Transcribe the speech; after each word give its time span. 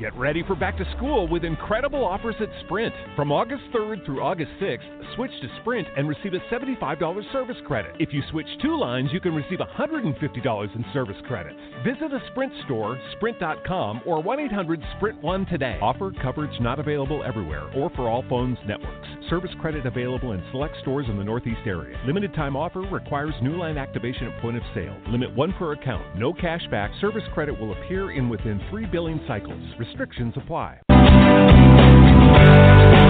Get 0.00 0.16
ready 0.16 0.42
for 0.46 0.56
back 0.56 0.78
to 0.78 0.90
school 0.96 1.28
with 1.28 1.44
incredible 1.44 2.02
offers 2.02 2.34
at 2.40 2.48
Sprint. 2.64 2.94
From 3.14 3.30
August 3.30 3.64
3rd 3.74 4.06
through 4.06 4.22
August 4.22 4.50
6th, 4.58 5.14
switch 5.14 5.30
to 5.42 5.48
Sprint 5.60 5.86
and 5.94 6.08
receive 6.08 6.32
a 6.32 6.38
$75 6.50 7.32
service 7.32 7.58
credit. 7.66 7.96
If 7.98 8.14
you 8.14 8.22
switch 8.30 8.46
two 8.62 8.78
lines, 8.78 9.10
you 9.12 9.20
can 9.20 9.34
receive 9.34 9.58
$150 9.58 10.74
in 10.74 10.84
service 10.94 11.18
credits. 11.26 11.58
Visit 11.84 12.14
a 12.14 12.20
Sprint 12.30 12.50
store, 12.64 12.98
sprint.com, 13.16 14.00
or 14.06 14.22
1 14.22 14.40
800 14.40 14.82
Sprint 14.96 15.22
1 15.22 15.44
today. 15.44 15.78
Offer 15.82 16.12
coverage 16.22 16.58
not 16.62 16.78
available 16.78 17.22
everywhere 17.22 17.68
or 17.76 17.90
for 17.90 18.08
all 18.08 18.24
phones 18.30 18.56
networks. 18.66 19.08
Service 19.28 19.50
credit 19.60 19.84
available 19.84 20.32
in 20.32 20.42
select 20.50 20.76
stores 20.80 21.06
in 21.10 21.18
the 21.18 21.24
Northeast 21.24 21.60
area. 21.66 22.00
Limited 22.06 22.32
time 22.32 22.56
offer 22.56 22.80
requires 22.80 23.34
new 23.42 23.54
line 23.54 23.76
activation 23.76 24.28
at 24.28 24.40
point 24.40 24.56
of 24.56 24.62
sale. 24.74 24.96
Limit 25.08 25.36
one 25.36 25.52
per 25.58 25.72
account. 25.72 26.16
No 26.16 26.32
cash 26.32 26.66
back. 26.70 26.90
Service 27.02 27.22
credit 27.34 27.60
will 27.60 27.72
appear 27.72 28.12
in 28.12 28.30
within 28.30 28.62
three 28.70 28.86
billing 28.86 29.20
cycles. 29.28 29.60
Restrictions 29.90 30.34
apply. 30.36 30.78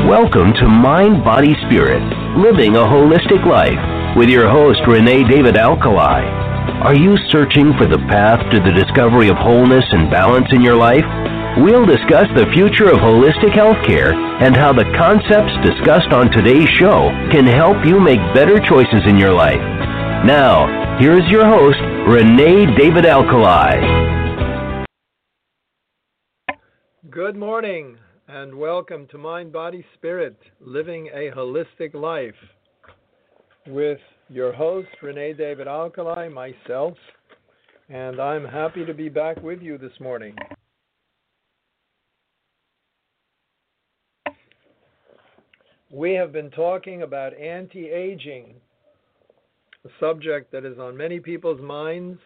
Welcome 0.08 0.54
to 0.54 0.66
Mind, 0.66 1.22
Body, 1.22 1.52
Spirit 1.66 2.00
Living 2.38 2.76
a 2.76 2.80
Holistic 2.80 3.44
Life 3.44 4.16
with 4.16 4.30
your 4.30 4.48
host, 4.48 4.80
Renee 4.86 5.28
David 5.28 5.56
Alkalay. 5.56 6.24
Are 6.80 6.96
you 6.96 7.18
searching 7.28 7.74
for 7.76 7.84
the 7.86 7.98
path 8.08 8.40
to 8.50 8.60
the 8.60 8.72
discovery 8.72 9.28
of 9.28 9.36
wholeness 9.36 9.84
and 9.92 10.10
balance 10.10 10.46
in 10.52 10.62
your 10.62 10.76
life? 10.76 11.04
We'll 11.58 11.84
discuss 11.84 12.28
the 12.34 12.48
future 12.54 12.88
of 12.88 13.00
holistic 13.00 13.52
healthcare 13.52 14.14
and 14.40 14.56
how 14.56 14.72
the 14.72 14.90
concepts 14.96 15.52
discussed 15.62 16.14
on 16.14 16.30
today's 16.30 16.70
show 16.70 17.10
can 17.30 17.46
help 17.46 17.84
you 17.84 18.00
make 18.00 18.20
better 18.32 18.58
choices 18.58 19.04
in 19.06 19.18
your 19.18 19.34
life. 19.34 19.60
Now, 20.24 20.96
here's 20.98 21.28
your 21.28 21.44
host, 21.44 21.78
Renee 22.08 22.74
David 22.74 23.04
Alkalay. 23.04 24.19
Good 27.10 27.34
morning 27.34 27.96
and 28.28 28.54
welcome 28.54 29.08
to 29.08 29.18
Mind, 29.18 29.52
Body, 29.52 29.84
Spirit 29.94 30.36
Living 30.60 31.08
a 31.08 31.30
Holistic 31.34 31.92
Life 31.92 32.34
with 33.66 33.98
your 34.28 34.52
host, 34.52 34.86
Renee 35.02 35.32
David 35.32 35.66
Alkalay, 35.66 36.32
myself, 36.32 36.94
and 37.88 38.20
I'm 38.20 38.44
happy 38.44 38.84
to 38.84 38.94
be 38.94 39.08
back 39.08 39.42
with 39.42 39.60
you 39.60 39.76
this 39.76 39.98
morning. 39.98 40.36
We 45.90 46.12
have 46.12 46.32
been 46.32 46.50
talking 46.50 47.02
about 47.02 47.36
anti 47.36 47.88
aging, 47.88 48.54
a 49.84 49.88
subject 49.98 50.52
that 50.52 50.64
is 50.64 50.78
on 50.78 50.96
many 50.96 51.18
people's 51.18 51.60
minds. 51.60 52.20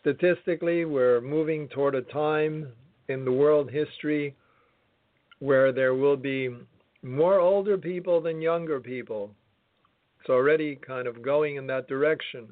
Statistically, 0.00 0.84
we're 0.84 1.22
moving 1.22 1.68
toward 1.68 1.94
a 1.94 2.02
time 2.02 2.72
in 3.08 3.24
the 3.24 3.32
world 3.32 3.70
history 3.70 4.34
where 5.40 5.72
there 5.72 5.94
will 5.94 6.16
be 6.16 6.50
more 7.02 7.38
older 7.38 7.78
people 7.78 8.20
than 8.20 8.40
younger 8.40 8.80
people. 8.80 9.30
It's 10.20 10.30
already 10.30 10.76
kind 10.76 11.06
of 11.06 11.22
going 11.22 11.56
in 11.56 11.66
that 11.68 11.88
direction. 11.88 12.48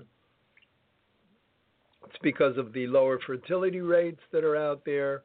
It's 2.06 2.18
because 2.22 2.56
of 2.56 2.72
the 2.72 2.86
lower 2.86 3.18
fertility 3.26 3.80
rates 3.80 4.20
that 4.32 4.44
are 4.44 4.56
out 4.56 4.82
there, 4.86 5.22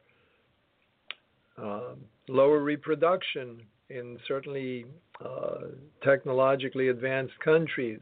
uh, 1.56 1.94
lower 2.28 2.60
reproduction 2.60 3.62
in 3.88 4.18
certainly 4.26 4.86
uh, 5.24 5.68
technologically 6.02 6.88
advanced 6.88 7.38
countries. 7.44 8.00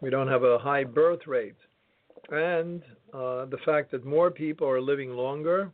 We 0.00 0.10
don't 0.10 0.28
have 0.28 0.44
a 0.44 0.58
high 0.58 0.84
birth 0.84 1.26
rate. 1.26 1.56
And 2.30 2.82
uh, 3.12 3.46
the 3.46 3.58
fact 3.64 3.90
that 3.90 4.04
more 4.04 4.30
people 4.30 4.68
are 4.68 4.80
living 4.80 5.10
longer 5.10 5.72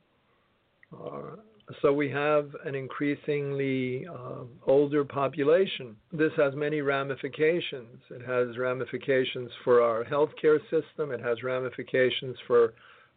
so 1.81 1.93
we 1.93 2.11
have 2.11 2.51
an 2.65 2.75
increasingly 2.75 4.07
uh, 4.07 4.45
older 4.67 5.05
population. 5.05 5.97
This 6.12 6.33
has 6.37 6.55
many 6.55 6.81
ramifications. 6.81 7.98
It 8.11 8.23
has 8.27 8.58
ramifications 8.58 9.51
for 9.64 9.81
our 9.81 10.05
healthcare 10.05 10.61
system. 10.64 11.13
It 11.13 11.20
has 11.20 11.42
ramifications 11.42 12.36
for 12.47 12.75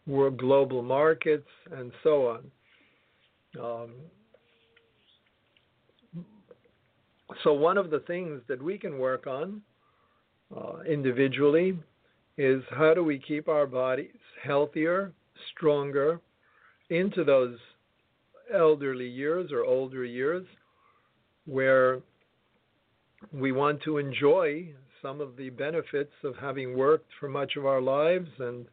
world 0.08 0.38
global 0.38 0.82
markets 0.82 1.48
and 1.72 1.92
so 2.04 2.28
on. 2.28 2.52
Um, 3.60 3.92
so 7.44 7.54
one 7.54 7.78
of 7.78 7.90
the 7.90 8.00
things 8.02 8.42
that 8.48 8.62
we 8.62 8.78
can 8.78 9.00
work 9.00 9.28
on 9.28 9.62
uh, 10.56 10.82
individually 10.88 11.78
is 12.38 12.62
how 12.70 12.94
do 12.94 13.04
we 13.04 13.18
keep 13.18 13.48
our 13.48 13.66
bodies 13.66 14.10
healthier, 14.44 15.12
stronger, 15.52 16.20
into 16.90 17.24
those 17.24 17.58
elderly 18.54 19.08
years 19.08 19.52
or 19.52 19.64
older 19.66 20.06
years 20.06 20.46
where 21.46 22.00
we 23.34 23.52
want 23.52 23.82
to 23.84 23.98
enjoy 23.98 24.68
some 25.02 25.22
of 25.22 25.36
the 25.38 25.50
benefits 25.50 26.14
of 26.24 26.36
having 26.38 26.78
worked 26.78 27.10
for 27.20 27.28
much 27.28 27.56
of 27.56 27.66
our 27.66 27.82
lives 27.82 28.30
and 28.40 28.66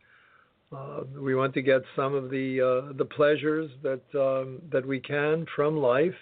uh, 0.76 1.00
we 1.18 1.34
want 1.34 1.52
to 1.54 1.62
get 1.62 1.82
some 1.94 2.14
of 2.14 2.30
the 2.30 2.60
uh, 2.60 2.92
the 2.96 3.04
pleasures 3.04 3.70
that 3.82 4.00
um, 4.14 4.60
that 4.72 4.86
we 4.86 5.00
can 5.00 5.46
from 5.54 5.76
life, 5.76 6.14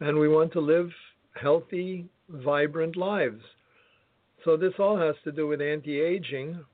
and 0.00 0.16
we 0.16 0.28
want 0.28 0.52
to 0.52 0.60
live 0.60 0.90
healthy, 1.34 2.08
vibrant 2.28 2.96
lives. 2.96 3.42
So 4.44 4.56
this 4.56 4.74
all 4.78 4.96
has 4.96 5.16
to 5.24 5.32
do 5.32 5.48
with 5.48 5.60
anti-aging, 5.60 6.64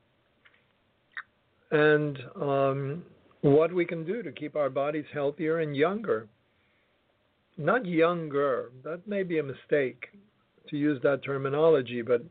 and 1.70 2.18
um, 2.40 3.02
what 3.44 3.74
we 3.74 3.84
can 3.84 4.06
do 4.06 4.22
to 4.22 4.32
keep 4.32 4.56
our 4.56 4.70
bodies 4.70 5.04
healthier 5.12 5.58
and 5.58 5.76
younger. 5.76 6.26
Not 7.58 7.84
younger, 7.84 8.70
that 8.84 9.06
may 9.06 9.22
be 9.22 9.38
a 9.38 9.42
mistake 9.42 10.06
to 10.70 10.78
use 10.78 10.98
that 11.02 11.22
terminology, 11.22 12.00
but 12.00 12.22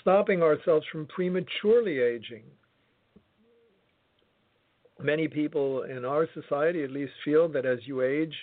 stopping 0.00 0.42
ourselves 0.42 0.86
from 0.92 1.06
prematurely 1.06 1.98
aging. 1.98 2.44
Many 5.02 5.26
people 5.26 5.82
in 5.82 6.04
our 6.04 6.28
society 6.32 6.84
at 6.84 6.92
least 6.92 7.12
feel 7.24 7.48
that 7.48 7.66
as 7.66 7.80
you 7.82 8.02
age, 8.02 8.34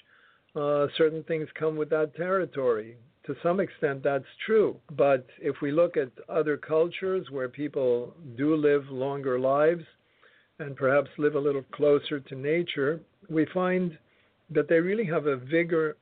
uh, 0.53 0.87
certain 0.97 1.23
things 1.23 1.47
come 1.57 1.77
with 1.77 1.89
that 1.91 2.13
territory. 2.17 2.97
To 3.27 3.35
some 3.41 3.61
extent, 3.61 4.03
that's 4.03 4.25
true. 4.45 4.75
But 4.97 5.25
if 5.39 5.55
we 5.61 5.71
look 5.71 5.95
at 5.95 6.11
other 6.27 6.57
cultures 6.57 7.27
where 7.31 7.47
people 7.47 8.13
do 8.35 8.57
live 8.57 8.83
longer 8.89 9.39
lives, 9.39 9.85
and 10.59 10.75
perhaps 10.75 11.09
live 11.17 11.35
a 11.35 11.39
little 11.39 11.63
closer 11.73 12.19
to 12.19 12.35
nature, 12.35 13.01
we 13.29 13.45
find 13.53 13.97
that 14.49 14.67
they 14.69 14.79
really 14.79 15.05
have 15.05 15.25
a 15.25 15.37
vigor 15.37 15.97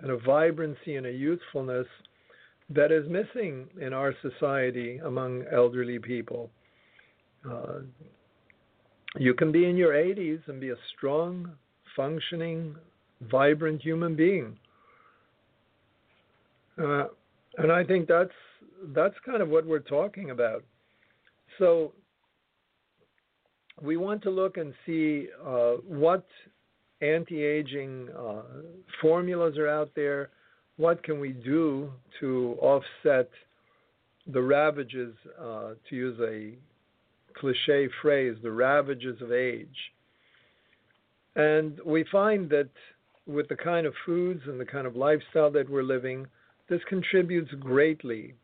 and 0.00 0.10
a 0.10 0.18
vibrancy 0.18 0.96
and 0.96 1.06
a 1.06 1.12
youthfulness 1.12 1.86
that 2.70 2.90
is 2.90 3.08
missing 3.08 3.66
in 3.80 3.92
our 3.92 4.14
society 4.22 4.98
among 4.98 5.44
elderly 5.52 5.98
people. 5.98 6.50
Uh, 7.48 7.80
you 9.18 9.34
can 9.34 9.52
be 9.52 9.66
in 9.66 9.76
your 9.76 9.92
80s 9.92 10.40
and 10.48 10.60
be 10.60 10.70
a 10.70 10.76
strong, 10.96 11.50
functioning, 11.94 12.74
vibrant 13.30 13.82
human 13.82 14.16
being. 14.16 14.56
Uh, 16.82 17.04
and 17.58 17.70
I 17.70 17.84
think 17.84 18.08
that's 18.08 18.32
that's 18.94 19.14
kind 19.24 19.40
of 19.40 19.48
what 19.48 19.64
we're 19.64 19.78
talking 19.78 20.30
about. 20.30 20.64
So 21.58 21.92
we 23.82 23.96
want 23.96 24.22
to 24.22 24.30
look 24.30 24.56
and 24.56 24.72
see 24.86 25.28
uh, 25.44 25.72
what 25.86 26.26
anti-aging 27.00 28.08
uh, 28.16 28.42
formulas 29.00 29.58
are 29.58 29.68
out 29.68 29.90
there. 29.94 30.30
What 30.76 31.02
can 31.02 31.20
we 31.20 31.32
do 31.32 31.90
to 32.20 32.56
offset 32.60 33.30
the 34.26 34.40
ravages, 34.40 35.14
uh, 35.40 35.74
to 35.88 35.96
use 35.96 36.18
a 36.20 36.54
cliche 37.38 37.88
phrase, 38.00 38.36
the 38.42 38.50
ravages 38.50 39.20
of 39.20 39.32
age? 39.32 39.76
And 41.36 41.78
we 41.84 42.04
find 42.10 42.48
that 42.50 42.70
with 43.26 43.48
the 43.48 43.56
kind 43.56 43.86
of 43.86 43.94
foods 44.06 44.42
and 44.46 44.60
the 44.60 44.64
kind 44.64 44.86
of 44.86 44.96
lifestyle 44.96 45.50
that 45.52 45.68
we're 45.68 45.82
living, 45.82 46.26
this 46.68 46.80
contributes 46.88 47.50
greatly 47.58 48.34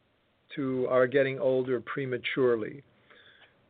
to 0.56 0.86
our 0.90 1.06
getting 1.06 1.38
older 1.38 1.80
prematurely. 1.80 2.82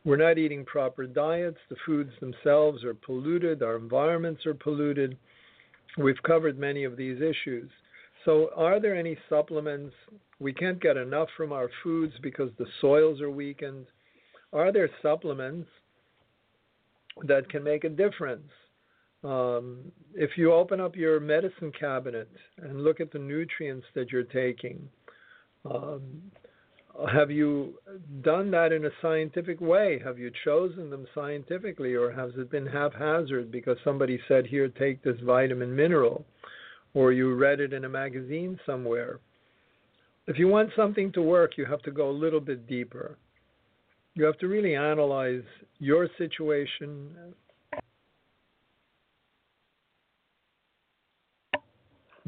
We're 0.03 0.17
not 0.17 0.37
eating 0.37 0.65
proper 0.65 1.05
diets. 1.05 1.57
The 1.69 1.75
foods 1.85 2.11
themselves 2.19 2.83
are 2.83 2.95
polluted. 2.95 3.61
Our 3.61 3.75
environments 3.75 4.45
are 4.45 4.53
polluted. 4.53 5.17
We've 5.97 6.21
covered 6.23 6.57
many 6.57 6.83
of 6.85 6.97
these 6.97 7.17
issues. 7.21 7.69
So, 8.25 8.49
are 8.55 8.79
there 8.79 8.95
any 8.95 9.17
supplements? 9.29 9.93
We 10.39 10.53
can't 10.53 10.81
get 10.81 10.97
enough 10.97 11.27
from 11.35 11.51
our 11.51 11.69
foods 11.83 12.13
because 12.21 12.49
the 12.57 12.67
soils 12.79 13.21
are 13.21 13.31
weakened. 13.31 13.87
Are 14.53 14.71
there 14.71 14.89
supplements 15.01 15.69
that 17.23 17.49
can 17.49 17.63
make 17.63 17.83
a 17.83 17.89
difference? 17.89 18.49
Um, 19.23 19.91
if 20.15 20.31
you 20.35 20.51
open 20.51 20.79
up 20.79 20.95
your 20.95 21.19
medicine 21.19 21.71
cabinet 21.79 22.29
and 22.57 22.83
look 22.83 22.99
at 22.99 23.11
the 23.11 23.19
nutrients 23.19 23.85
that 23.93 24.11
you're 24.11 24.23
taking, 24.23 24.89
um, 25.69 26.03
have 27.13 27.31
you 27.31 27.75
done 28.21 28.51
that 28.51 28.71
in 28.71 28.85
a 28.85 28.89
scientific 29.01 29.61
way? 29.61 29.99
Have 30.03 30.19
you 30.19 30.31
chosen 30.43 30.89
them 30.89 31.07
scientifically, 31.15 31.93
or 31.93 32.11
has 32.11 32.31
it 32.37 32.51
been 32.51 32.65
haphazard 32.65 33.51
because 33.51 33.77
somebody 33.83 34.19
said, 34.27 34.45
Here, 34.45 34.67
take 34.67 35.03
this 35.03 35.19
vitamin 35.23 35.75
mineral, 35.75 36.25
or 36.93 37.11
you 37.11 37.33
read 37.35 37.59
it 37.59 37.73
in 37.73 37.85
a 37.85 37.89
magazine 37.89 38.59
somewhere? 38.65 39.19
If 40.27 40.37
you 40.37 40.47
want 40.47 40.69
something 40.75 41.11
to 41.13 41.21
work, 41.21 41.57
you 41.57 41.65
have 41.65 41.81
to 41.83 41.91
go 41.91 42.09
a 42.09 42.11
little 42.11 42.39
bit 42.39 42.67
deeper. 42.67 43.17
You 44.13 44.25
have 44.25 44.37
to 44.39 44.47
really 44.47 44.75
analyze 44.75 45.43
your 45.79 46.07
situation. 46.17 47.09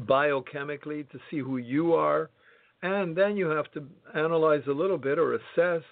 Biochemically, 0.02 1.08
to 1.10 1.18
see 1.30 1.38
who 1.38 1.58
you 1.58 1.94
are, 1.94 2.30
and 2.84 3.16
then 3.16 3.34
you 3.34 3.46
have 3.48 3.72
to 3.72 3.82
analyze 4.14 4.62
a 4.68 4.72
little 4.72 4.98
bit 4.98 5.18
or 5.18 5.34
assess 5.36 5.82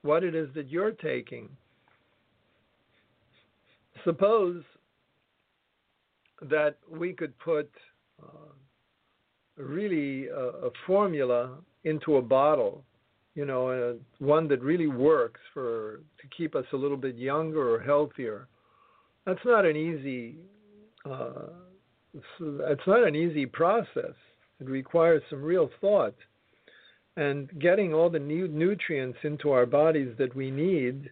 what 0.00 0.24
it 0.24 0.34
is 0.34 0.48
that 0.54 0.70
you're 0.70 0.92
taking. 0.92 1.50
Suppose 4.04 4.62
that 6.40 6.76
we 6.90 7.12
could 7.12 7.38
put 7.40 7.70
uh, 8.22 8.52
really 9.58 10.28
a, 10.28 10.68
a, 10.68 10.70
formula 10.86 11.58
into 11.84 12.16
a 12.16 12.22
bottle, 12.22 12.84
you 13.34 13.44
know, 13.44 13.70
a, 13.70 14.24
one 14.24 14.48
that 14.48 14.62
really 14.62 14.86
works 14.86 15.40
for 15.52 16.00
to 16.22 16.26
keep 16.34 16.54
us 16.54 16.64
a 16.72 16.76
little 16.76 16.96
bit 16.96 17.16
younger 17.16 17.74
or 17.74 17.80
healthier. 17.80 18.48
That's 19.26 19.44
not 19.44 19.66
an 19.66 19.76
easy. 19.76 20.36
Uh, 21.04 21.48
it's 22.14 22.86
not 22.86 23.06
an 23.06 23.14
easy 23.14 23.44
process. 23.44 24.14
It 24.58 24.66
requires 24.66 25.22
some 25.28 25.42
real 25.42 25.68
thought. 25.82 26.14
And 27.16 27.50
getting 27.60 27.92
all 27.92 28.08
the 28.08 28.18
new 28.18 28.48
nutrients 28.48 29.18
into 29.22 29.50
our 29.50 29.66
bodies 29.66 30.14
that 30.18 30.34
we 30.34 30.50
need 30.50 31.10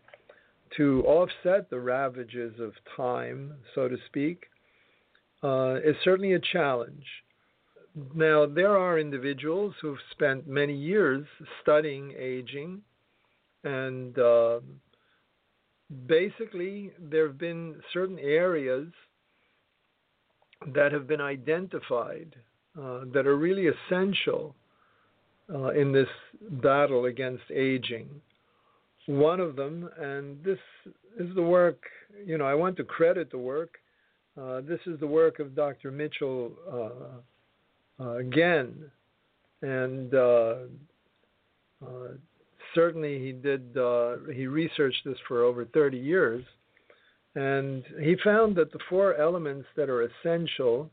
to 0.77 1.03
offset 1.07 1.69
the 1.71 1.81
ravages 1.81 2.61
of 2.61 2.73
time, 2.97 3.55
so 3.75 3.89
to 3.89 3.97
speak, 4.07 4.45
uh, 5.43 5.77
is 5.85 5.97
certainly 6.05 6.35
a 6.35 6.41
challenge. 6.53 7.05
Now, 8.15 8.47
there 8.47 8.77
are 8.77 8.99
individuals 8.99 9.75
who've 9.81 9.99
spent 10.13 10.47
many 10.47 10.75
years 10.75 11.27
studying 11.63 12.15
aging, 12.17 12.83
and 13.65 14.17
uh, 14.19 14.61
basically, 16.07 16.93
there 16.99 17.27
have 17.27 17.39
been 17.39 17.77
certain 17.93 18.19
areas 18.19 18.89
that 20.75 20.93
have 20.93 21.07
been 21.07 21.21
identified 21.21 22.37
uh, 22.81 23.01
that 23.13 23.27
are 23.27 23.37
really 23.37 23.69
essential 23.69 24.55
uh, 25.53 25.71
in 25.71 25.93
this 25.93 26.09
battle 26.41 27.07
against 27.07 27.45
aging. 27.55 28.09
One 29.07 29.41
of 29.41 29.57
them, 29.57 29.89
and 29.99 30.43
this 30.45 30.59
is 31.19 31.35
the 31.35 31.43
work, 31.43 31.83
you 32.25 32.37
know, 32.37 32.45
I 32.45 32.55
want 32.55 32.77
to 32.77 32.85
credit 32.85 33.31
the 33.31 33.39
work. 33.39 33.79
Uh, 34.39 34.61
this 34.61 34.81
is 34.87 35.01
the 35.01 35.07
work 35.07 35.39
of 35.39 35.55
Dr. 35.55 35.91
Mitchell 35.91 36.53
uh, 36.71 38.03
uh 38.05 38.17
again, 38.19 38.75
and 39.63 40.15
uh, 40.15 40.55
uh, 41.85 42.09
certainly 42.75 43.19
he 43.19 43.33
did. 43.33 43.77
he 44.35 44.47
researched 44.47 45.05
this 45.05 45.17
for 45.27 45.43
over 45.43 45.65
30 45.65 45.97
years, 45.99 46.45
and 47.35 47.83
he 48.01 48.15
found 48.23 48.55
that 48.57 48.73
the 48.73 48.79
four 48.89 49.17
elements 49.17 49.67
that 49.77 49.89
are 49.89 50.03
essential 50.03 50.91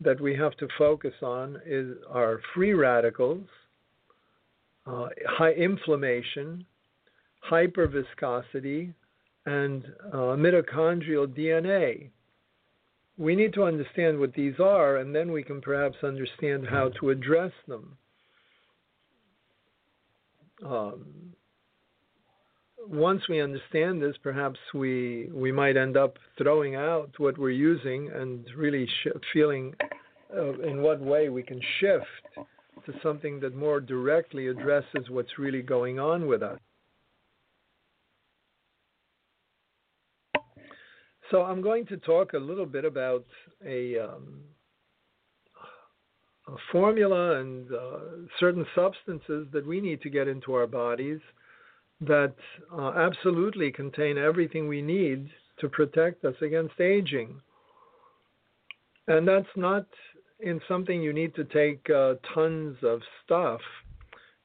that 0.00 0.20
we 0.20 0.34
have 0.34 0.56
to 0.56 0.68
focus 0.78 1.14
on 1.22 1.60
is 1.66 1.96
are 2.08 2.40
free 2.54 2.72
radicals, 2.72 3.46
uh, 4.86 5.06
high 5.26 5.52
inflammation, 5.52 6.64
hyperviscosity, 7.50 8.92
and 9.46 9.84
uh, 10.12 10.36
mitochondrial 10.36 11.26
DNA. 11.26 12.10
We 13.18 13.36
need 13.36 13.52
to 13.54 13.64
understand 13.64 14.18
what 14.18 14.34
these 14.34 14.54
are, 14.58 14.96
and 14.96 15.14
then 15.14 15.32
we 15.32 15.42
can 15.42 15.60
perhaps 15.60 15.96
understand 16.02 16.66
how 16.68 16.90
to 17.00 17.10
address 17.10 17.52
them. 17.68 17.96
Um, 20.64 21.34
once 22.88 23.22
we 23.28 23.40
understand 23.40 24.02
this, 24.02 24.16
perhaps 24.22 24.58
we 24.74 25.28
we 25.32 25.52
might 25.52 25.76
end 25.76 25.96
up 25.96 26.18
throwing 26.38 26.74
out 26.74 27.10
what 27.18 27.38
we're 27.38 27.50
using 27.50 28.10
and 28.10 28.44
really 28.56 28.86
sh- 28.86 29.18
feeling 29.32 29.74
uh, 30.36 30.58
in 30.60 30.82
what 30.82 31.00
way 31.00 31.28
we 31.28 31.42
can 31.42 31.60
shift 31.80 32.46
to 32.86 32.92
something 33.02 33.40
that 33.40 33.54
more 33.54 33.80
directly 33.80 34.48
addresses 34.48 35.08
what's 35.08 35.38
really 35.38 35.62
going 35.62 35.98
on 35.98 36.26
with 36.26 36.42
us. 36.42 36.58
So 41.30 41.42
I'm 41.42 41.62
going 41.62 41.86
to 41.86 41.96
talk 41.96 42.34
a 42.34 42.38
little 42.38 42.66
bit 42.66 42.84
about 42.84 43.24
a, 43.64 43.98
um, 43.98 44.40
a 46.46 46.56
formula 46.70 47.40
and 47.40 47.72
uh, 47.72 47.98
certain 48.38 48.66
substances 48.74 49.46
that 49.52 49.66
we 49.66 49.80
need 49.80 50.02
to 50.02 50.10
get 50.10 50.28
into 50.28 50.52
our 50.52 50.66
bodies 50.66 51.20
that 52.02 52.34
uh, 52.76 52.92
absolutely 52.96 53.70
contain 53.70 54.18
everything 54.18 54.68
we 54.68 54.82
need 54.82 55.30
to 55.60 55.68
protect 55.68 56.24
us 56.24 56.34
against 56.42 56.78
aging. 56.80 57.40
And 59.08 59.26
that's 59.26 59.46
not 59.56 59.86
in 60.42 60.60
something 60.68 61.00
you 61.00 61.12
need 61.12 61.34
to 61.36 61.44
take 61.44 61.88
uh, 61.90 62.14
tons 62.34 62.76
of 62.82 63.00
stuff. 63.24 63.60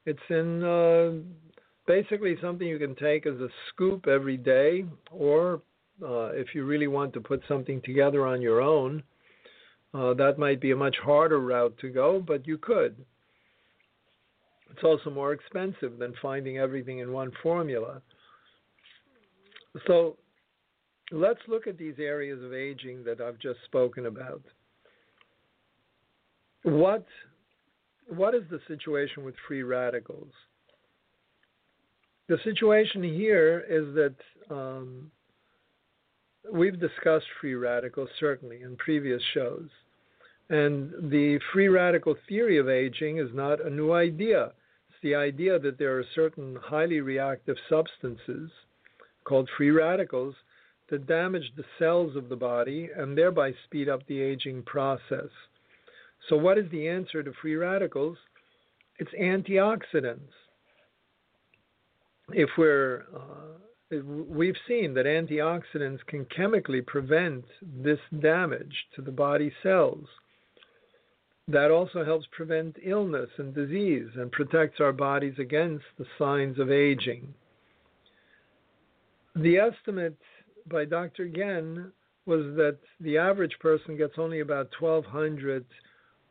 It's 0.06 0.18
in 0.30 0.62
uh, 0.64 1.12
basically 1.86 2.36
something 2.40 2.66
you 2.66 2.78
can 2.78 2.94
take 2.94 3.26
as 3.26 3.34
a 3.40 3.48
scoop 3.68 4.06
every 4.06 4.36
day, 4.36 4.84
or 5.10 5.60
uh, 6.02 6.28
if 6.28 6.54
you 6.54 6.64
really 6.64 6.86
want 6.86 7.12
to 7.14 7.20
put 7.20 7.42
something 7.48 7.82
together 7.84 8.26
on 8.26 8.40
your 8.40 8.60
own, 8.60 9.02
uh, 9.92 10.14
that 10.14 10.38
might 10.38 10.60
be 10.60 10.70
a 10.70 10.76
much 10.76 10.96
harder 11.02 11.40
route 11.40 11.76
to 11.80 11.88
go, 11.88 12.22
but 12.24 12.46
you 12.46 12.58
could. 12.58 12.96
It's 14.70 14.84
also 14.84 15.10
more 15.10 15.32
expensive 15.32 15.98
than 15.98 16.14
finding 16.22 16.58
everything 16.58 16.98
in 17.00 17.12
one 17.12 17.32
formula. 17.42 18.00
So 19.86 20.16
let's 21.10 21.40
look 21.48 21.66
at 21.66 21.78
these 21.78 21.94
areas 21.98 22.42
of 22.44 22.52
aging 22.52 23.02
that 23.04 23.20
I've 23.20 23.38
just 23.38 23.58
spoken 23.64 24.06
about 24.06 24.42
what 26.62 27.06
what 28.08 28.34
is 28.34 28.42
the 28.50 28.60
situation 28.66 29.24
with 29.24 29.34
free 29.46 29.62
radicals? 29.62 30.32
The 32.28 32.38
situation 32.42 33.02
here 33.02 33.64
is 33.68 33.94
that 33.94 34.54
um, 34.54 35.10
we've 36.50 36.80
discussed 36.80 37.26
free 37.40 37.54
radicals 37.54 38.08
certainly 38.18 38.62
in 38.62 38.76
previous 38.76 39.22
shows, 39.34 39.68
and 40.48 41.10
the 41.10 41.38
free 41.52 41.68
radical 41.68 42.16
theory 42.28 42.58
of 42.58 42.68
aging 42.68 43.18
is 43.18 43.30
not 43.34 43.64
a 43.64 43.70
new 43.70 43.92
idea. 43.92 44.52
It's 44.88 45.02
the 45.02 45.14
idea 45.14 45.58
that 45.58 45.78
there 45.78 45.98
are 45.98 46.04
certain 46.14 46.56
highly 46.62 47.00
reactive 47.00 47.56
substances 47.68 48.50
called 49.24 49.48
free 49.56 49.70
radicals 49.70 50.34
that 50.90 51.06
damage 51.06 51.52
the 51.56 51.64
cells 51.78 52.16
of 52.16 52.28
the 52.28 52.36
body 52.36 52.88
and 52.96 53.16
thereby 53.16 53.52
speed 53.64 53.88
up 53.88 54.06
the 54.06 54.20
aging 54.20 54.62
process. 54.62 55.28
So, 56.28 56.36
what 56.36 56.58
is 56.58 56.70
the 56.70 56.88
answer 56.88 57.22
to 57.22 57.32
free 57.40 57.56
radicals? 57.56 58.18
It's 58.98 59.10
antioxidants. 59.12 60.32
If 62.30 62.50
we're 62.58 63.04
uh, 63.14 63.58
we've 63.90 64.56
seen 64.66 64.94
that 64.94 65.06
antioxidants 65.06 66.04
can 66.06 66.26
chemically 66.26 66.82
prevent 66.82 67.44
this 67.62 67.98
damage 68.20 68.74
to 68.94 69.02
the 69.02 69.10
body 69.10 69.52
cells. 69.62 70.06
That 71.46 71.70
also 71.70 72.04
helps 72.04 72.26
prevent 72.30 72.76
illness 72.84 73.30
and 73.38 73.54
disease 73.54 74.08
and 74.16 74.30
protects 74.30 74.80
our 74.80 74.92
bodies 74.92 75.34
against 75.38 75.86
the 75.96 76.04
signs 76.18 76.58
of 76.58 76.70
aging. 76.70 77.32
The 79.34 79.56
estimate 79.56 80.18
by 80.70 80.84
Dr. 80.84 81.26
Ghen 81.26 81.90
was 82.26 82.44
that 82.56 82.76
the 83.00 83.16
average 83.16 83.56
person 83.60 83.96
gets 83.96 84.14
only 84.18 84.40
about 84.40 84.68
1,200 84.78 85.64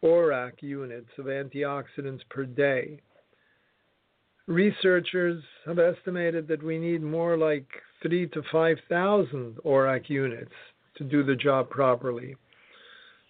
ORAC 0.08 0.62
units 0.62 1.10
of 1.18 1.26
antioxidants 1.26 2.22
per 2.30 2.46
day. 2.46 3.02
Researchers 4.48 5.44
have 5.66 5.80
estimated 5.80 6.48
that 6.48 6.64
we 6.64 6.80
need 6.80 7.02
more 7.02 7.38
like 7.38 7.68
three 8.02 8.28
to 8.28 8.42
5,000 8.50 9.58
ORAC 9.66 10.10
units 10.10 10.54
to 10.96 11.04
do 11.04 11.24
the 11.24 11.36
job 11.36 11.70
properly. 11.70 12.36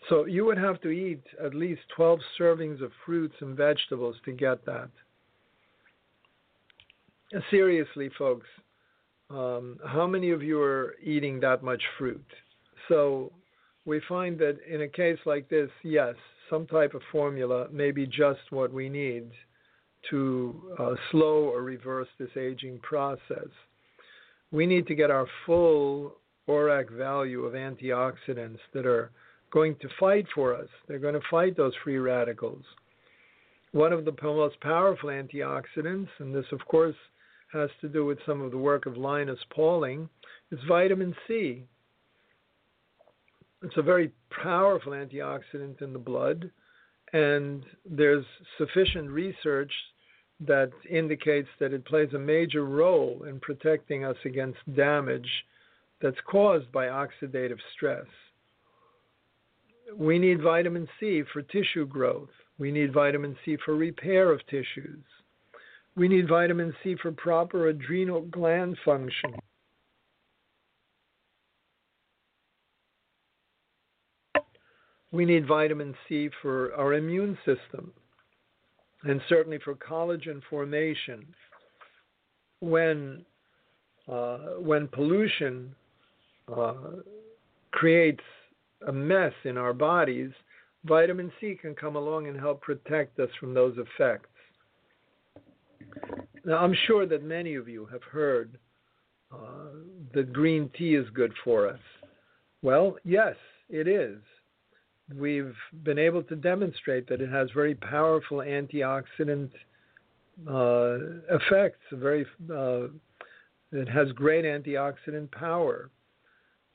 So 0.07 0.25
you 0.25 0.45
would 0.45 0.59
have 0.59 0.79
to 0.81 0.89
eat 0.89 1.23
at 1.43 1.55
least 1.55 1.81
12 1.95 2.19
servings 2.39 2.81
of 2.81 2.91
fruits 3.05 3.35
and 3.41 3.57
vegetables 3.57 4.15
to 4.25 4.31
get 4.31 4.63
that. 4.65 4.89
Seriously, 7.49 8.09
folks, 8.17 8.47
um, 9.29 9.79
how 9.85 10.07
many 10.07 10.29
of 10.29 10.41
you 10.41 10.61
are 10.61 10.95
eating 11.03 11.39
that 11.41 11.63
much 11.63 11.81
fruit? 11.97 12.25
So 12.87 13.33
we 13.85 13.99
find 14.07 14.37
that 14.39 14.59
in 14.69 14.81
a 14.81 14.87
case 14.87 15.17
like 15.25 15.49
this, 15.49 15.69
yes, 15.83 16.15
some 16.49 16.67
type 16.67 16.93
of 16.93 17.01
formula 17.11 17.67
may 17.71 17.91
be 17.91 18.05
just 18.05 18.39
what 18.49 18.71
we 18.71 18.89
need 18.89 19.29
to 20.09 20.73
uh, 20.79 20.95
slow 21.11 21.49
or 21.49 21.61
reverse 21.63 22.07
this 22.19 22.35
aging 22.37 22.79
process. 22.79 23.49
We 24.51 24.65
need 24.65 24.87
to 24.87 24.95
get 24.95 25.11
our 25.11 25.27
full 25.45 26.15
ORAC 26.47 26.89
value 26.91 27.43
of 27.43 27.53
antioxidants 27.53 28.59
that 28.73 28.85
are 28.85 29.11
going 29.51 29.75
to 29.81 29.89
fight 29.99 30.25
for 30.33 30.55
us. 30.55 30.67
They're 30.87 30.99
going 30.99 31.13
to 31.13 31.27
fight 31.29 31.57
those 31.57 31.73
free 31.83 31.97
radicals. 31.97 32.63
One 33.73 33.91
of 33.91 34.05
the 34.05 34.15
most 34.23 34.59
powerful 34.61 35.09
antioxidants, 35.09 36.07
and 36.19 36.33
this, 36.33 36.45
of 36.51 36.65
course, 36.65 36.95
has 37.51 37.69
to 37.81 37.89
do 37.89 38.05
with 38.05 38.17
some 38.25 38.41
of 38.41 38.51
the 38.51 38.57
work 38.57 38.85
of 38.85 38.97
Linus 38.97 39.39
Pauling, 39.53 40.09
is 40.51 40.59
vitamin 40.67 41.13
C. 41.27 41.63
It's 43.63 43.77
a 43.77 43.81
very 43.81 44.11
powerful 44.43 44.91
antioxidant 44.91 45.81
in 45.81 45.93
the 45.93 45.99
blood, 45.99 46.51
and 47.13 47.63
there's 47.85 48.25
sufficient 48.57 49.09
research 49.09 49.71
that 50.39 50.71
indicates 50.89 51.47
that 51.59 51.73
it 51.73 51.85
plays 51.85 52.13
a 52.13 52.19
major 52.19 52.65
role 52.65 53.23
in 53.27 53.39
protecting 53.39 54.05
us 54.05 54.17
against 54.25 54.59
damage 54.75 55.29
that's 56.01 56.17
caused 56.29 56.71
by 56.71 56.85
oxidative 56.85 57.57
stress. 57.75 58.05
We 59.95 60.19
need 60.19 60.41
vitamin 60.41 60.87
C 60.99 61.23
for 61.33 61.41
tissue 61.41 61.87
growth. 61.87 62.29
We 62.59 62.71
need 62.71 62.93
vitamin 62.93 63.35
C 63.43 63.57
for 63.65 63.75
repair 63.75 64.31
of 64.31 64.45
tissues. 64.47 65.03
We 65.95 66.07
need 66.07 66.27
vitamin 66.27 66.75
C 66.83 66.95
for 67.01 67.11
proper 67.11 67.69
adrenal 67.69 68.21
gland 68.21 68.77
function. 68.85 69.33
We 75.17 75.25
need 75.25 75.47
vitamin 75.47 75.95
C 76.07 76.29
for 76.43 76.71
our 76.75 76.93
immune 76.93 77.39
system 77.43 77.91
and 79.01 79.19
certainly 79.27 79.57
for 79.65 79.73
collagen 79.73 80.43
formation. 80.47 81.25
When, 82.59 83.25
uh, 84.07 84.59
when 84.59 84.87
pollution 84.87 85.73
uh, 86.55 86.75
creates 87.71 88.21
a 88.87 88.91
mess 88.91 89.33
in 89.43 89.57
our 89.57 89.73
bodies, 89.73 90.29
vitamin 90.85 91.31
C 91.41 91.57
can 91.59 91.73
come 91.73 91.95
along 91.95 92.27
and 92.27 92.39
help 92.39 92.61
protect 92.61 93.19
us 93.19 93.29
from 93.39 93.55
those 93.55 93.75
effects. 93.79 94.29
Now, 96.45 96.57
I'm 96.57 96.75
sure 96.85 97.07
that 97.07 97.23
many 97.23 97.55
of 97.55 97.67
you 97.67 97.87
have 97.87 98.03
heard 98.03 98.59
uh, 99.33 99.37
that 100.13 100.31
green 100.31 100.69
tea 100.77 100.93
is 100.93 101.09
good 101.15 101.33
for 101.43 101.67
us. 101.67 101.79
Well, 102.61 102.97
yes, 103.03 103.33
it 103.67 103.87
is. 103.87 104.19
We've 105.15 105.55
been 105.83 105.99
able 105.99 106.23
to 106.23 106.35
demonstrate 106.35 107.07
that 107.07 107.21
it 107.21 107.29
has 107.29 107.49
very 107.53 107.75
powerful 107.75 108.39
antioxidant 108.39 109.51
uh, 110.49 110.97
effects. 111.29 111.79
Very, 111.93 112.25
uh, 112.53 112.87
it 113.71 113.87
has 113.87 114.11
great 114.13 114.43
antioxidant 114.43 115.31
power. 115.31 115.89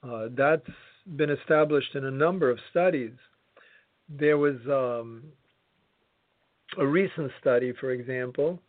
Uh, 0.02 0.28
that's 0.30 0.66
been 1.16 1.30
established 1.30 1.94
in 1.94 2.06
a 2.06 2.10
number 2.10 2.50
of 2.50 2.58
studies. 2.70 3.12
There 4.08 4.38
was 4.38 4.56
um, 4.66 5.24
a 6.78 6.86
recent 6.86 7.30
study, 7.40 7.72
for 7.78 7.90
example, 7.90 8.60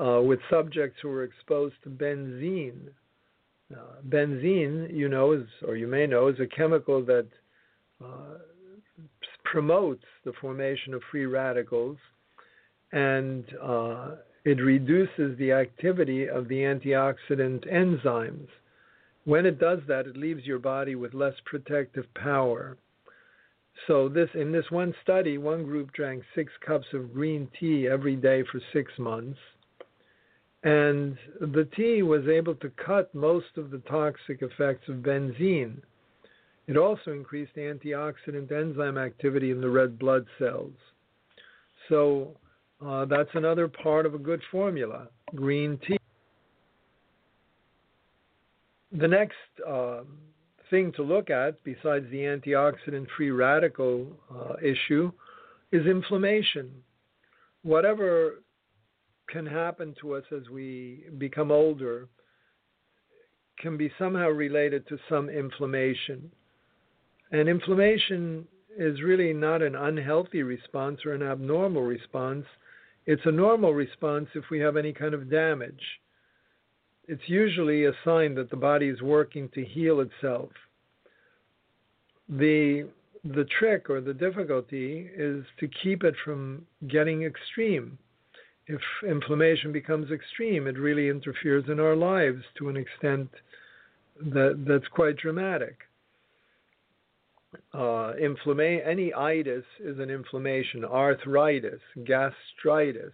uh, 0.00 0.20
with 0.22 0.38
subjects 0.48 0.98
who 1.02 1.08
were 1.08 1.24
exposed 1.24 1.74
to 1.82 1.90
benzene. 1.90 2.88
Uh, 3.72 4.00
benzene, 4.08 4.94
you 4.94 5.08
know, 5.08 5.32
is, 5.32 5.46
or 5.66 5.76
you 5.76 5.86
may 5.86 6.06
know, 6.06 6.28
is 6.28 6.38
a 6.38 6.46
chemical 6.46 7.04
that 7.04 7.26
uh, 8.02 8.38
promotes 9.44 10.04
the 10.24 10.32
formation 10.40 10.94
of 10.94 11.02
free 11.10 11.26
radicals 11.26 11.98
and 12.92 13.44
uh, 13.62 14.12
it 14.44 14.60
reduces 14.60 15.36
the 15.38 15.52
activity 15.52 16.28
of 16.28 16.48
the 16.48 16.60
antioxidant 16.60 17.66
enzymes. 17.72 18.48
When 19.24 19.46
it 19.46 19.58
does 19.58 19.80
that, 19.88 20.06
it 20.06 20.16
leaves 20.16 20.44
your 20.44 20.58
body 20.58 20.94
with 20.94 21.14
less 21.14 21.34
protective 21.46 22.06
power. 22.14 22.76
So 23.86 24.08
this 24.08 24.28
in 24.34 24.52
this 24.52 24.70
one 24.70 24.94
study, 25.02 25.38
one 25.38 25.64
group 25.64 25.92
drank 25.92 26.22
six 26.34 26.52
cups 26.64 26.86
of 26.92 27.12
green 27.12 27.48
tea 27.58 27.88
every 27.88 28.16
day 28.16 28.44
for 28.50 28.60
six 28.72 28.92
months, 28.98 29.38
and 30.62 31.16
the 31.40 31.68
tea 31.76 32.02
was 32.02 32.28
able 32.28 32.54
to 32.56 32.70
cut 32.70 33.14
most 33.14 33.56
of 33.56 33.70
the 33.70 33.78
toxic 33.78 34.42
effects 34.42 34.88
of 34.88 34.96
benzene. 34.96 35.80
It 36.66 36.76
also 36.76 37.12
increased 37.12 37.56
antioxidant 37.56 38.50
enzyme 38.50 38.96
activity 38.96 39.50
in 39.50 39.60
the 39.60 39.68
red 39.68 39.98
blood 39.98 40.26
cells. 40.38 40.72
So 41.88 42.36
uh, 42.84 43.04
that's 43.04 43.30
another 43.34 43.68
part 43.68 44.06
of 44.06 44.14
a 44.14 44.18
good 44.18 44.40
formula 44.50 45.08
green 45.34 45.78
tea. 45.86 45.98
The 48.92 49.08
next 49.08 49.34
uh, 49.66 50.02
thing 50.70 50.92
to 50.92 51.02
look 51.02 51.28
at, 51.28 51.62
besides 51.64 52.06
the 52.10 52.18
antioxidant 52.18 53.06
free 53.16 53.30
radical 53.30 54.06
uh, 54.32 54.54
issue, 54.62 55.10
is 55.72 55.84
inflammation. 55.86 56.70
Whatever 57.62 58.42
can 59.28 59.44
happen 59.44 59.94
to 60.00 60.14
us 60.14 60.24
as 60.34 60.48
we 60.48 61.04
become 61.18 61.50
older 61.50 62.08
can 63.58 63.76
be 63.76 63.90
somehow 63.98 64.28
related 64.28 64.86
to 64.88 64.98
some 65.08 65.28
inflammation. 65.28 66.30
And 67.32 67.48
inflammation 67.48 68.46
is 68.76 69.02
really 69.02 69.32
not 69.32 69.62
an 69.62 69.74
unhealthy 69.74 70.42
response 70.42 71.00
or 71.04 71.12
an 71.12 71.22
abnormal 71.22 71.82
response. 71.82 72.44
It's 73.06 73.24
a 73.24 73.32
normal 73.32 73.74
response 73.74 74.28
if 74.34 74.44
we 74.50 74.60
have 74.60 74.76
any 74.76 74.92
kind 74.92 75.14
of 75.14 75.30
damage. 75.30 75.82
It's 77.06 77.22
usually 77.26 77.84
a 77.84 77.92
sign 78.04 78.34
that 78.36 78.50
the 78.50 78.56
body 78.56 78.88
is 78.88 79.02
working 79.02 79.48
to 79.50 79.64
heal 79.64 80.00
itself. 80.00 80.50
The 82.28 82.88
the 83.24 83.46
trick 83.58 83.88
or 83.88 84.02
the 84.02 84.12
difficulty 84.12 85.08
is 85.16 85.44
to 85.58 85.68
keep 85.82 86.04
it 86.04 86.14
from 86.24 86.66
getting 86.88 87.22
extreme. 87.22 87.98
If 88.66 88.80
inflammation 89.06 89.72
becomes 89.72 90.10
extreme, 90.10 90.66
it 90.66 90.78
really 90.78 91.08
interferes 91.08 91.64
in 91.68 91.80
our 91.80 91.96
lives 91.96 92.42
to 92.58 92.68
an 92.68 92.76
extent 92.76 93.30
that 94.20 94.64
that's 94.66 94.88
quite 94.88 95.16
dramatic 95.16 95.78
uh, 97.72 98.12
inflammation, 98.20 98.86
any 98.86 99.12
itis 99.12 99.64
is 99.80 99.98
an 99.98 100.10
inflammation, 100.10 100.84
arthritis, 100.84 101.80
gastritis, 102.04 103.12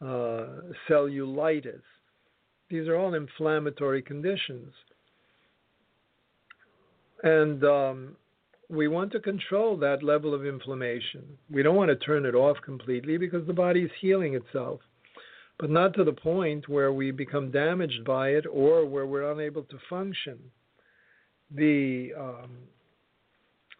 uh, 0.00 0.46
cellulitis. 0.88 1.82
These 2.70 2.88
are 2.88 2.96
all 2.96 3.14
inflammatory 3.14 4.02
conditions. 4.02 4.72
And 7.22 7.64
um, 7.64 8.16
we 8.68 8.88
want 8.88 9.10
to 9.12 9.20
control 9.20 9.76
that 9.78 10.02
level 10.02 10.34
of 10.34 10.46
inflammation. 10.46 11.24
We 11.50 11.62
don't 11.62 11.76
want 11.76 11.88
to 11.88 11.96
turn 11.96 12.26
it 12.26 12.34
off 12.34 12.58
completely 12.64 13.16
because 13.16 13.46
the 13.46 13.52
body 13.52 13.82
is 13.82 13.90
healing 14.00 14.34
itself, 14.34 14.80
but 15.58 15.70
not 15.70 15.94
to 15.94 16.04
the 16.04 16.12
point 16.12 16.68
where 16.68 16.92
we 16.92 17.10
become 17.10 17.50
damaged 17.50 18.04
by 18.04 18.30
it 18.30 18.44
or 18.50 18.84
where 18.84 19.06
we're 19.06 19.32
unable 19.32 19.62
to 19.64 19.78
function. 19.88 20.38
The 21.50 22.12
um, 22.18 22.50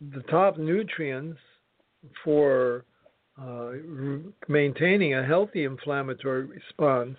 the 0.01 0.23
top 0.23 0.59
nutrients 0.59 1.39
for 2.25 2.85
uh, 3.41 3.71
maintaining 4.49 5.15
a 5.15 5.25
healthy 5.25 5.65
inflammatory 5.65 6.45
response, 6.45 7.17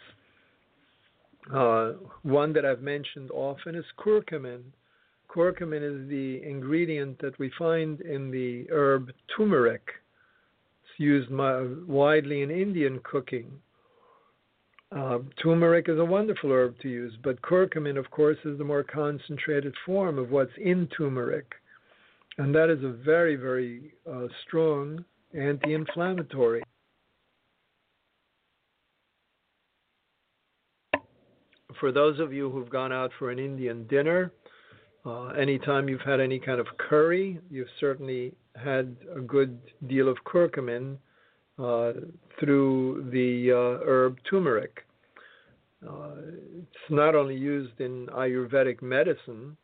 uh, 1.53 1.93
one 2.23 2.53
that 2.53 2.65
I've 2.65 2.81
mentioned 2.81 3.31
often 3.31 3.75
is 3.75 3.85
curcumin. 3.97 4.61
Curcumin 5.29 5.83
is 5.83 6.09
the 6.09 6.41
ingredient 6.47 7.19
that 7.21 7.37
we 7.39 7.51
find 7.57 8.01
in 8.01 8.31
the 8.31 8.67
herb 8.71 9.11
turmeric. 9.35 9.87
It's 10.83 10.99
used 10.99 11.29
widely 11.31 12.41
in 12.41 12.51
Indian 12.51 12.99
cooking. 13.03 13.51
Uh, 14.91 15.19
turmeric 15.41 15.87
is 15.87 15.99
a 15.99 16.05
wonderful 16.05 16.51
herb 16.51 16.79
to 16.79 16.89
use, 16.89 17.13
but 17.23 17.41
curcumin, 17.43 17.97
of 17.97 18.09
course, 18.09 18.37
is 18.43 18.57
the 18.57 18.63
more 18.63 18.83
concentrated 18.83 19.73
form 19.85 20.17
of 20.17 20.31
what's 20.31 20.51
in 20.57 20.87
turmeric. 20.97 21.53
And 22.37 22.55
that 22.55 22.69
is 22.69 22.83
a 22.83 22.89
very, 22.89 23.35
very 23.35 23.93
uh, 24.09 24.27
strong 24.45 25.03
anti 25.33 25.73
inflammatory. 25.73 26.63
For 31.79 31.91
those 31.91 32.19
of 32.19 32.33
you 32.33 32.49
who've 32.49 32.69
gone 32.69 32.91
out 32.91 33.11
for 33.19 33.31
an 33.31 33.39
Indian 33.39 33.87
dinner, 33.87 34.33
uh, 35.05 35.27
anytime 35.27 35.87
you've 35.87 36.01
had 36.01 36.19
any 36.19 36.39
kind 36.39 36.59
of 36.59 36.67
curry, 36.77 37.39
you've 37.49 37.69
certainly 37.79 38.33
had 38.55 38.95
a 39.15 39.21
good 39.21 39.57
deal 39.87 40.09
of 40.09 40.17
curcumin 40.25 40.97
uh, 41.57 41.93
through 42.39 43.09
the 43.11 43.51
uh, 43.51 43.85
herb 43.85 44.17
turmeric. 44.29 44.85
Uh, 45.87 46.11
it's 46.57 46.89
not 46.89 47.15
only 47.15 47.35
used 47.35 47.79
in 47.79 48.07
Ayurvedic 48.07 48.81
medicine, 48.81 49.55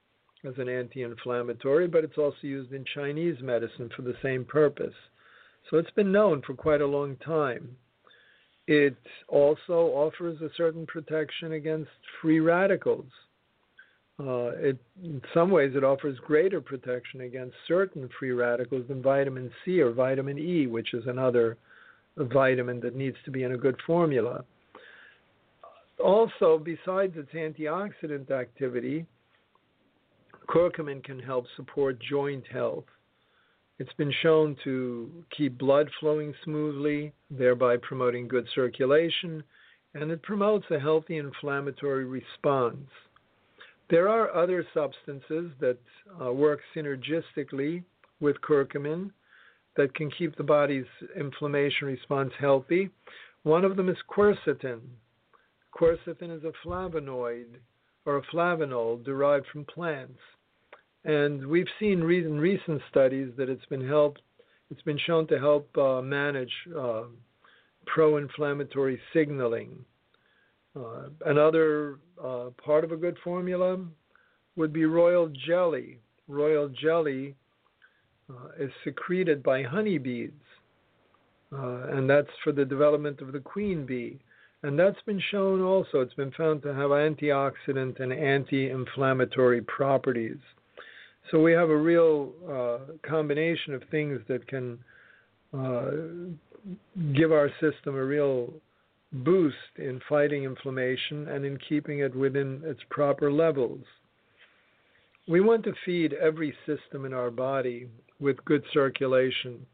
as 0.46 0.54
an 0.58 0.70
anti 0.70 1.04
inflammatory, 1.04 1.88
but 1.88 2.04
it's 2.04 2.18
also 2.18 2.36
used 2.42 2.74
in 2.74 2.86
Chinese 2.94 3.38
medicine 3.42 3.90
for 3.96 4.02
the 4.02 4.16
same 4.22 4.46
purpose. 4.46 4.94
So 5.70 5.78
it's 5.78 5.92
been 5.92 6.12
known 6.12 6.42
for 6.46 6.54
quite 6.54 6.82
a 6.82 6.88
long 6.88 7.16
time. 7.18 7.76
It 8.68 8.98
also 9.28 9.92
offers 9.94 10.42
a 10.42 10.50
certain 10.58 10.86
protection 10.86 11.54
against 11.54 11.90
free 12.22 12.40
radicals. 12.40 13.06
Uh, 14.20 14.52
it, 14.56 14.78
in 15.04 15.22
some 15.34 15.52
ways, 15.52 15.74
it 15.76 15.84
offers 15.84 16.18
greater 16.20 16.62
protection 16.62 17.22
against 17.22 17.56
certain 17.68 18.10
free 18.18 18.32
radicals 18.32 18.88
than 18.88 19.02
vitamin 19.02 19.52
C 19.64 19.82
or 19.82 19.92
vitamin 19.92 20.40
E, 20.40 20.68
which 20.68 20.94
is 20.94 21.06
another 21.06 21.58
vitamin 22.18 22.80
that 22.80 22.96
needs 22.96 23.18
to 23.26 23.32
be 23.32 23.44
in 23.44 23.52
a 23.52 23.58
good 23.58 23.78
formula. 23.86 24.44
Also, 26.04 26.58
besides 26.58 27.14
its 27.18 27.32
antioxidant 27.34 28.32
activity, 28.32 29.06
curcumin 30.46 31.04
can 31.04 31.20
help 31.20 31.46
support 31.56 32.00
joint 32.00 32.46
health. 32.48 32.86
It's 33.78 33.94
been 33.94 34.14
shown 34.22 34.56
to 34.64 35.24
keep 35.36 35.58
blood 35.58 35.90
flowing 36.00 36.34
smoothly, 36.44 37.14
thereby 37.30 37.78
promoting 37.78 38.28
good 38.28 38.48
circulation, 38.56 39.44
and 39.94 40.12
it 40.12 40.22
promotes 40.24 40.66
a 40.72 40.80
healthy 40.80 41.18
inflammatory 41.18 42.06
response. 42.06 42.88
There 43.90 44.10
are 44.10 44.34
other 44.36 44.66
substances 44.74 45.52
that 45.60 45.78
uh, 46.22 46.32
work 46.32 46.60
synergistically 46.76 47.84
with 48.20 48.38
curcumin 48.42 49.12
that 49.76 49.94
can 49.94 50.10
keep 50.10 50.36
the 50.38 50.44
body's 50.44 50.86
inflammation 51.20 51.88
response 51.88 52.32
healthy. 52.40 52.90
One 53.44 53.66
of 53.66 53.76
them 53.76 53.90
is 53.90 53.98
quercetin. 54.10 54.80
Quercetin 55.78 56.36
is 56.36 56.44
a 56.44 56.54
flavonoid 56.66 57.46
or 58.06 58.18
a 58.18 58.22
flavanol 58.34 59.04
derived 59.04 59.48
from 59.48 59.66
plants. 59.66 60.20
And 61.06 61.46
we've 61.46 61.68
seen 61.80 62.02
in 62.02 62.40
recent 62.40 62.82
studies 62.90 63.32
that 63.38 63.48
it's 63.48 63.66
been 63.68 63.88
helped, 63.88 64.22
it's 64.72 64.82
been 64.82 64.98
shown 65.06 65.28
to 65.28 65.38
help 65.38 65.70
uh, 65.78 66.02
manage 66.02 66.52
uh, 66.78 67.04
pro-inflammatory 67.86 69.00
signaling. 69.14 69.86
Uh, 70.76 71.10
another 71.28 72.00
uh, 72.22 72.46
part 72.64 72.84
of 72.84 72.92
a 72.92 72.98
good 72.98 73.18
formula 73.24 73.78
would 74.56 74.74
be 74.74 74.86
royal 74.86 75.32
jelly. 75.48 76.00
Royal 76.28 76.70
jelly 76.70 77.36
uh, 78.28 78.48
is 78.60 78.72
secreted 78.84 79.44
by 79.44 79.62
honeybees, 79.62 80.32
uh, 81.54 81.88
and 81.90 82.10
that's 82.10 82.32
for 82.44 82.52
the 82.52 82.66
development 82.66 83.22
of 83.22 83.32
the 83.32 83.40
queen 83.40 83.86
bee. 83.86 84.20
And 84.64 84.80
that's 84.80 85.02
been 85.06 85.22
shown 85.30 85.62
also, 85.62 86.02
it's 86.02 86.16
been 86.16 86.32
found 86.32 86.64
to 86.64 86.74
have 86.74 86.90
antioxidant 86.90 88.00
and 88.00 88.12
anti 88.12 88.72
inflammatory 88.72 89.62
properties. 89.62 90.40
So 91.32 91.42
we 91.42 91.54
have 91.54 91.70
a 91.70 91.78
real 91.78 92.32
uh, 92.48 92.94
combination 93.08 93.74
of 93.74 93.82
things 93.90 94.20
that 94.28 94.48
can 94.48 94.78
uh, 95.54 95.92
give 97.14 97.32
our 97.32 97.50
system 97.60 97.96
a 97.96 98.04
real 98.04 98.54
boost 99.12 99.56
in 99.78 100.02
fighting 100.08 100.44
inflammation 100.44 101.28
and 101.30 101.46
in 101.46 101.58
keeping 101.70 102.00
it 102.00 102.16
within 102.16 102.62
its 102.66 102.82
proper 102.90 103.32
levels. 103.32 103.84
We 105.28 105.42
want 105.42 105.64
to 105.64 105.74
feed 105.86 106.14
every 106.14 106.56
system 106.66 107.06
in 107.06 107.14
our 107.14 107.32
body 107.32 107.88
with 108.20 108.44
good 108.46 108.64
circulation. 108.74 109.66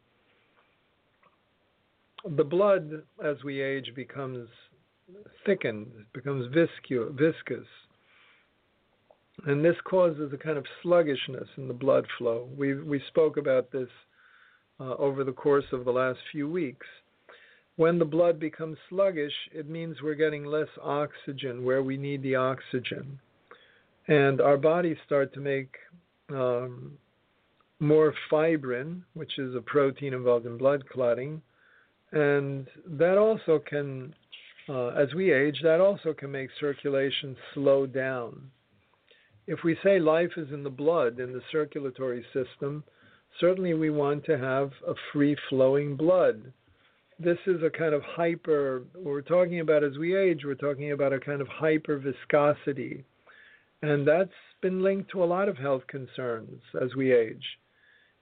The 2.38 2.44
blood, 2.44 3.04
as 3.24 3.44
we 3.44 3.62
age, 3.62 3.92
becomes 3.96 4.48
thickened, 5.46 5.88
becomes 6.14 6.54
viscous, 6.54 7.68
and 9.46 9.64
this 9.64 9.76
causes 9.86 10.32
a 10.34 10.38
kind 10.38 10.58
of 10.58 10.66
sluggishness 10.84 11.48
in 11.58 11.68
the 11.68 11.74
blood 11.74 12.06
flow. 12.18 12.48
We 12.58 12.76
we 12.76 13.02
spoke 13.08 13.38
about 13.38 13.72
this 13.72 13.90
uh, 14.80 14.96
over 14.96 15.24
the 15.24 15.32
course 15.32 15.66
of 15.72 15.86
the 15.86 15.92
last 15.92 16.20
few 16.32 16.50
weeks. 16.50 16.86
When 17.78 17.98
the 17.98 18.06
blood 18.06 18.40
becomes 18.40 18.78
sluggish, 18.90 19.34
it 19.54 19.68
means 19.68 20.02
we're 20.02 20.14
getting 20.16 20.46
less 20.46 20.68
oxygen 20.82 21.64
where 21.64 21.82
we 21.82 21.98
need 21.98 22.22
the 22.22 22.36
oxygen, 22.36 23.20
and 24.08 24.42
our 24.42 24.58
bodies 24.58 24.98
start 25.06 25.34
to 25.34 25.40
make 25.40 25.74
um, 26.30 26.98
more 27.80 28.14
fibrin, 28.30 29.02
which 29.14 29.40
is 29.40 29.56
a 29.56 29.62
protein 29.62 30.14
involved 30.14 30.46
in 30.46 30.58
blood 30.58 30.84
clotting, 30.90 31.42
and 32.12 32.68
that 32.86 33.18
also 33.18 33.60
can, 33.68 34.14
uh, 34.70 34.90
as 34.90 35.12
we 35.16 35.34
age, 35.34 35.60
that 35.64 35.82
also 35.82 36.14
can 36.14 36.32
make 36.32 36.50
circulation 36.60 37.36
slow 37.54 37.88
down 37.88 38.52
if 39.48 39.60
we 39.64 39.78
say 39.84 40.00
life 40.00 40.32
is 40.38 40.52
in 40.52 40.64
the 40.64 40.70
blood, 40.70 41.20
in 41.20 41.34
the 41.34 41.42
circulatory 41.52 42.26
system, 42.34 42.84
certainly 43.40 43.74
we 43.74 43.90
want 43.90 44.26
to 44.26 44.38
have 44.38 44.72
a 44.88 44.94
free 45.12 45.36
flowing 45.50 45.96
blood. 45.96 46.52
This 47.20 47.38
is 47.46 47.62
a 47.64 47.70
kind 47.70 47.94
of 47.94 48.02
hyper, 48.04 48.84
we're 48.96 49.22
talking 49.22 49.60
about 49.60 49.84
as 49.84 49.98
we 49.98 50.16
age, 50.16 50.42
we're 50.44 50.56
talking 50.56 50.92
about 50.92 51.14
a 51.14 51.20
kind 51.20 51.42
of 51.42 51.48
hyper 51.48 51.98
viscosity. 51.98 53.04
And 53.82 54.08
that's 54.08 54.30
been 54.62 54.84
linked 54.84 55.12
to 55.12 55.24
a 55.24 55.26
lot 55.26 55.50
of 55.50 55.58
health 55.58 55.86
concerns 55.88 56.62
as 56.82 56.96
we 56.96 57.14
age. 57.14 57.44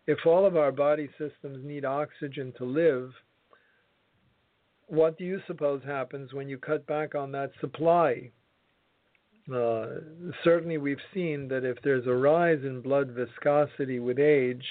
If 0.08 0.20
all 0.26 0.46
of 0.46 0.58
our 0.58 0.72
body 0.72 1.10
systems 1.18 1.64
need 1.64 1.86
oxygen 1.86 2.54
to 2.58 2.66
live, 2.66 3.12
what 4.88 5.18
do 5.18 5.24
you 5.24 5.40
suppose 5.46 5.82
happens 5.86 6.34
when 6.34 6.50
you 6.50 6.58
cut 6.58 6.86
back 6.88 7.14
on 7.14 7.32
that 7.34 7.52
supply? 7.62 8.32
Uh, 9.54 10.02
certainly, 10.44 10.78
we've 10.78 10.98
seen 11.14 11.48
that 11.48 11.66
if 11.66 11.78
there's 11.84 12.06
a 12.06 12.14
rise 12.14 12.60
in 12.64 12.82
blood 12.82 13.10
viscosity 13.10 14.00
with 14.00 14.20
age, 14.20 14.66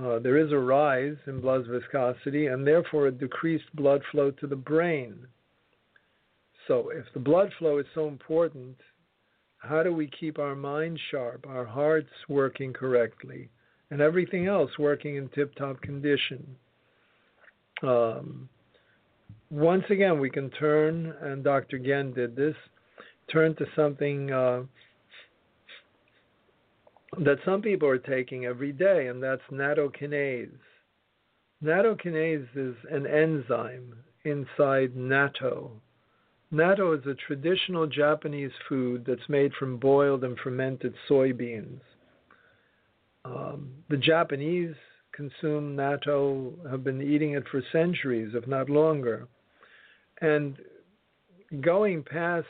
uh, 0.00 0.18
there 0.18 0.38
is 0.38 0.50
a 0.52 0.58
rise 0.58 1.16
in 1.26 1.40
blood 1.40 1.66
viscosity 1.66 2.46
and 2.46 2.66
therefore 2.66 3.08
a 3.08 3.12
decreased 3.12 3.74
blood 3.74 4.00
flow 4.10 4.30
to 4.30 4.46
the 4.46 4.56
brain. 4.56 5.26
So, 6.66 6.90
if 6.90 7.04
the 7.12 7.20
blood 7.20 7.50
flow 7.58 7.78
is 7.78 7.86
so 7.94 8.08
important, 8.08 8.76
how 9.58 9.82
do 9.82 9.92
we 9.92 10.08
keep 10.18 10.38
our 10.38 10.54
mind 10.54 10.98
sharp, 11.10 11.46
our 11.46 11.64
hearts 11.64 12.10
working 12.28 12.72
correctly, 12.72 13.50
and 13.90 14.00
everything 14.00 14.46
else 14.46 14.70
working 14.78 15.16
in 15.16 15.28
tip 15.28 15.54
top 15.56 15.80
condition? 15.82 16.56
Um, 17.82 18.48
once 19.50 19.84
again, 19.90 20.18
we 20.18 20.30
can 20.30 20.50
turn, 20.50 21.14
and 21.20 21.44
Dr. 21.44 21.78
Ghen 21.78 22.14
did 22.14 22.34
this, 22.34 22.56
turn 23.32 23.54
to 23.56 23.66
something 23.74 24.30
uh, 24.30 24.62
that 27.18 27.38
some 27.44 27.62
people 27.62 27.88
are 27.88 27.98
taking 27.98 28.46
every 28.46 28.72
day, 28.72 29.08
and 29.08 29.22
that's 29.22 29.42
nattokinase. 29.50 30.50
Nattokinase 31.62 32.48
is 32.56 32.74
an 32.90 33.06
enzyme 33.06 33.94
inside 34.24 34.94
natto. 34.94 35.70
Natto 36.52 36.98
is 36.98 37.06
a 37.06 37.14
traditional 37.26 37.86
Japanese 37.86 38.50
food 38.68 39.04
that's 39.06 39.28
made 39.28 39.52
from 39.54 39.78
boiled 39.78 40.24
and 40.24 40.38
fermented 40.38 40.94
soybeans. 41.08 41.80
Um, 43.24 43.70
the 43.88 43.96
Japanese 43.96 44.74
consume 45.12 45.76
natto, 45.76 46.52
have 46.70 46.82
been 46.82 47.00
eating 47.00 47.32
it 47.32 47.44
for 47.50 47.62
centuries, 47.72 48.32
if 48.34 48.46
not 48.46 48.68
longer. 48.68 49.28
And 50.20 50.56
going 51.60 52.02
past 52.02 52.46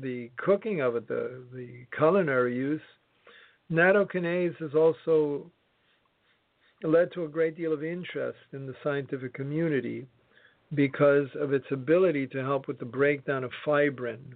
the 0.00 0.30
cooking 0.36 0.80
of 0.80 0.96
it, 0.96 1.08
the, 1.08 1.42
the 1.52 1.86
culinary 1.96 2.56
use, 2.56 2.80
nattokinase 3.70 4.56
has 4.58 4.74
also 4.74 5.50
led 6.82 7.12
to 7.12 7.24
a 7.24 7.28
great 7.28 7.56
deal 7.56 7.72
of 7.72 7.82
interest 7.82 8.38
in 8.52 8.66
the 8.66 8.74
scientific 8.82 9.34
community 9.34 10.06
because 10.74 11.28
of 11.40 11.52
its 11.52 11.66
ability 11.70 12.26
to 12.26 12.42
help 12.42 12.68
with 12.68 12.78
the 12.78 12.84
breakdown 12.84 13.44
of 13.44 13.50
fibrin. 13.64 14.34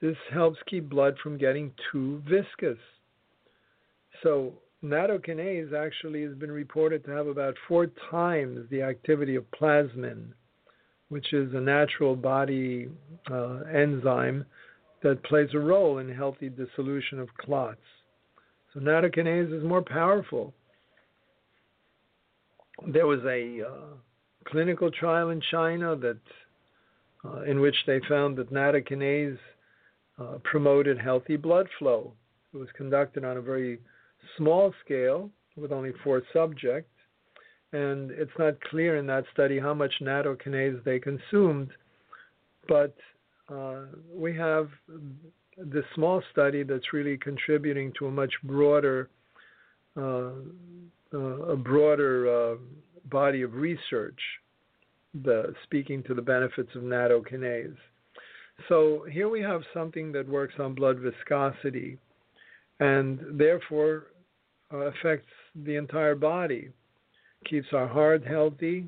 This 0.00 0.16
helps 0.32 0.58
keep 0.66 0.88
blood 0.88 1.16
from 1.22 1.36
getting 1.36 1.72
too 1.92 2.22
viscous. 2.28 2.78
So, 4.22 4.54
nattokinase 4.82 5.74
actually 5.74 6.22
has 6.22 6.34
been 6.34 6.50
reported 6.50 7.04
to 7.04 7.10
have 7.10 7.26
about 7.26 7.54
four 7.68 7.88
times 8.10 8.66
the 8.70 8.82
activity 8.82 9.36
of 9.36 9.50
plasmin, 9.50 10.32
which 11.10 11.32
is 11.32 11.52
a 11.54 11.60
natural 11.60 12.16
body 12.16 12.88
uh, 13.30 13.58
enzyme 13.72 14.44
that 15.02 15.22
plays 15.24 15.48
a 15.54 15.58
role 15.58 15.98
in 15.98 16.08
healthy 16.12 16.48
dissolution 16.48 17.20
of 17.20 17.28
clots. 17.36 17.80
So 18.72 18.80
nattokinase 18.80 19.52
is 19.56 19.64
more 19.64 19.82
powerful. 19.82 20.54
There 22.86 23.06
was 23.06 23.20
a 23.24 23.62
uh, 23.66 23.96
clinical 24.46 24.90
trial 24.90 25.30
in 25.30 25.42
China 25.50 25.96
that 25.96 26.18
uh, 27.24 27.42
in 27.42 27.60
which 27.60 27.76
they 27.86 28.00
found 28.08 28.36
that 28.36 28.52
nattokinase 28.52 29.38
uh, 30.18 30.38
promoted 30.44 30.98
healthy 30.98 31.36
blood 31.36 31.66
flow. 31.78 32.12
It 32.54 32.56
was 32.56 32.68
conducted 32.76 33.24
on 33.24 33.36
a 33.36 33.42
very 33.42 33.80
small 34.36 34.72
scale 34.84 35.30
with 35.56 35.72
only 35.72 35.92
four 36.02 36.22
subjects, 36.32 36.89
and 37.72 38.10
it's 38.10 38.30
not 38.38 38.60
clear 38.62 38.96
in 38.96 39.06
that 39.06 39.24
study 39.32 39.58
how 39.58 39.74
much 39.74 39.92
nattokinase 40.00 40.82
they 40.84 40.98
consumed, 40.98 41.70
but 42.68 42.96
uh, 43.48 43.82
we 44.12 44.36
have 44.36 44.68
this 45.56 45.84
small 45.94 46.22
study 46.32 46.62
that's 46.62 46.92
really 46.92 47.16
contributing 47.18 47.92
to 47.98 48.06
a 48.06 48.10
much 48.10 48.32
broader 48.44 49.08
uh, 49.96 50.30
uh, 51.12 51.18
a 51.18 51.56
broader 51.56 52.52
uh, 52.52 52.56
body 53.10 53.42
of 53.42 53.54
research. 53.54 54.20
the 55.24 55.52
speaking 55.64 56.02
to 56.04 56.14
the 56.14 56.22
benefits 56.22 56.70
of 56.76 56.82
nattokinase. 56.82 57.76
So 58.68 59.04
here 59.10 59.28
we 59.28 59.40
have 59.40 59.62
something 59.74 60.12
that 60.12 60.28
works 60.28 60.54
on 60.58 60.74
blood 60.74 60.98
viscosity 60.98 61.98
and 62.78 63.18
therefore 63.32 64.06
uh, 64.72 64.76
affects 64.92 65.32
the 65.64 65.76
entire 65.76 66.14
body, 66.14 66.70
keeps 67.48 67.68
our 67.72 67.86
heart 67.86 68.26
healthy, 68.26 68.86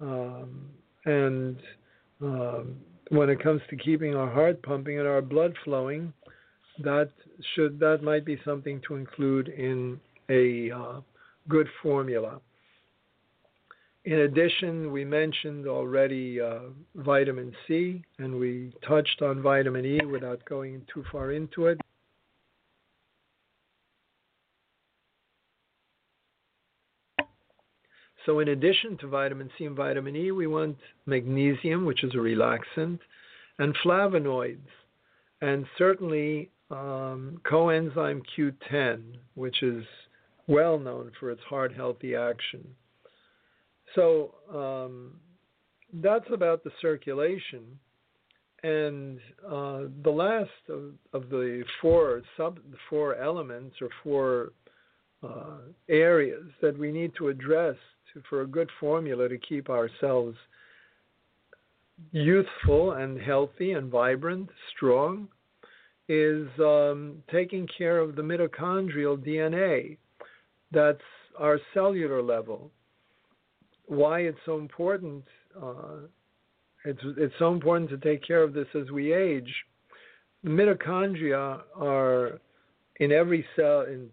um, 0.00 0.68
and 1.04 1.56
um, 2.20 2.76
when 3.10 3.30
it 3.30 3.42
comes 3.42 3.60
to 3.70 3.76
keeping 3.76 4.14
our 4.14 4.30
heart 4.30 4.62
pumping 4.62 4.98
and 4.98 5.08
our 5.08 5.22
blood 5.22 5.54
flowing, 5.64 6.12
that 6.82 7.10
should 7.54 7.78
that 7.80 8.02
might 8.02 8.24
be 8.24 8.38
something 8.44 8.80
to 8.86 8.94
include 8.94 9.48
in 9.48 9.98
a 10.28 10.70
uh, 10.70 11.00
good 11.48 11.66
formula. 11.82 12.40
In 14.04 14.20
addition, 14.20 14.90
we 14.92 15.04
mentioned 15.04 15.66
already 15.66 16.40
uh, 16.40 16.60
vitamin 16.94 17.52
C, 17.66 18.02
and 18.18 18.38
we 18.38 18.72
touched 18.86 19.20
on 19.22 19.42
vitamin 19.42 19.84
E 19.84 20.00
without 20.04 20.42
going 20.46 20.82
too 20.92 21.04
far 21.12 21.32
into 21.32 21.66
it. 21.66 21.78
So, 28.28 28.40
in 28.40 28.48
addition 28.48 28.98
to 28.98 29.06
vitamin 29.06 29.48
C 29.56 29.64
and 29.64 29.74
vitamin 29.74 30.14
E, 30.14 30.32
we 30.32 30.46
want 30.46 30.76
magnesium, 31.06 31.86
which 31.86 32.04
is 32.04 32.12
a 32.12 32.18
relaxant, 32.18 32.98
and 33.58 33.74
flavonoids, 33.82 34.68
and 35.40 35.64
certainly 35.78 36.50
um, 36.70 37.40
coenzyme 37.50 38.20
Q10, 38.36 39.00
which 39.34 39.62
is 39.62 39.82
well 40.46 40.78
known 40.78 41.10
for 41.18 41.30
its 41.30 41.40
heart 41.48 41.72
healthy 41.74 42.14
action. 42.14 42.68
So 43.94 44.34
um, 44.52 45.12
that's 45.94 46.28
about 46.30 46.64
the 46.64 46.70
circulation. 46.82 47.78
And 48.62 49.20
uh, 49.42 49.84
the 50.04 50.10
last 50.10 50.50
of, 50.68 50.92
of, 51.14 51.30
the 51.30 51.64
four 51.80 52.20
sub 52.36 52.58
four 52.90 53.16
elements 53.16 53.76
or 53.80 53.88
four 54.04 54.50
uh, 55.22 55.60
areas 55.88 56.44
that 56.60 56.76
we 56.76 56.92
need 56.92 57.12
to 57.16 57.28
address 57.28 57.76
to, 58.12 58.22
for 58.28 58.42
a 58.42 58.46
good 58.46 58.70
formula 58.80 59.28
to 59.28 59.38
keep 59.38 59.68
ourselves 59.70 60.36
youthful 62.12 62.92
and 62.92 63.20
healthy 63.20 63.72
and 63.72 63.90
vibrant, 63.90 64.48
strong, 64.74 65.28
is 66.08 66.48
um, 66.58 67.22
taking 67.30 67.68
care 67.76 67.98
of 67.98 68.16
the 68.16 68.22
mitochondrial 68.22 69.16
DNA. 69.16 69.98
That's 70.72 71.00
our 71.38 71.58
cellular 71.74 72.22
level. 72.22 72.70
Why 73.86 74.20
it's 74.20 74.38
so 74.44 74.58
important? 74.58 75.24
Uh, 75.60 76.06
it's 76.84 77.00
it's 77.16 77.34
so 77.38 77.52
important 77.52 77.90
to 77.90 77.98
take 77.98 78.26
care 78.26 78.42
of 78.42 78.52
this 78.52 78.68
as 78.74 78.90
we 78.90 79.12
age. 79.12 79.52
The 80.44 80.50
mitochondria 80.50 81.60
are 81.76 82.40
in 83.00 83.12
every 83.12 83.44
cell, 83.56 83.82
in 83.82 84.08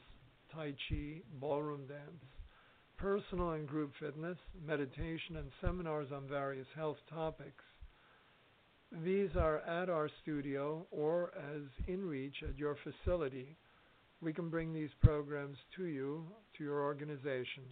Tai 0.57 0.73
Chi, 0.88 1.21
ballroom 1.38 1.87
dance, 1.87 2.25
personal 2.97 3.51
and 3.51 3.69
group 3.69 3.92
fitness, 4.01 4.38
meditation, 4.66 5.37
and 5.37 5.51
seminars 5.61 6.09
on 6.14 6.27
various 6.27 6.66
health 6.75 6.97
topics. 7.11 7.62
These 9.05 9.37
are 9.37 9.59
at 9.59 9.90
our 9.90 10.09
studio 10.23 10.87
or 10.90 11.35
as 11.37 11.61
in 11.87 12.07
reach 12.07 12.37
at 12.42 12.57
your 12.57 12.79
facility 12.83 13.55
we 14.23 14.33
can 14.33 14.49
bring 14.49 14.73
these 14.73 14.88
programs 15.03 15.59
to 15.77 15.85
you, 15.85 16.25
to 16.57 16.64
your 16.64 16.83
organization. 16.83 17.64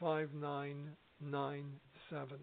5997. 0.00 2.38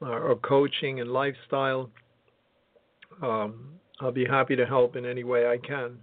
uh, 0.00 0.06
or 0.06 0.36
coaching 0.36 1.00
and 1.00 1.12
lifestyle. 1.12 1.90
Um, 3.22 3.70
I'll 4.00 4.12
be 4.12 4.24
happy 4.24 4.56
to 4.56 4.66
help 4.66 4.96
in 4.96 5.06
any 5.06 5.24
way 5.24 5.46
I 5.46 5.58
can. 5.58 5.98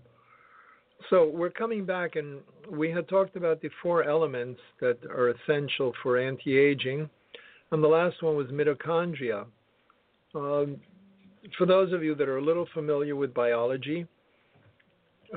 So 1.09 1.27
we're 1.27 1.49
coming 1.49 1.85
back, 1.85 2.15
and 2.15 2.39
we 2.69 2.89
had 2.91 3.09
talked 3.09 3.35
about 3.35 3.61
the 3.61 3.69
four 3.81 4.03
elements 4.03 4.61
that 4.79 4.97
are 5.09 5.29
essential 5.29 5.93
for 6.01 6.17
anti-aging 6.17 7.09
and 7.71 7.81
the 7.81 7.87
last 7.87 8.21
one 8.21 8.35
was 8.35 8.47
mitochondria. 8.47 9.45
Um, 10.35 10.77
for 11.57 11.65
those 11.65 11.91
of 11.93 12.03
you 12.03 12.15
that 12.15 12.27
are 12.27 12.37
a 12.37 12.43
little 12.43 12.67
familiar 12.73 13.15
with 13.15 13.33
biology, 13.33 14.05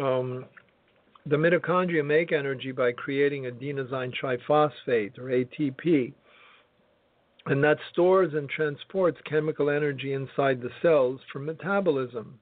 um, 0.01 0.45
the 1.27 1.37
mitochondria 1.37 2.05
make 2.05 2.33
energy 2.33 2.73
by 2.73 2.93
creating 2.93 3.45
adenosine 3.45 4.13
triphosphate 4.21 5.19
or 5.19 5.31
ATP. 5.31 6.13
And 7.47 7.63
that 7.63 7.79
stores 7.93 8.33
and 8.35 8.49
transports 8.49 9.19
chemical 9.29 9.69
energy 9.69 10.15
inside 10.15 10.61
the 10.61 10.71
cells 10.81 11.21
for 11.33 11.39
metabolism. 11.39 12.39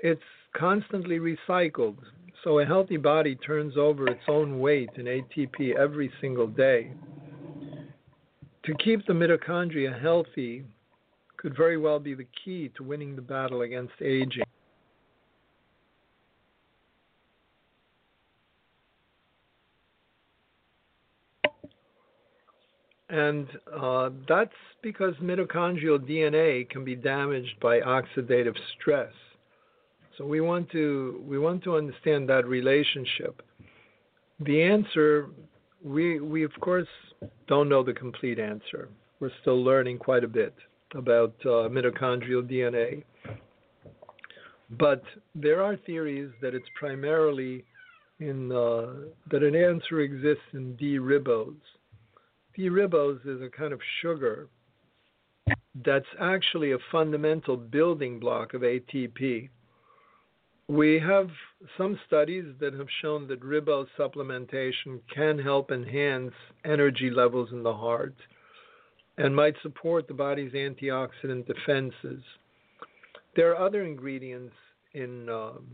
It's 0.00 0.20
constantly 0.54 1.18
recycled, 1.18 1.96
so 2.44 2.58
a 2.58 2.66
healthy 2.66 2.98
body 2.98 3.34
turns 3.36 3.76
over 3.76 4.06
its 4.08 4.22
own 4.28 4.60
weight 4.60 4.90
in 4.96 5.06
ATP 5.06 5.76
every 5.76 6.12
single 6.20 6.46
day. 6.46 6.92
To 8.64 8.74
keep 8.74 9.06
the 9.06 9.14
mitochondria 9.14 9.98
healthy 9.98 10.64
could 11.38 11.56
very 11.56 11.78
well 11.78 11.98
be 11.98 12.14
the 12.14 12.26
key 12.44 12.70
to 12.76 12.82
winning 12.82 13.16
the 13.16 13.22
battle 13.22 13.62
against 13.62 13.94
aging. 14.02 14.44
And 23.10 23.46
uh, 23.74 24.10
that's 24.28 24.52
because 24.82 25.14
mitochondrial 25.22 25.98
DNA 25.98 26.68
can 26.68 26.84
be 26.84 26.94
damaged 26.94 27.58
by 27.60 27.80
oxidative 27.80 28.56
stress. 28.78 29.12
So 30.16 30.26
we 30.26 30.40
want 30.40 30.70
to 30.72 31.22
we 31.26 31.38
want 31.38 31.62
to 31.64 31.76
understand 31.76 32.28
that 32.28 32.46
relationship. 32.46 33.40
The 34.40 34.62
answer 34.62 35.30
we 35.82 36.20
we 36.20 36.44
of 36.44 36.52
course 36.60 36.88
don't 37.46 37.68
know 37.68 37.82
the 37.82 37.92
complete 37.92 38.38
answer. 38.38 38.88
We're 39.20 39.30
still 39.40 39.62
learning 39.62 39.98
quite 39.98 40.24
a 40.24 40.28
bit 40.28 40.54
about 40.94 41.34
uh, 41.44 41.68
mitochondrial 41.68 42.42
DNA. 42.42 43.04
But 44.70 45.02
there 45.34 45.62
are 45.62 45.76
theories 45.76 46.30
that 46.42 46.54
it's 46.54 46.68
primarily 46.78 47.64
in 48.20 48.52
uh, 48.52 49.08
that 49.30 49.42
an 49.42 49.54
answer 49.54 50.00
exists 50.00 50.44
in 50.52 50.76
D-ribose. 50.76 51.54
D-ribose 52.58 53.24
is 53.24 53.40
a 53.40 53.48
kind 53.48 53.72
of 53.72 53.80
sugar 54.02 54.48
that's 55.84 56.08
actually 56.18 56.72
a 56.72 56.78
fundamental 56.90 57.56
building 57.56 58.18
block 58.18 58.52
of 58.52 58.62
ATP. 58.62 59.48
We 60.66 60.98
have 60.98 61.30
some 61.78 61.96
studies 62.08 62.46
that 62.58 62.74
have 62.74 62.88
shown 63.00 63.28
that 63.28 63.42
ribose 63.42 63.86
supplementation 63.96 65.00
can 65.14 65.38
help 65.38 65.70
enhance 65.70 66.34
energy 66.64 67.10
levels 67.10 67.50
in 67.52 67.62
the 67.62 67.72
heart 67.72 68.16
and 69.18 69.36
might 69.36 69.54
support 69.62 70.08
the 70.08 70.14
body's 70.14 70.52
antioxidant 70.52 71.46
defenses. 71.46 72.24
There 73.36 73.52
are 73.52 73.66
other 73.66 73.84
ingredients 73.84 74.54
in 74.94 75.28
um, 75.28 75.64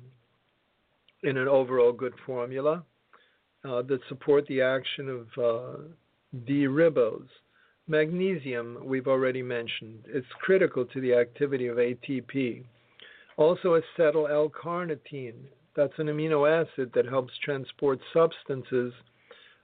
in 1.23 1.39
an 1.39 1.49
overall 1.49 1.93
good 1.93 2.13
formula 2.27 2.85
uh, 3.65 3.81
that 3.81 4.01
support 4.11 4.47
the 4.49 4.61
action 4.61 5.09
of 5.09 5.27
uh, 5.43 5.79
D-ribose. 6.47 7.29
Magnesium, 7.87 8.79
we've 8.83 9.07
already 9.07 9.43
mentioned, 9.43 10.05
it's 10.07 10.27
critical 10.41 10.85
to 10.87 11.01
the 11.01 11.15
activity 11.15 11.67
of 11.67 11.77
ATP. 11.77 12.65
Also, 13.37 13.81
acetyl 13.81 14.31
L-carnitine, 14.31 15.35
that's 15.77 15.93
an 15.99 16.07
amino 16.07 16.49
acid 16.49 16.91
that 16.95 17.07
helps 17.07 17.33
transport 17.43 17.99
substances 18.13 18.93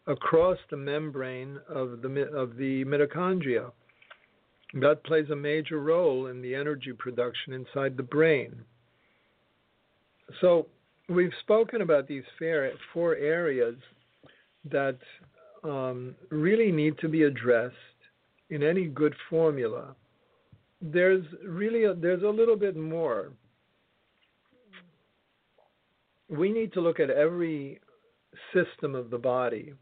across 0.07 0.59
the 0.71 0.77
membrane 0.77 1.59
of 1.69 2.03
the, 2.03 2.29
of 2.35 2.57
the 2.57 2.85
mitochondria. 2.85 3.71
That 4.75 5.03
plays 5.05 5.31
a 5.31 5.37
major 5.37 5.81
role 5.81 6.27
in 6.27 6.43
the 6.43 6.55
energy 6.55 6.93
production 6.93 7.53
inside 7.53 7.97
the 7.97 8.03
brain. 8.03 8.65
So, 10.41 10.67
we've 11.09 11.33
spoken 11.41 11.81
about 11.81 12.07
these 12.07 12.23
four 12.93 13.17
areas 13.17 13.77
that 14.71 14.99
um, 15.65 16.15
really 16.31 16.73
need 16.73 16.99
to 16.99 17.09
be 17.09 17.25
addressed 17.25 17.75
in 18.51 18.63
any 18.63 18.87
good 18.87 19.15
formula. 19.29 19.95
There's 20.81 21.25
really 21.45 21.85
a, 21.85 21.95
there's 21.95 22.23
a 22.23 22.29
little 22.29 22.57
bit 22.57 22.77
more. 22.77 23.33
We 26.29 26.53
need 26.53 26.73
to 26.75 26.81
look 26.81 27.01
at 27.01 27.11
every 27.11 27.81
system 28.55 28.95
of 28.95 29.11
the 29.11 29.19
body. 29.19 29.75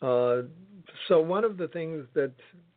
Uh, 0.00 0.42
so 1.08 1.20
one 1.20 1.44
of 1.44 1.56
the 1.56 1.68
things 1.68 2.06
that 2.14 2.32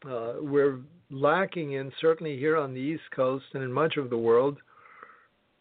uh, 0.08 0.34
we're 0.40 0.80
lacking 1.10 1.74
in, 1.74 1.92
certainly 2.00 2.38
here 2.38 2.58
on 2.58 2.74
the 2.74 2.80
East 2.80 3.04
Coast 3.16 3.46
and 3.54 3.64
in 3.64 3.72
much 3.72 3.98
of 3.98 4.10
the 4.10 4.18
world, 4.18 4.58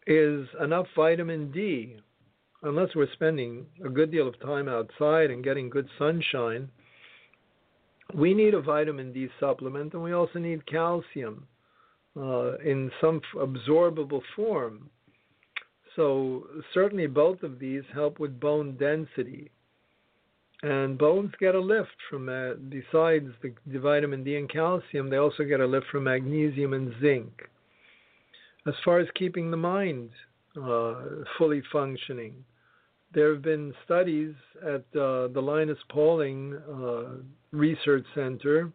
is 0.07 0.47
enough 0.61 0.85
vitamin 0.95 1.51
D 1.51 1.97
unless 2.65 2.89
we're 2.95 3.11
spending 3.13 3.65
a 3.85 3.89
good 3.89 4.11
deal 4.11 4.27
of 4.27 4.39
time 4.39 4.67
outside 4.67 5.29
and 5.29 5.43
getting 5.43 5.69
good 5.69 5.87
sunshine, 5.99 6.67
we 8.13 8.33
need 8.33 8.53
a 8.53 8.61
vitamin 8.61 9.13
D 9.13 9.29
supplement 9.39 9.93
and 9.93 10.03
we 10.03 10.13
also 10.13 10.39
need 10.39 10.65
calcium 10.65 11.47
uh, 12.17 12.57
in 12.57 12.91
some 12.99 13.21
absorbable 13.35 14.21
form. 14.35 14.89
So, 15.95 16.47
certainly, 16.73 17.07
both 17.07 17.41
of 17.43 17.57
these 17.59 17.83
help 17.93 18.19
with 18.19 18.39
bone 18.39 18.75
density. 18.77 19.49
And 20.61 20.97
bones 20.97 21.31
get 21.39 21.55
a 21.55 21.59
lift 21.59 21.95
from, 22.09 22.27
uh, 22.27 22.55
besides 22.69 23.27
the, 23.41 23.53
the 23.67 23.79
vitamin 23.79 24.23
D 24.23 24.35
and 24.35 24.49
calcium, 24.49 25.09
they 25.09 25.17
also 25.17 25.43
get 25.43 25.59
a 25.59 25.65
lift 25.65 25.85
from 25.91 26.05
magnesium 26.05 26.73
and 26.73 26.93
zinc. 26.99 27.31
As 28.67 28.73
far 28.83 28.99
as 28.99 29.07
keeping 29.15 29.51
the 29.51 29.57
mind 29.57 30.09
uh, 30.61 30.95
fully 31.37 31.61
functioning, 31.71 32.43
there 33.13 33.33
have 33.33 33.41
been 33.41 33.73
studies 33.85 34.33
at 34.61 34.83
uh, 34.99 35.27
the 35.29 35.41
Linus 35.41 35.77
Pauling 35.89 36.59
uh, 36.69 37.17
Research 37.51 38.05
Center, 38.13 38.71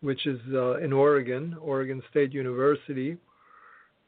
which 0.00 0.26
is 0.26 0.40
uh, 0.52 0.78
in 0.78 0.92
Oregon, 0.92 1.56
Oregon 1.60 2.02
State 2.10 2.32
University, 2.32 3.16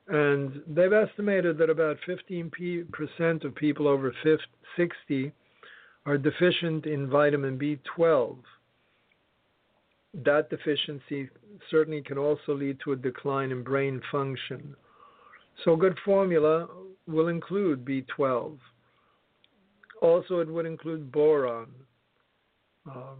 and 0.09 0.63
they've 0.67 0.93
estimated 0.93 1.57
that 1.59 1.71
about 1.71 1.97
15% 2.07 3.45
of 3.45 3.55
people 3.55 3.89
over 3.89 4.15
50, 4.23 4.45
60 4.77 5.33
are 6.07 6.19
deficient 6.19 6.85
in 6.87 7.09
vitamin 7.09 7.59
B12. 7.59 8.37
That 10.25 10.51
deficiency 10.51 11.31
certainly 11.71 12.03
can 12.03 12.19
also 12.19 12.55
lead 12.55 12.79
to 12.85 12.93
a 12.93 12.97
decline 12.97 13.51
in 13.51 13.63
brain 13.63 14.01
function. 14.13 14.77
So, 15.65 15.73
a 15.75 15.77
good 15.77 15.97
formula 16.05 16.69
will 17.07 17.29
include 17.29 17.85
B12. 17.85 18.59
Also, 20.05 20.41
it 20.41 20.49
would 20.49 20.67
include 20.67 21.11
boron. 21.11 21.67
Um, 22.85 23.17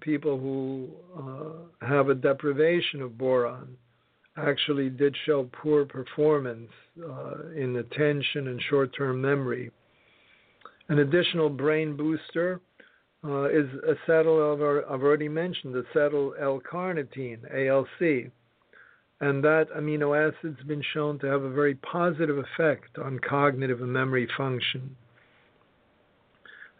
people 0.00 0.36
who 0.36 0.88
uh, 1.16 1.86
have 1.86 2.08
a 2.08 2.14
deprivation 2.16 3.00
of 3.00 3.16
boron 3.16 3.76
actually 4.36 4.90
did 4.90 5.16
show 5.26 5.48
poor 5.62 5.84
performance 5.84 6.72
uh, 7.00 7.50
in 7.54 7.76
attention 7.76 8.48
and 8.48 8.60
short 8.68 8.90
term 8.96 9.20
memory. 9.20 9.70
An 10.88 10.98
additional 10.98 11.48
brain 11.48 11.96
booster 11.96 12.60
uh, 13.24 13.44
is 13.44 13.68
acetyl, 13.88 14.84
I've 14.90 15.02
already 15.04 15.28
mentioned, 15.28 15.76
acetyl 15.76 16.32
L 16.40 16.60
carnitine, 16.68 17.44
ALC. 17.54 18.32
And 19.20 19.44
that 19.44 19.66
amino 19.78 20.18
acid's 20.18 20.64
been 20.64 20.82
shown 20.92 21.20
to 21.20 21.28
have 21.28 21.44
a 21.44 21.50
very 21.50 21.76
positive 21.76 22.38
effect 22.38 22.98
on 22.98 23.20
cognitive 23.20 23.82
and 23.82 23.92
memory 23.92 24.26
function 24.36 24.96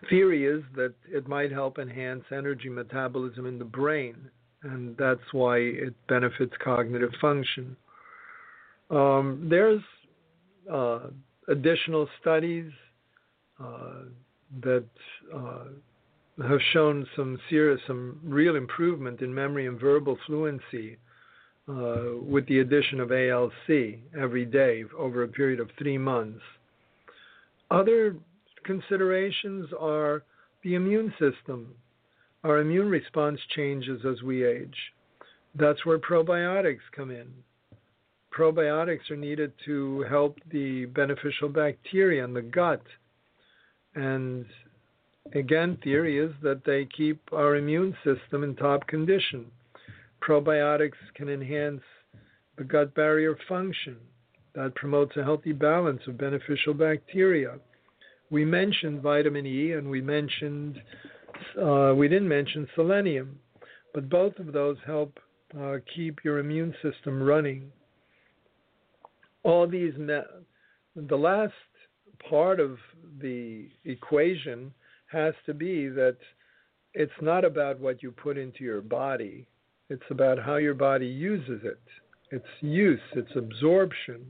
theory 0.08 0.46
is 0.46 0.62
that 0.76 0.94
it 1.08 1.28
might 1.28 1.52
help 1.52 1.78
enhance 1.78 2.24
energy 2.32 2.68
metabolism 2.68 3.46
in 3.46 3.58
the 3.58 3.64
brain, 3.64 4.16
and 4.62 4.96
that's 4.96 5.32
why 5.32 5.58
it 5.58 5.94
benefits 6.08 6.52
cognitive 6.62 7.12
function. 7.20 7.76
Um, 8.90 9.46
there's 9.50 9.82
uh, 10.72 11.08
additional 11.48 12.08
studies 12.20 12.70
uh, 13.62 14.02
that 14.62 14.84
uh, 15.34 15.64
have 16.48 16.60
shown 16.72 17.06
some 17.16 17.38
serious, 17.48 17.80
some 17.86 18.18
real 18.24 18.56
improvement 18.56 19.20
in 19.20 19.32
memory 19.34 19.66
and 19.66 19.78
verbal 19.80 20.18
fluency 20.26 20.98
uh, 21.68 22.16
with 22.20 22.46
the 22.46 22.60
addition 22.60 23.00
of 23.00 23.10
ALC 23.12 24.00
every 24.18 24.44
day 24.44 24.84
over 24.98 25.22
a 25.22 25.28
period 25.28 25.60
of 25.60 25.70
three 25.78 25.98
months. 25.98 26.42
Other 27.70 28.16
considerations 28.64 29.68
are 29.79 30.22
the 30.62 30.74
immune 30.74 31.12
system. 31.18 31.74
Our 32.42 32.59
immune 32.59 32.88
response 32.88 33.40
changes 33.55 34.05
as 34.05 34.22
we 34.22 34.44
age. 34.44 34.77
That's 35.55 35.85
where 35.87 35.98
probiotics 35.98 36.81
come 36.94 37.11
in. 37.11 37.29
Probiotics 38.37 39.11
are 39.11 39.16
needed 39.16 39.53
to 39.64 40.05
help 40.09 40.38
the 40.50 40.87
beneficial 40.87 41.48
bacteria 41.48 42.24
in 42.24 42.35
the 42.35 42.42
gut. 42.42 42.83
And 43.94 44.44
again, 45.35 45.79
theory 45.85 46.18
is 46.18 46.33
that 46.42 46.64
they 46.66 46.88
keep 46.96 47.20
our 47.33 47.57
immune 47.57 47.96
system 48.05 48.42
in 48.42 48.57
top 48.57 48.87
condition. 48.88 49.46
Probiotics 50.27 50.98
can 51.14 51.29
enhance 51.29 51.83
the 52.59 52.64
gut 52.64 52.94
barrier 52.94 53.38
function. 53.48 53.96
That 54.55 54.74
promotes 54.74 55.16
a 55.16 55.24
healthy 55.24 55.53
balance 55.53 56.03
of 56.07 56.18
beneficial 56.18 56.74
bacteria 56.74 57.59
we 58.34 58.44
mentioned 58.44 59.00
vitamin 59.00 59.46
E 59.46 59.72
and 59.72 59.88
we 59.88 60.00
mentioned, 60.00 60.82
uh, 61.62 61.94
we 61.96 62.08
didn't 62.08 62.28
mention 62.28 62.66
selenium. 62.74 63.38
but 63.94 64.10
both 64.10 64.36
of 64.40 64.52
those 64.52 64.76
help 64.84 65.12
uh, 65.58 65.76
keep 65.94 66.24
your 66.24 66.38
immune 66.40 66.74
system 66.82 67.22
running. 67.22 67.70
All 69.44 69.68
these, 69.68 69.94
the 69.96 71.16
last 71.16 71.52
part 72.28 72.58
of 72.58 72.76
the 73.20 73.68
equation 73.84 74.74
has 75.12 75.34
to 75.46 75.54
be 75.54 75.88
that 75.88 76.16
it's 76.92 77.20
not 77.22 77.44
about 77.44 77.78
what 77.78 78.02
you 78.02 78.10
put 78.10 78.36
into 78.36 78.64
your 78.64 78.80
body, 78.80 79.46
it's 79.88 80.10
about 80.10 80.38
how 80.40 80.56
your 80.56 80.74
body 80.74 81.06
uses 81.06 81.60
it. 81.62 81.84
Its 82.32 82.52
use, 82.60 83.06
its 83.14 83.30
absorption. 83.36 84.20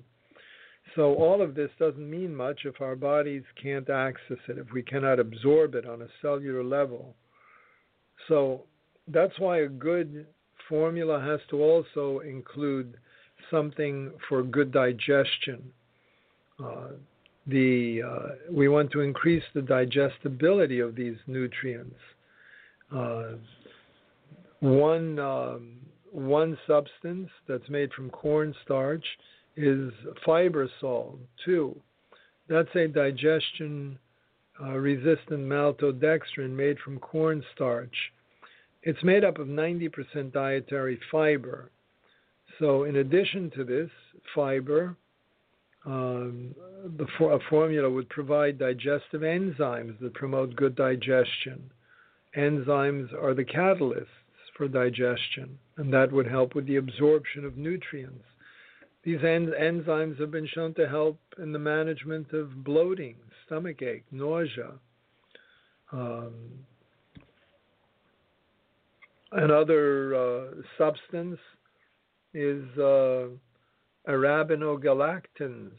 So, 0.94 1.14
all 1.14 1.42
of 1.42 1.54
this 1.54 1.70
doesn't 1.78 2.08
mean 2.08 2.34
much 2.34 2.60
if 2.64 2.80
our 2.80 2.94
bodies 2.94 3.42
can't 3.60 3.88
access 3.90 4.38
it, 4.48 4.58
if 4.58 4.72
we 4.72 4.82
cannot 4.82 5.18
absorb 5.18 5.74
it 5.74 5.86
on 5.86 6.02
a 6.02 6.08
cellular 6.22 6.62
level. 6.62 7.14
So, 8.28 8.62
that's 9.08 9.38
why 9.38 9.58
a 9.58 9.68
good 9.68 10.26
formula 10.68 11.20
has 11.20 11.40
to 11.50 11.62
also 11.62 12.20
include 12.20 12.96
something 13.50 14.12
for 14.28 14.42
good 14.42 14.72
digestion. 14.72 15.62
Uh, 16.62 16.88
the 17.46 18.00
uh, 18.02 18.28
we 18.50 18.68
want 18.68 18.90
to 18.92 19.00
increase 19.00 19.42
the 19.54 19.62
digestibility 19.62 20.80
of 20.80 20.94
these 20.94 21.16
nutrients. 21.26 21.96
Uh, 22.94 23.32
one 24.60 25.18
um, 25.18 25.76
one 26.10 26.56
substance 26.66 27.28
that's 27.46 27.68
made 27.68 27.92
from 27.92 28.08
cornstarch 28.10 29.04
is 29.56 29.92
fibersol. 30.26 31.18
Two, 31.44 31.76
that's 32.48 32.74
a 32.74 32.88
digestion 32.88 33.98
uh, 34.60 34.76
resistant 34.76 35.40
maltodextrin 35.40 36.50
made 36.50 36.78
from 36.78 36.98
cornstarch. 36.98 37.94
It's 38.82 39.02
made 39.02 39.24
up 39.24 39.38
of 39.38 39.48
90% 39.48 40.32
dietary 40.32 41.00
fiber. 41.10 41.70
So, 42.58 42.84
in 42.84 42.96
addition 42.96 43.50
to 43.56 43.64
this 43.64 43.90
fiber, 44.34 44.96
um, 45.86 46.54
the 46.96 47.06
for, 47.18 47.32
a 47.32 47.40
formula 47.50 47.90
would 47.90 48.08
provide 48.08 48.58
digestive 48.58 49.22
enzymes 49.22 49.98
that 50.00 50.14
promote 50.14 50.54
good 50.54 50.76
digestion. 50.76 51.70
Enzymes 52.36 53.12
are 53.12 53.34
the 53.34 53.44
catalysts 53.44 54.06
for 54.56 54.68
digestion, 54.68 55.58
and 55.76 55.92
that 55.92 56.12
would 56.12 56.26
help 56.26 56.54
with 56.54 56.66
the 56.66 56.76
absorption 56.76 57.44
of 57.44 57.56
nutrients. 57.56 58.24
These 59.04 59.22
en- 59.22 59.52
enzymes 59.52 60.18
have 60.18 60.30
been 60.30 60.46
shown 60.46 60.74
to 60.74 60.88
help 60.88 61.18
in 61.38 61.52
the 61.52 61.58
management 61.58 62.32
of 62.32 62.64
bloating, 62.64 63.16
stomach 63.46 63.82
ache, 63.82 64.04
nausea. 64.10 64.72
Um, 65.92 66.32
Another 69.34 70.14
uh, 70.14 70.44
substance 70.78 71.40
is 72.34 72.62
uh, 72.78 73.26
arabinogalactans. 74.08 75.72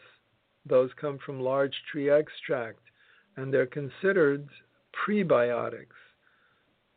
Those 0.65 0.89
come 0.99 1.19
from 1.25 1.39
larch 1.39 1.73
tree 1.89 2.09
extract, 2.09 2.81
and 3.37 3.53
they're 3.53 3.65
considered 3.65 4.49
prebiotics. 5.07 5.95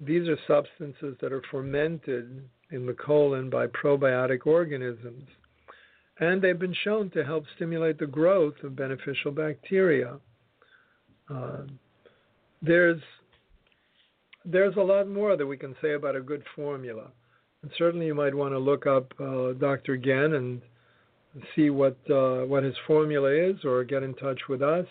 These 0.01 0.29
are 0.29 0.39
substances 0.49 1.17
that 1.21 1.33
are 1.33 1.43
fermented 1.49 2.43
in 2.73 2.87
the 2.87 2.95
colon 2.95 3.51
by 3.51 3.69
probiotic 3.69 4.45
organisms, 4.45 5.29
and 6.21 6.43
they've 6.43 6.59
been 6.59 6.75
shown 6.85 7.11
to 7.11 7.25
help 7.25 7.45
stimulate 7.57 7.99
the 7.99 8.07
growth 8.07 8.55
of 8.63 8.77
beneficial 8.77 9.31
bacteria. 9.31 10.19
Uh, 11.33 11.63
there's 12.63 13.01
there's 14.45 14.77
a 14.77 14.81
lot 14.81 15.09
more 15.09 15.37
that 15.37 15.47
we 15.47 15.57
can 15.57 15.77
say 15.83 15.93
about 15.93 16.17
a 16.17 16.21
good 16.21 16.43
formula. 16.57 17.09
And 17.63 17.71
certainly 17.77 18.07
you 18.07 18.15
might 18.15 18.35
want 18.35 18.53
to 18.55 18.59
look 18.59 18.87
up 18.87 19.13
uh, 19.21 19.53
Dr. 19.53 19.97
Ghen 19.97 20.35
and 20.35 20.63
see 21.55 21.71
what 21.71 21.97
uh, 22.11 22.45
what 22.47 22.63
his 22.63 22.75
formula 22.87 23.31
is, 23.31 23.65
or 23.65 23.85
get 23.85 24.03
in 24.03 24.15
touch 24.15 24.41
with 24.49 24.63
us, 24.63 24.87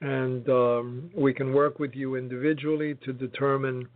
and 0.00 0.48
um, 0.48 1.10
we 1.14 1.32
can 1.32 1.52
work 1.52 1.78
with 1.78 1.94
you 1.94 2.16
individually 2.16 2.96
to 3.04 3.12
determine 3.12 3.88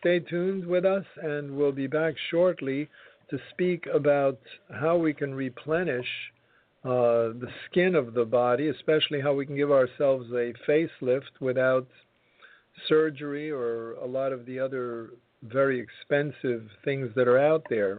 Stay 0.00 0.18
tuned 0.18 0.64
with 0.64 0.86
us, 0.86 1.04
and 1.22 1.54
we'll 1.54 1.72
be 1.72 1.86
back 1.86 2.14
shortly 2.30 2.88
to 3.28 3.38
speak 3.50 3.86
about 3.92 4.38
how 4.72 4.96
we 4.96 5.12
can 5.12 5.34
replenish 5.34 6.08
uh, 6.84 7.36
the 7.36 7.48
skin 7.66 7.94
of 7.94 8.14
the 8.14 8.24
body, 8.24 8.68
especially 8.68 9.20
how 9.20 9.34
we 9.34 9.44
can 9.44 9.56
give 9.56 9.70
ourselves 9.70 10.26
a 10.30 10.54
facelift 10.66 11.38
without 11.38 11.86
surgery 12.88 13.50
or 13.50 13.92
a 13.96 14.06
lot 14.06 14.32
of 14.32 14.46
the 14.46 14.58
other 14.58 15.10
very 15.42 15.78
expensive 15.78 16.66
things 16.82 17.10
that 17.14 17.28
are 17.28 17.38
out 17.38 17.62
there. 17.68 17.98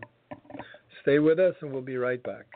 Stay 1.04 1.20
with 1.20 1.40
us 1.40 1.54
and 1.62 1.72
we'll 1.72 1.84
be 1.84 1.98
right 1.98 2.22
back. 2.24 2.48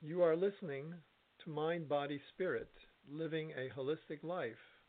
You 0.00 0.22
are 0.22 0.34
listening 0.34 0.94
to 1.44 1.50
Mind, 1.50 1.90
Body, 1.90 2.20
Spirit 2.34 2.70
Living 3.10 3.52
a 3.52 3.68
Holistic 3.78 4.22
Life 4.22 4.80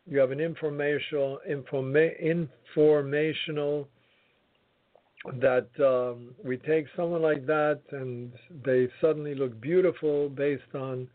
you 0.06 0.18
have 0.18 0.30
an 0.30 0.40
informational 0.40 1.38
informa- 1.48 2.18
informational 2.20 3.88
that 5.40 5.68
um, 5.78 6.34
we 6.44 6.56
take 6.56 6.86
someone 6.96 7.22
like 7.22 7.46
that 7.46 7.80
and 7.92 8.32
they 8.64 8.88
suddenly 9.00 9.34
look 9.34 9.60
beautiful 9.60 10.28
based 10.30 10.74
on 10.74 11.06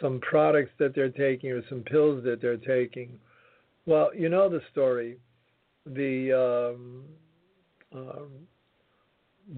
some 0.00 0.20
products 0.20 0.70
that 0.78 0.94
they're 0.94 1.08
taking 1.08 1.50
or 1.50 1.62
some 1.68 1.80
pills 1.80 2.22
that 2.24 2.40
they're 2.40 2.56
taking. 2.56 3.18
Well, 3.86 4.10
you 4.14 4.28
know 4.28 4.48
the 4.48 4.60
story. 4.70 5.16
The 5.86 6.74
um, 6.76 7.04
um, 7.94 8.28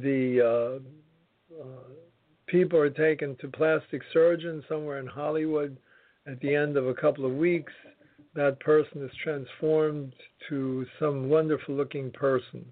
the 0.00 0.40
uh, 0.40 1.60
uh, 1.60 2.09
people 2.50 2.78
are 2.78 2.90
taken 2.90 3.36
to 3.36 3.48
plastic 3.48 4.02
surgeons 4.12 4.64
somewhere 4.68 4.98
in 4.98 5.06
Hollywood. 5.06 5.76
At 6.26 6.40
the 6.40 6.54
end 6.54 6.76
of 6.76 6.86
a 6.86 6.94
couple 6.94 7.24
of 7.24 7.32
weeks, 7.32 7.72
that 8.34 8.60
person 8.60 9.02
is 9.02 9.10
transformed 9.22 10.12
to 10.48 10.86
some 10.98 11.28
wonderful 11.28 11.74
looking 11.74 12.10
person. 12.10 12.64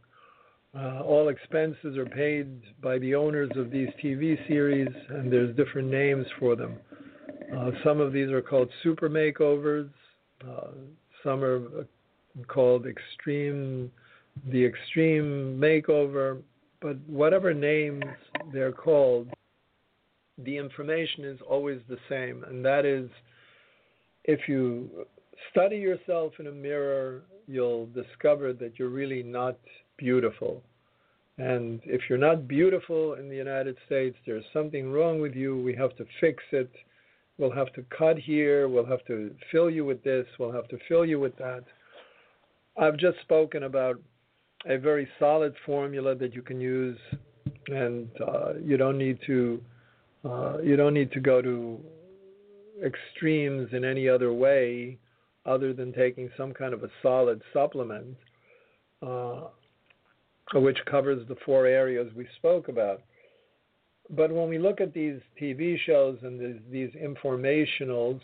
Uh, 0.77 1.01
all 1.03 1.29
expenses 1.29 1.97
are 1.97 2.07
paid 2.07 2.61
by 2.83 2.99
the 2.99 3.15
owners 3.15 3.51
of 3.57 3.71
these 3.71 3.89
TV 4.03 4.37
series, 4.47 4.89
and 5.09 5.33
there's 5.33 5.57
different 5.57 5.89
names 5.89 6.27
for 6.39 6.55
them. 6.55 6.77
Uh, 7.57 7.71
some 7.83 8.01
of 8.01 8.13
these 8.13 8.31
are 8.31 8.43
called 8.43 8.69
super 8.83 9.09
makeovers. 9.09 9.89
Uh, 10.47 10.69
some 11.25 11.43
are 11.43 11.57
uh, 11.57 12.43
called 12.47 12.87
extreme, 12.87 13.91
the 14.53 14.65
extreme 14.65 15.59
makeover. 15.59 16.43
But 16.81 16.97
whatever 17.09 17.53
names 17.53 18.05
they're 18.53 18.71
called, 18.71 19.29
the 20.45 20.57
information 20.57 21.25
is 21.25 21.39
always 21.49 21.81
the 21.89 21.99
same, 22.09 22.45
and 22.45 22.65
that 22.65 22.85
is 22.85 23.09
if 24.25 24.49
you 24.49 25.07
study 25.51 25.77
yourself 25.77 26.33
in 26.39 26.47
a 26.47 26.53
mirror, 26.53 27.23
you'll 27.47 27.87
discover 27.87 28.53
that 28.53 28.79
you're 28.79 28.89
really 28.89 29.23
not 29.23 29.59
beautiful. 29.97 30.63
And 31.39 31.81
if 31.85 32.03
you're 32.09 32.19
not 32.19 32.49
beautiful 32.49 33.15
in 33.15 33.29
the 33.29 33.37
United 33.37 33.77
States, 33.87 34.17
there's 34.27 34.45
something 34.53 34.91
wrong 34.91 35.21
with 35.21 35.35
you. 35.35 35.57
We 35.63 35.75
have 35.77 35.97
to 35.97 36.05
fix 36.21 36.43
it. 36.51 36.71
We'll 37.39 37.53
have 37.53 37.73
to 37.75 37.85
cut 37.97 38.19
here. 38.19 38.69
We'll 38.69 38.87
have 38.87 39.05
to 39.07 39.33
fill 39.53 39.71
you 39.71 39.85
with 39.85 40.03
this. 40.03 40.27
We'll 40.39 40.53
have 40.53 40.69
to 40.69 40.79
fill 40.89 41.07
you 41.07 41.21
with 41.21 41.37
that. 41.39 41.65
I've 42.77 42.97
just 42.97 43.21
spoken 43.21 43.63
about 43.63 44.01
a 44.67 44.77
very 44.77 45.09
solid 45.19 45.55
formula 45.65 46.17
that 46.17 46.35
you 46.35 46.43
can 46.43 46.61
use, 46.61 46.99
and 47.69 48.09
uh, 48.21 48.55
you 48.61 48.77
don't 48.77 48.99
need 48.99 49.21
to 49.27 49.61
uh, 50.25 50.59
you 50.59 50.77
don't 50.77 50.95
need 50.95 51.13
to 51.13 51.21
go 51.21 51.41
to 51.41 51.79
extremes 52.85 53.69
in 53.73 53.85
any 53.85 54.09
other 54.09 54.33
way 54.33 54.99
other 55.47 55.73
than 55.73 55.93
taking 55.93 56.31
some 56.37 56.53
kind 56.53 56.75
of 56.75 56.85
a 56.85 56.89
solid 57.03 57.41
supplement, 57.53 58.17
uh, 59.03 59.45
which 60.55 60.79
covers 60.87 61.27
the 61.29 61.37
four 61.45 61.67
areas 61.67 62.13
we 62.15 62.27
spoke 62.37 62.69
about. 62.69 63.03
But 64.11 64.31
when 64.33 64.49
we 64.49 64.59
look 64.59 64.81
at 64.81 64.95
these 64.95 65.21
TV 65.41 65.79
shows 65.85 66.19
and 66.23 66.41
these, 66.41 66.61
these 66.71 66.91
informationals, 67.01 68.21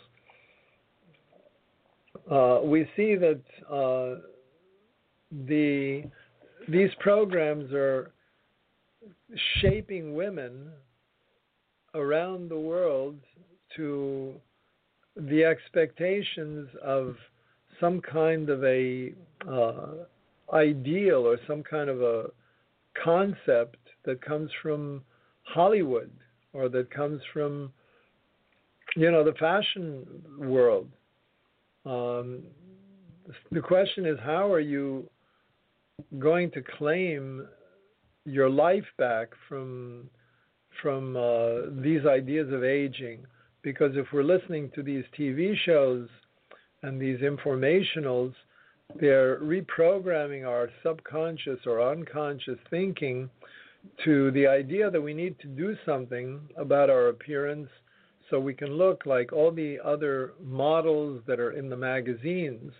uh, 2.29 2.61
we 2.63 2.89
see 2.95 3.15
that 3.15 3.41
uh, 3.69 4.21
the 5.47 6.03
these 6.67 6.89
programs 6.99 7.71
are 7.71 8.11
shaping 9.61 10.15
women 10.15 10.71
around 11.95 12.49
the 12.49 12.59
world 12.59 13.15
to 13.75 14.33
the 15.15 15.43
expectations 15.43 16.67
of 16.83 17.15
some 17.79 18.01
kind 18.01 18.49
of 18.49 18.63
a 18.63 19.13
uh, 19.49 19.93
ideal 20.53 21.25
or 21.25 21.37
some 21.47 21.63
kind 21.63 21.89
of 21.89 22.01
a 22.01 22.25
concept 23.03 23.77
that 24.05 24.21
comes 24.21 24.51
from 24.61 25.01
Hollywood 25.43 26.11
or 26.53 26.69
that 26.69 26.91
comes 26.91 27.21
from 27.33 27.71
you 28.95 29.11
know 29.11 29.23
the 29.23 29.33
fashion 29.33 30.05
world. 30.37 30.89
Um, 31.85 32.43
the 33.51 33.61
question 33.61 34.05
is 34.05 34.17
how 34.23 34.51
are 34.51 34.59
you 34.59 35.09
going 36.19 36.51
to 36.51 36.61
claim 36.77 37.47
your 38.25 38.49
life 38.49 38.85
back 38.97 39.29
from 39.47 40.09
from 40.81 41.15
uh, 41.15 41.81
these 41.81 42.05
ideas 42.05 42.51
of 42.51 42.63
aging? 42.63 43.25
Because 43.61 43.91
if 43.95 44.07
we're 44.13 44.23
listening 44.23 44.71
to 44.75 44.83
these 44.83 45.03
TV 45.17 45.55
shows 45.65 46.07
and 46.83 47.01
these 47.01 47.19
informationals, 47.19 48.33
they're 48.99 49.39
reprogramming 49.39 50.47
our 50.47 50.69
subconscious 50.83 51.59
or 51.65 51.81
unconscious 51.91 52.59
thinking 52.69 53.29
to 54.03 54.31
the 54.31 54.47
idea 54.47 54.89
that 54.89 55.01
we 55.01 55.13
need 55.13 55.39
to 55.39 55.47
do 55.47 55.75
something 55.85 56.39
about 56.57 56.89
our 56.89 57.07
appearance 57.07 57.69
so 58.29 58.39
we 58.39 58.53
can 58.53 58.69
look 58.69 59.05
like 59.05 59.31
all 59.31 59.51
the 59.51 59.77
other 59.83 60.33
models 60.41 61.21
that 61.27 61.39
are 61.39 61.51
in 61.51 61.69
the 61.69 61.77
magazines. 61.77 62.71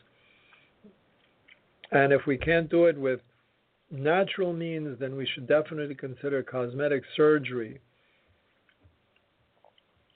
And 1.92 2.12
if 2.12 2.26
we 2.26 2.38
can't 2.38 2.70
do 2.70 2.86
it 2.86 2.98
with 2.98 3.20
natural 3.92 4.54
means, 4.54 5.00
then 5.00 5.16
we 5.16 5.28
should 5.34 5.48
definitely 5.48 5.96
consider 5.96 6.44
cosmetic 6.44 7.04
surgery. 7.16 7.80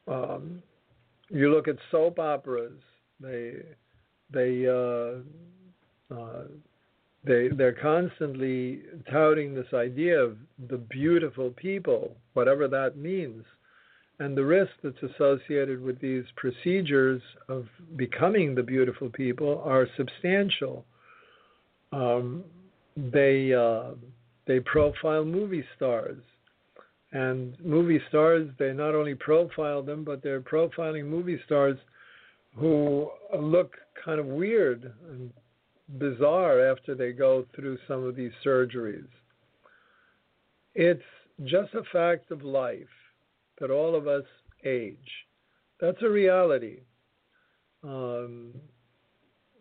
Um, 0.07 0.61
you 1.29 1.53
look 1.53 1.67
at 1.67 1.75
soap 1.91 2.19
operas; 2.19 2.79
they 3.19 3.53
they 4.31 4.67
uh, 4.67 5.19
uh, 6.13 6.43
they 7.23 7.49
they're 7.49 7.77
constantly 7.79 8.81
touting 9.11 9.53
this 9.53 9.71
idea 9.73 10.19
of 10.19 10.37
the 10.69 10.77
beautiful 10.77 11.51
people, 11.51 12.15
whatever 12.33 12.67
that 12.67 12.97
means, 12.97 13.43
and 14.19 14.35
the 14.35 14.43
risk 14.43 14.71
that's 14.83 15.01
associated 15.03 15.81
with 15.81 15.99
these 16.01 16.23
procedures 16.35 17.21
of 17.47 17.67
becoming 17.95 18.55
the 18.55 18.63
beautiful 18.63 19.09
people 19.09 19.61
are 19.63 19.87
substantial. 19.95 20.85
Um, 21.91 22.43
they 23.11 23.53
uh, 23.53 23.91
they 24.47 24.59
profile 24.59 25.23
movie 25.23 25.63
stars, 25.75 26.21
and 27.11 27.55
movie 27.63 28.01
stars 28.09 28.49
they 28.57 28.73
not 28.73 28.95
only 28.95 29.15
profile 29.15 29.81
them, 29.81 30.03
but 30.03 30.21
they're 30.21 30.41
profiling 30.41 31.05
movie 31.05 31.39
stars 31.45 31.77
who 32.55 33.09
look 33.39 33.75
kind 34.03 34.19
of 34.19 34.25
weird 34.25 34.91
and 35.09 35.31
bizarre 35.97 36.59
after 36.59 36.93
they 36.95 37.11
go 37.11 37.45
through 37.55 37.77
some 37.87 38.03
of 38.03 38.15
these 38.15 38.31
surgeries. 38.45 39.07
It's 40.75 41.01
just 41.45 41.73
a 41.73 41.83
fact 41.91 42.31
of 42.31 42.43
life 42.43 42.83
that 43.59 43.71
all 43.71 43.95
of 43.95 44.07
us 44.07 44.25
age. 44.65 44.97
That's 45.79 46.01
a 46.01 46.09
reality. 46.09 46.79
Um, 47.83 48.53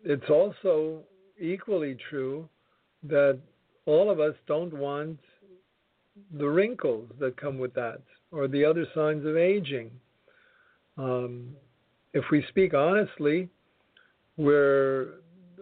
it's 0.03 0.29
also 0.29 1.03
equally 1.39 1.97
true 2.09 2.47
that 3.03 3.39
all 3.85 4.09
of 4.09 4.19
us 4.19 4.35
don't 4.47 4.73
want 4.73 5.19
the 6.37 6.47
wrinkles 6.47 7.09
that 7.19 7.37
come 7.37 7.57
with 7.57 7.73
that 7.73 8.01
or 8.31 8.47
the 8.47 8.63
other 8.63 8.85
signs 8.93 9.25
of 9.25 9.37
aging. 9.37 9.89
Um, 10.97 11.55
if 12.13 12.25
we 12.31 12.43
speak 12.49 12.73
honestly, 12.73 13.49
we're, 14.37 15.15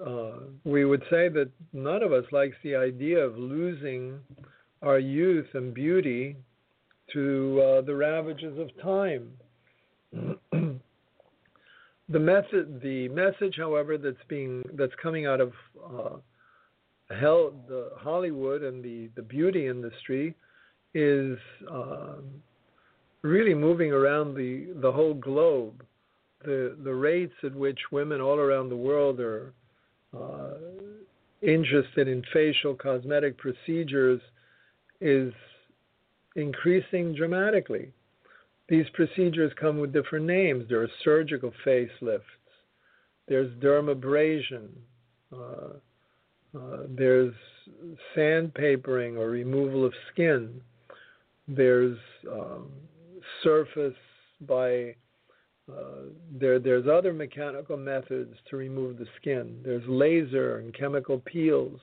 uh, 0.06 0.40
we 0.64 0.86
would 0.86 1.04
say 1.10 1.30
that 1.30 1.50
none 1.74 2.04
of 2.04 2.12
us 2.12 2.26
likes 2.32 2.56
the 2.64 2.76
idea 2.76 3.20
of 3.20 3.38
losing 3.38 4.20
our 4.82 5.00
youth 5.00 5.48
and 5.54 5.74
beauty 5.74 6.36
to 7.14 7.62
uh, 7.62 7.82
the 7.82 7.96
ravages 7.96 8.58
of 8.60 8.70
time. 8.82 9.30
the 12.10 12.20
method, 12.20 12.82
the 12.82 13.08
message, 13.10 13.56
however, 13.58 13.98
that's 13.98 14.16
being 14.28 14.64
that's 14.74 14.94
coming 15.02 15.26
out 15.26 15.42
of 15.42 15.54
uh, 15.84 16.18
hell, 17.10 17.54
the 17.68 17.92
Hollywood 17.98 18.64
and 18.64 18.84
the 18.84 19.10
the 19.16 19.22
beauty 19.22 19.68
industry 19.68 20.36
is 20.94 21.38
um, 21.70 22.42
really 23.22 23.54
moving 23.54 23.92
around 23.92 24.36
the 24.36 24.68
the 24.82 24.92
whole 24.92 25.14
globe. 25.14 25.84
The 26.44 26.78
the 26.84 26.94
rates 26.94 27.34
at 27.44 27.56
which 27.56 27.80
women 27.92 28.22
all 28.22 28.40
around 28.40 28.70
the 28.70 28.78
world 28.78 29.20
are 29.20 29.54
uh, 30.18 30.54
interested 31.42 32.08
in 32.08 32.24
facial 32.34 32.76
cosmetic 32.76 33.38
procedures 33.38 34.22
is 35.02 35.34
increasing 36.36 37.14
dramatically. 37.16 37.92
These 38.70 38.86
procedures 38.94 39.52
come 39.60 39.80
with 39.80 39.94
different 39.94 40.26
names. 40.26 40.66
There 40.68 40.82
are 40.82 40.90
surgical 41.04 41.54
facelifts, 41.66 42.22
there's 43.28 43.52
dermabrasion, 43.60 44.70
uh, 45.34 45.74
uh, 46.58 46.78
there's 46.90 47.34
sandpapering 48.16 49.18
or 49.18 49.30
removal 49.30 49.86
of 49.86 49.94
skin, 50.12 50.62
there's 51.48 51.98
um, 52.32 52.70
surface 53.44 53.96
by 54.42 54.96
uh, 55.70 56.04
there, 56.40 56.60
there's 56.60 56.88
other 56.88 57.14
mechanical 57.14 57.76
methods 57.76 58.34
to 58.50 58.56
remove 58.56 58.98
the 58.98 59.08
skin. 59.20 59.60
There's 59.66 59.84
laser 59.88 60.60
and 60.60 60.74
chemical 60.74 61.20
peels. 61.20 61.80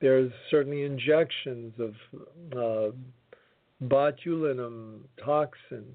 There's 0.00 0.30
certainly 0.48 0.84
injections 0.84 1.74
of 1.80 1.94
uh, 2.56 2.94
botulinum 3.84 5.00
toxin. 5.24 5.86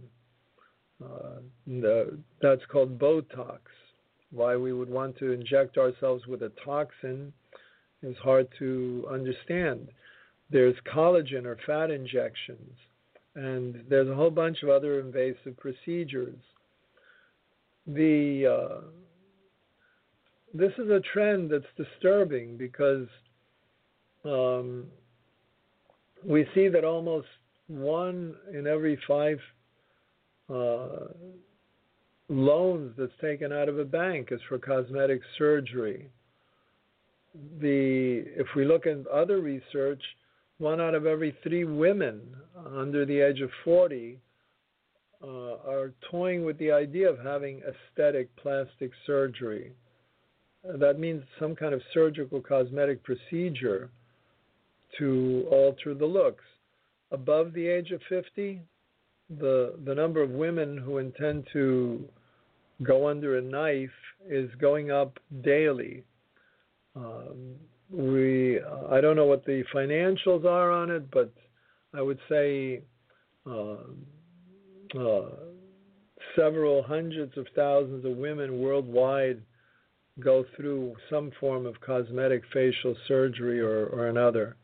Uh, 1.01 1.39
the, 1.65 2.17
that's 2.41 2.61
called 2.69 2.99
Botox. 2.99 3.59
Why 4.32 4.57
we 4.57 4.74
would 4.74 4.89
want 4.89 5.17
to 5.19 5.32
inject 5.32 5.78
ourselves 5.78 6.28
with 6.28 6.41
a 6.41 6.51
toxin 6.65 7.32
is 8.04 8.16
hard 8.18 8.47
to 8.60 9.08
understand. 9.12 9.88
There's 10.51 10.76
collagen 10.93 11.45
or 11.45 11.58
fat 11.66 11.89
injections, 11.89 12.74
and 13.36 13.84
there's 13.89 14.10
a 14.10 14.16
whole 14.16 14.30
bunch 14.30 14.62
of 14.62 14.70
other 14.70 14.99
invasive 14.99 15.58
procedures. 15.58 16.38
The 17.88 18.47
uh, 18.47 18.82
this 20.54 20.72
is 20.78 20.89
a 20.89 21.01
trend 21.14 21.49
that's 21.49 21.66
disturbing 21.76 22.58
because 22.58 23.08
um, 24.24 24.86
we 26.24 26.45
see 26.54 26.68
that 26.68 26.84
almost 26.84 27.28
one 27.68 28.36
in 28.54 28.68
every 28.68 28.99
five 29.08 29.39
uh, 30.54 31.08
loans 32.30 32.93
that's 32.97 33.12
taken 33.20 33.51
out 33.51 33.70
of 33.70 33.80
a 33.80 33.86
bank 33.86 34.30
is 34.32 34.39
for 34.47 34.58
cosmetic 34.58 35.22
surgery. 35.38 36.10
The 37.59 38.23
if 38.36 38.47
we 38.55 38.65
look 38.65 38.86
at 38.86 39.05
other 39.07 39.39
research, 39.39 40.01
one 40.57 40.79
out 40.79 40.95
of 40.95 41.05
every 41.05 41.36
three 41.43 41.63
women 41.63 42.21
under 42.75 43.05
the 43.05 43.19
age 43.19 43.41
of 43.41 43.49
40 43.63 44.19
uh, 45.23 45.27
are 45.27 45.93
toying 46.11 46.45
with 46.45 46.57
the 46.57 46.71
idea 46.71 47.09
of 47.09 47.17
having 47.19 47.61
aesthetic 47.61 48.36
plastic 48.36 48.91
surgery. 49.05 49.71
That 50.63 50.99
means 50.99 51.23
some 51.39 51.55
kind 51.55 51.73
of 51.73 51.81
surgical 51.93 52.39
cosmetic 52.39 53.03
procedure 53.03 53.89
to 54.97 55.47
alter 55.49 55.93
the 55.93 56.05
looks 56.05 56.43
above 57.11 57.53
the 57.53 57.67
age 57.67 57.91
of 57.91 58.01
50, 58.09 58.61
the 59.39 59.75
the 59.86 59.95
number 59.95 60.21
of 60.21 60.31
women 60.31 60.77
who 60.77 60.97
intend 60.97 61.47
to 61.53 62.03
go 62.81 63.07
under 63.07 63.38
a 63.38 63.41
knife 63.41 63.89
is 64.27 64.49
going 64.59 64.91
up 64.91 65.19
daily. 65.43 66.03
Um, 66.95 67.55
we 67.89 68.59
I 68.89 69.01
don't 69.01 69.15
know 69.15 69.25
what 69.25 69.45
the 69.45 69.63
financials 69.73 70.45
are 70.45 70.71
on 70.71 70.89
it, 70.89 71.09
but 71.11 71.31
I 71.93 72.01
would 72.01 72.19
say 72.29 72.81
uh, 73.45 73.75
uh, 74.99 75.29
several 76.35 76.83
hundreds 76.83 77.37
of 77.37 77.45
thousands 77.55 78.05
of 78.05 78.17
women 78.17 78.59
worldwide 78.59 79.41
go 80.19 80.45
through 80.55 80.95
some 81.09 81.31
form 81.39 81.65
of 81.65 81.79
cosmetic 81.81 82.43
facial 82.53 82.95
surgery 83.07 83.59
or, 83.59 83.87
or 83.87 84.07
another. 84.07 84.55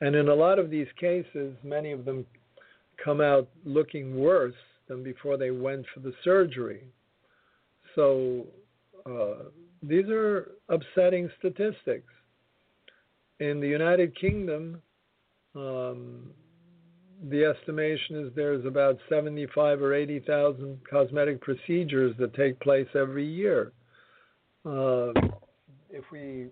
And 0.00 0.14
in 0.14 0.28
a 0.28 0.34
lot 0.34 0.58
of 0.58 0.70
these 0.70 0.86
cases, 0.98 1.54
many 1.62 1.92
of 1.92 2.04
them 2.04 2.26
come 3.02 3.20
out 3.20 3.48
looking 3.64 4.18
worse 4.18 4.54
than 4.88 5.02
before 5.02 5.36
they 5.36 5.50
went 5.50 5.84
for 5.92 6.00
the 6.00 6.12
surgery. 6.24 6.84
So 7.94 8.46
uh, 9.06 9.35
these 9.86 10.08
are 10.08 10.52
upsetting 10.68 11.30
statistics. 11.38 12.12
In 13.38 13.60
the 13.60 13.68
United 13.68 14.18
Kingdom, 14.18 14.80
um, 15.54 16.30
the 17.30 17.44
estimation 17.44 18.24
is 18.24 18.32
there's 18.34 18.64
about 18.64 18.98
75 19.08 19.80
or 19.80 19.94
80,000 19.94 20.78
cosmetic 20.88 21.40
procedures 21.40 22.14
that 22.18 22.34
take 22.34 22.58
place 22.60 22.88
every 22.94 23.26
year. 23.26 23.72
Uh, 24.64 25.12
if 25.90 26.04
we 26.10 26.48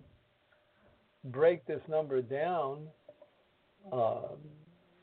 break 1.25 1.65
this 1.65 1.81
number 1.89 2.21
down, 2.21 2.87
uh, 3.91 4.29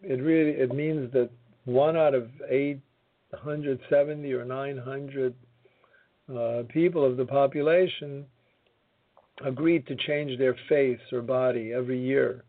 it 0.02 0.20
really 0.20 0.52
it 0.52 0.74
means 0.74 1.12
that 1.12 1.30
one 1.64 1.96
out 1.96 2.14
of 2.14 2.28
870 2.48 4.32
or 4.32 4.44
900 4.44 5.34
uh, 6.28 6.62
people 6.68 7.04
of 7.04 7.16
the 7.16 7.24
population 7.24 8.24
agreed 9.44 9.86
to 9.86 9.96
change 9.96 10.38
their 10.38 10.56
face 10.68 11.00
or 11.12 11.22
body 11.22 11.72
every 11.72 12.00
year. 12.00 12.44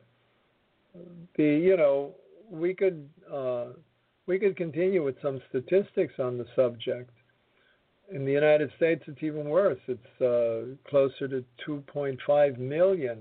The 1.38 1.44
you 1.44 1.78
know 1.78 2.12
we 2.50 2.74
could 2.74 3.10
uh, 3.32 3.66
we 4.28 4.40
could 4.40 4.56
continue 4.56 5.04
with 5.04 5.16
some 5.22 5.42
statistics 5.50 6.14
on 6.20 6.38
the 6.38 6.46
subject. 6.56 7.10
In 8.12 8.26
the 8.26 8.32
United 8.32 8.70
States, 8.76 9.04
it's 9.08 9.24
even 9.24 9.46
worse. 9.46 9.80
It's 9.88 10.22
uh, 10.22 10.76
closer 10.90 11.28
to 11.30 11.44
2.5 11.68 12.58
million 12.58 13.20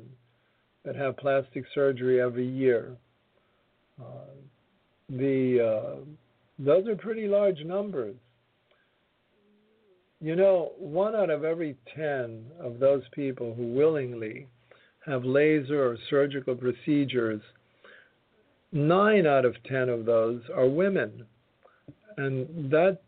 that 0.84 0.96
have 0.96 1.16
plastic 1.16 1.64
surgery 1.72 2.20
every 2.20 2.46
year. 2.46 2.96
Uh, 4.00 4.34
the 5.08 5.60
uh, 5.60 5.96
those 6.58 6.86
are 6.88 6.96
pretty 6.96 7.26
large 7.26 7.60
numbers. 7.64 8.16
You 10.22 10.36
know, 10.36 10.70
one 10.78 11.16
out 11.16 11.30
of 11.30 11.42
every 11.42 11.76
ten 11.96 12.44
of 12.60 12.78
those 12.78 13.02
people 13.12 13.54
who 13.54 13.74
willingly 13.74 14.46
have 15.04 15.24
laser 15.24 15.84
or 15.84 15.98
surgical 16.08 16.54
procedures, 16.54 17.42
nine 18.70 19.26
out 19.26 19.44
of 19.44 19.56
ten 19.64 19.88
of 19.88 20.04
those 20.04 20.40
are 20.54 20.68
women. 20.68 21.26
And 22.18 22.70
that 22.70 22.98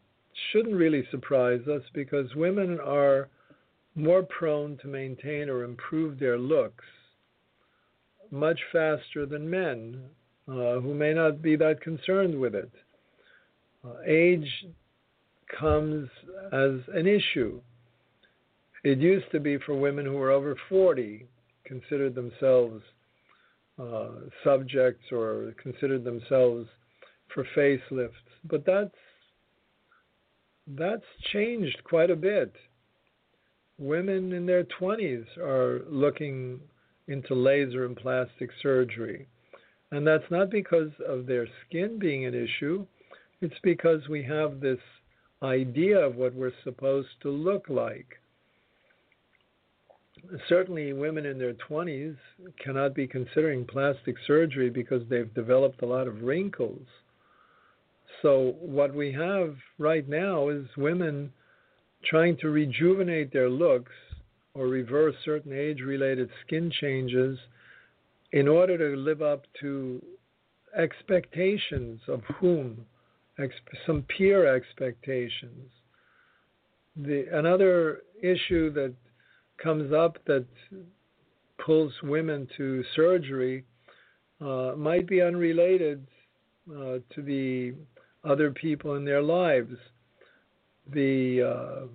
shouldn't 0.50 0.74
really 0.74 1.06
surprise 1.12 1.60
us 1.68 1.82
because 1.92 2.34
women 2.34 2.80
are 2.84 3.28
more 3.94 4.24
prone 4.24 4.76
to 4.78 4.88
maintain 4.88 5.48
or 5.48 5.62
improve 5.62 6.18
their 6.18 6.36
looks 6.36 6.84
much 8.32 8.58
faster 8.72 9.24
than 9.24 9.48
men 9.48 10.02
uh, 10.48 10.80
who 10.80 10.92
may 10.92 11.14
not 11.14 11.40
be 11.40 11.54
that 11.54 11.80
concerned 11.80 12.36
with 12.36 12.56
it. 12.56 12.72
Uh, 13.84 14.00
age 14.04 14.48
comes 15.48 16.08
as 16.52 16.80
an 16.94 17.06
issue. 17.06 17.60
It 18.82 18.98
used 18.98 19.30
to 19.32 19.40
be 19.40 19.58
for 19.58 19.74
women 19.74 20.04
who 20.04 20.14
were 20.14 20.30
over 20.30 20.56
40, 20.68 21.26
considered 21.64 22.14
themselves 22.14 22.82
uh, 23.80 24.08
subjects 24.44 25.04
or 25.10 25.54
considered 25.60 26.04
themselves 26.04 26.68
for 27.32 27.46
facelifts, 27.56 28.12
but 28.44 28.64
that's 28.64 28.94
that's 30.66 31.04
changed 31.32 31.82
quite 31.84 32.10
a 32.10 32.16
bit. 32.16 32.54
Women 33.78 34.32
in 34.32 34.46
their 34.46 34.64
20s 34.80 35.26
are 35.38 35.82
looking 35.88 36.60
into 37.08 37.34
laser 37.34 37.84
and 37.84 37.96
plastic 37.96 38.50
surgery. 38.62 39.26
And 39.90 40.06
that's 40.06 40.30
not 40.30 40.50
because 40.50 40.90
of 41.06 41.26
their 41.26 41.46
skin 41.66 41.98
being 41.98 42.24
an 42.24 42.34
issue, 42.34 42.86
it's 43.40 43.54
because 43.62 44.08
we 44.08 44.22
have 44.22 44.60
this 44.60 44.78
idea 45.44 45.98
of 45.98 46.16
what 46.16 46.34
we're 46.34 46.52
supposed 46.64 47.08
to 47.22 47.30
look 47.30 47.66
like. 47.68 48.20
certainly 50.48 50.92
women 50.94 51.26
in 51.26 51.38
their 51.38 51.52
20s 51.68 52.16
cannot 52.62 52.94
be 52.94 53.06
considering 53.06 53.66
plastic 53.66 54.16
surgery 54.26 54.70
because 54.70 55.02
they've 55.08 55.34
developed 55.34 55.82
a 55.82 55.86
lot 55.86 56.06
of 56.06 56.22
wrinkles. 56.22 56.86
So, 58.22 58.54
what 58.60 58.94
we 58.94 59.12
have 59.12 59.54
right 59.78 60.08
now 60.08 60.48
is 60.48 60.64
women 60.78 61.30
trying 62.04 62.38
to 62.38 62.48
rejuvenate 62.48 63.32
their 63.32 63.50
looks 63.50 63.92
or 64.54 64.66
reverse 64.66 65.14
certain 65.24 65.52
age 65.52 65.80
related 65.80 66.30
skin 66.46 66.70
changes 66.80 67.38
in 68.32 68.48
order 68.48 68.78
to 68.78 69.00
live 69.00 69.20
up 69.20 69.42
to 69.60 70.02
expectations 70.76 72.00
of 72.08 72.22
whom? 72.40 72.86
Some 73.86 74.02
peer 74.02 74.54
expectations. 74.54 75.70
The, 76.96 77.26
another 77.32 78.02
issue 78.22 78.72
that 78.74 78.94
comes 79.62 79.92
up 79.92 80.18
that 80.26 80.46
pulls 81.64 81.92
women 82.02 82.48
to 82.56 82.84
surgery 82.94 83.64
uh, 84.40 84.72
might 84.76 85.06
be 85.06 85.20
unrelated 85.20 86.06
uh, 86.70 86.98
to 87.14 87.22
the 87.22 87.74
other 88.24 88.50
people 88.50 88.94
in 88.94 89.04
their 89.04 89.22
lives. 89.22 89.74
The 90.92 91.42
uh, 91.42 91.86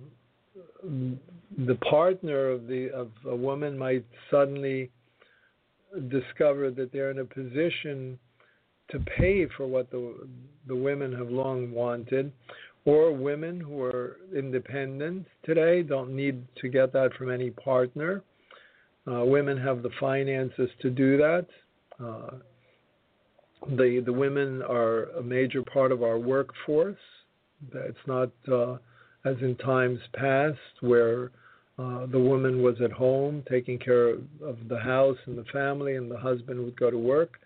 the 1.66 1.74
partner 1.76 2.48
of 2.50 2.66
the 2.66 2.90
of 2.90 3.10
a 3.26 3.36
woman 3.36 3.78
might 3.78 4.04
suddenly 4.30 4.90
discover 6.08 6.70
that 6.70 6.92
they're 6.92 7.10
in 7.10 7.18
a 7.18 7.24
position 7.24 8.18
to 8.90 8.98
pay 9.00 9.46
for 9.56 9.66
what 9.66 9.90
the 9.90 10.28
the 10.70 10.76
women 10.76 11.12
have 11.12 11.28
long 11.28 11.72
wanted, 11.72 12.32
or 12.84 13.12
women 13.12 13.60
who 13.60 13.82
are 13.82 14.18
independent 14.34 15.26
today 15.42 15.82
don't 15.82 16.14
need 16.14 16.42
to 16.60 16.68
get 16.68 16.92
that 16.92 17.12
from 17.18 17.28
any 17.30 17.50
partner. 17.50 18.22
Uh, 19.10 19.24
women 19.24 19.58
have 19.58 19.82
the 19.82 19.90
finances 19.98 20.70
to 20.80 20.88
do 20.88 21.16
that. 21.16 21.46
Uh, 22.02 22.36
the 23.76 24.00
the 24.06 24.12
women 24.12 24.62
are 24.62 25.10
a 25.18 25.22
major 25.22 25.62
part 25.62 25.90
of 25.90 26.04
our 26.04 26.18
workforce. 26.18 27.04
It's 27.74 28.06
not 28.06 28.30
uh, 28.50 28.76
as 29.24 29.36
in 29.42 29.56
times 29.56 29.98
past 30.14 30.74
where 30.80 31.32
uh, 31.78 32.06
the 32.06 32.18
woman 32.18 32.62
was 32.62 32.76
at 32.80 32.92
home 32.92 33.42
taking 33.50 33.78
care 33.78 34.10
of, 34.10 34.20
of 34.40 34.56
the 34.68 34.78
house 34.78 35.18
and 35.26 35.36
the 35.36 35.44
family, 35.52 35.96
and 35.96 36.08
the 36.08 36.18
husband 36.18 36.62
would 36.64 36.78
go 36.78 36.90
to 36.90 36.98
work. 36.98 37.40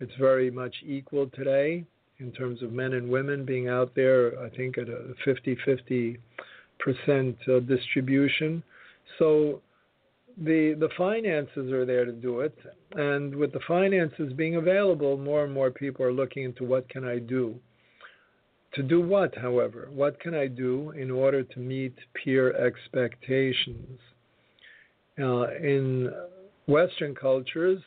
It's 0.00 0.12
very 0.18 0.50
much 0.50 0.74
equal 0.86 1.28
today 1.34 1.84
in 2.20 2.32
terms 2.32 2.62
of 2.62 2.72
men 2.72 2.94
and 2.94 3.08
women 3.08 3.44
being 3.44 3.68
out 3.68 3.94
there, 3.94 4.38
I 4.42 4.50
think 4.50 4.76
at 4.78 4.88
a 4.88 5.14
50 5.24 5.56
50 5.64 6.18
percent 6.78 7.36
uh, 7.48 7.60
distribution. 7.60 8.62
So 9.18 9.60
the 10.36 10.76
the 10.78 10.88
finances 10.96 11.72
are 11.72 11.84
there 11.84 12.04
to 12.04 12.12
do 12.12 12.40
it, 12.40 12.56
and 12.92 13.34
with 13.34 13.52
the 13.52 13.60
finances 13.66 14.32
being 14.32 14.56
available, 14.56 15.16
more 15.16 15.44
and 15.44 15.52
more 15.52 15.70
people 15.70 16.04
are 16.04 16.12
looking 16.12 16.44
into 16.44 16.64
what 16.64 16.88
can 16.88 17.04
I 17.04 17.18
do. 17.18 17.54
To 18.74 18.82
do 18.82 19.00
what, 19.00 19.34
however? 19.36 19.88
What 19.92 20.20
can 20.20 20.34
I 20.34 20.46
do 20.46 20.90
in 20.90 21.10
order 21.10 21.42
to 21.42 21.58
meet 21.58 21.94
peer 22.14 22.54
expectations? 22.54 23.98
Uh, 25.18 25.48
in 25.56 26.12
Western 26.66 27.14
cultures, 27.14 27.80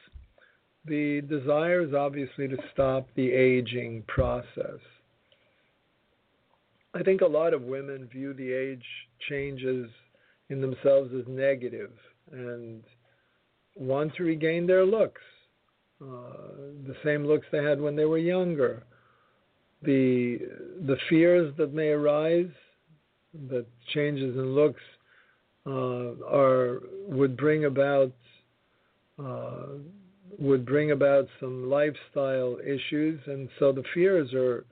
the 0.86 1.22
desire 1.22 1.82
is 1.82 1.94
obviously 1.94 2.48
to 2.48 2.58
stop 2.74 3.08
the 3.16 3.32
aging 3.32 4.04
process. 4.08 4.80
I 6.94 7.04
think 7.04 7.22
a 7.22 7.28
lot 7.28 7.54
of 7.54 7.62
women 7.62 8.10
view 8.12 8.34
the 8.34 8.52
age 8.52 8.86
changes 9.30 9.90
in 10.50 10.60
themselves 10.60 11.12
as 11.14 11.26
negative 11.28 11.92
and 12.32 12.84
want 13.76 14.14
to 14.16 14.24
regain 14.24 14.68
their 14.68 14.86
looks, 14.86 15.22
uh, 16.02 16.58
the 16.88 16.96
same 17.04 17.26
looks 17.26 17.48
they 17.52 17.64
had 17.64 17.80
when 17.80 17.96
they 17.96 18.06
were 18.06 18.18
younger. 18.18 18.84
The 19.84 20.40
the 20.86 20.98
fears 21.10 21.54
that 21.58 21.74
may 21.74 21.90
arise, 21.90 22.52
that 23.50 23.66
changes 23.94 24.36
in 24.36 24.54
looks 24.54 24.82
uh, 25.66 26.14
are 26.28 26.82
would 27.08 27.38
bring 27.38 27.66
about 27.66 28.12
uh, 29.18 29.78
would 30.42 30.66
bring 30.66 30.89
about 30.89 31.28
some 31.39 31.70
lifestyle 31.70 32.58
issues, 32.66 33.20
and 33.28 33.48
so 33.60 33.72
the 33.72 33.84
fears 33.94 34.34
are 34.34 34.66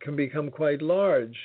can 0.00 0.16
become 0.16 0.50
quite 0.50 0.82
large. 0.82 1.36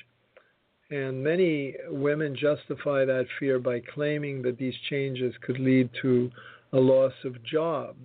And 0.89 1.24
many 1.24 1.76
women 1.89 2.36
justify 2.36 3.06
that 3.06 3.28
fear 3.39 3.60
by 3.60 3.82
claiming 3.93 4.41
that 4.43 4.58
these 4.58 4.74
changes 4.89 5.34
could 5.41 5.60
lead 5.60 5.89
to 6.02 6.32
a 6.74 6.80
loss 6.80 7.14
of 7.24 7.43
job, 7.43 7.96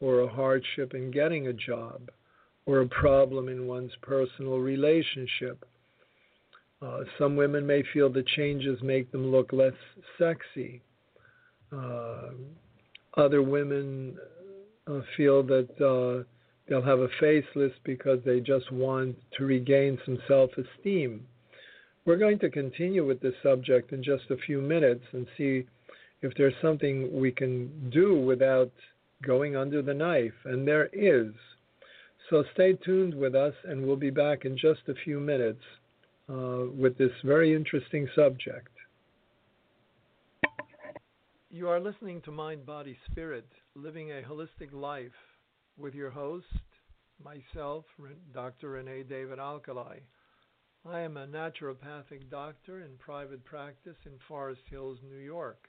or 0.00 0.20
a 0.20 0.28
hardship 0.28 0.94
in 0.94 1.10
getting 1.10 1.48
a 1.48 1.52
job, 1.52 2.10
or 2.64 2.80
a 2.80 2.88
problem 2.88 3.48
in 3.48 3.66
one's 3.66 3.96
personal 4.00 4.58
relationship. 4.58 5.64
Uh, 6.80 7.00
some 7.18 7.36
women 7.36 7.66
may 7.66 7.82
feel 7.92 8.08
the 8.08 8.24
changes 8.36 8.78
make 8.82 9.10
them 9.12 9.26
look 9.26 9.52
less 9.52 9.72
sexy. 10.18 10.80
Uh, 11.72 12.30
other 13.16 13.42
women 13.42 14.16
uh, 14.88 15.00
feel 15.16 15.42
that 15.44 15.68
uh, 15.80 16.24
they'll 16.68 16.82
have 16.82 17.00
a 17.00 17.08
facelift 17.20 17.74
because 17.84 18.18
they 18.24 18.40
just 18.40 18.70
want 18.72 19.16
to 19.36 19.44
regain 19.44 19.98
some 20.04 20.18
self 20.26 20.50
esteem. 20.52 21.26
We're 22.04 22.16
going 22.16 22.38
to 22.40 22.50
continue 22.50 23.06
with 23.06 23.20
this 23.20 23.34
subject 23.42 23.92
in 23.92 24.02
just 24.02 24.24
a 24.30 24.36
few 24.36 24.60
minutes 24.60 25.04
and 25.12 25.26
see 25.36 25.64
if 26.22 26.32
there's 26.36 26.54
something 26.62 27.20
we 27.20 27.30
can 27.30 27.90
do 27.90 28.18
without 28.18 28.72
going 29.22 29.56
under 29.56 29.82
the 29.82 29.94
knife, 29.94 30.32
and 30.44 30.66
there 30.66 30.88
is. 30.92 31.32
So 32.30 32.44
stay 32.54 32.74
tuned 32.74 33.14
with 33.14 33.34
us, 33.34 33.54
and 33.64 33.84
we'll 33.84 33.96
be 33.96 34.10
back 34.10 34.44
in 34.44 34.56
just 34.56 34.80
a 34.88 34.94
few 35.04 35.20
minutes 35.20 35.62
uh, 36.30 36.64
with 36.76 36.96
this 36.98 37.12
very 37.24 37.54
interesting 37.54 38.08
subject. 38.14 38.68
You 41.50 41.70
are 41.70 41.80
listening 41.80 42.20
to 42.22 42.30
Mind, 42.30 42.66
Body, 42.66 42.98
Spirit, 43.10 43.50
Living 43.74 44.10
a 44.10 44.20
Holistic 44.20 44.70
Life 44.70 45.16
with 45.78 45.94
your 45.94 46.10
host, 46.10 46.44
myself, 47.24 47.86
Dr. 48.34 48.72
Renè 48.72 49.08
David 49.08 49.38
Alkalay. 49.38 50.00
I 50.84 51.00
am 51.00 51.16
a 51.16 51.26
naturopathic 51.26 52.28
doctor 52.30 52.82
in 52.82 52.98
private 52.98 53.46
practice 53.46 53.96
in 54.04 54.12
Forest 54.28 54.60
Hills, 54.70 54.98
New 55.02 55.16
York, 55.16 55.68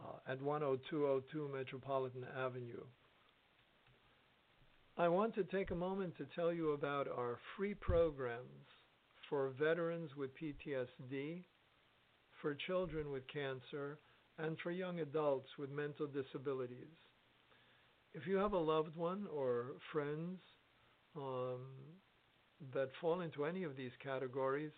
uh, 0.00 0.16
at 0.26 0.38
10202 0.38 1.50
Metropolitan 1.54 2.24
Avenue. 2.34 2.84
I 4.96 5.08
want 5.08 5.34
to 5.34 5.44
take 5.44 5.72
a 5.72 5.74
moment 5.74 6.16
to 6.16 6.26
tell 6.34 6.54
you 6.54 6.70
about 6.70 7.06
our 7.06 7.38
free 7.54 7.74
programs 7.74 8.64
for 9.28 9.50
veterans 9.58 10.16
with 10.16 10.30
PTSD, 10.38 11.44
for 12.40 12.54
children 12.54 13.10
with 13.10 13.28
cancer, 13.28 13.98
and 14.38 14.58
for 14.60 14.70
young 14.70 15.00
adults 15.00 15.50
with 15.58 15.70
mental 15.70 16.06
disabilities. 16.06 16.96
If 18.14 18.26
you 18.26 18.36
have 18.36 18.52
a 18.52 18.58
loved 18.58 18.96
one 18.96 19.26
or 19.32 19.72
friends 19.92 20.38
um, 21.16 21.60
that 22.72 22.90
fall 23.00 23.20
into 23.20 23.44
any 23.44 23.62
of 23.64 23.76
these 23.76 23.90
categories, 24.02 24.72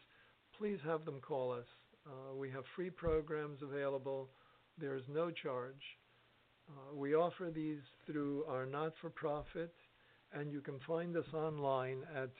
please 0.58 0.78
have 0.84 1.04
them 1.04 1.20
call 1.20 1.52
us. 1.52 1.66
Uh, 2.06 2.34
we 2.34 2.50
have 2.50 2.64
free 2.74 2.90
programs 2.90 3.62
available. 3.62 4.30
There 4.78 4.96
is 4.96 5.04
no 5.08 5.30
charge. 5.30 5.82
Uh, 6.68 6.94
we 6.94 7.14
offer 7.14 7.50
these 7.54 7.80
through 8.06 8.44
our 8.48 8.66
not 8.66 8.92
for 9.00 9.10
profit, 9.10 9.72
and 10.32 10.52
you 10.52 10.60
can 10.60 10.78
find 10.86 11.16
us 11.16 11.24
online 11.34 12.02
at 12.14 12.30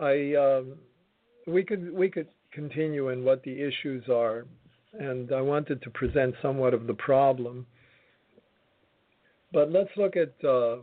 I 0.00 0.34
um, 0.36 0.74
we 1.48 1.64
could 1.64 1.92
we 1.92 2.10
could 2.10 2.28
continue 2.52 3.08
in 3.08 3.24
what 3.24 3.42
the 3.42 3.60
issues 3.60 4.04
are, 4.08 4.46
and 4.92 5.32
I 5.32 5.40
wanted 5.40 5.82
to 5.82 5.90
present 5.90 6.34
somewhat 6.40 6.74
of 6.74 6.86
the 6.86 6.94
problem. 6.94 7.66
But 9.52 9.70
let's 9.70 9.90
look 9.96 10.14
at 10.16 10.32
uh, 10.46 10.76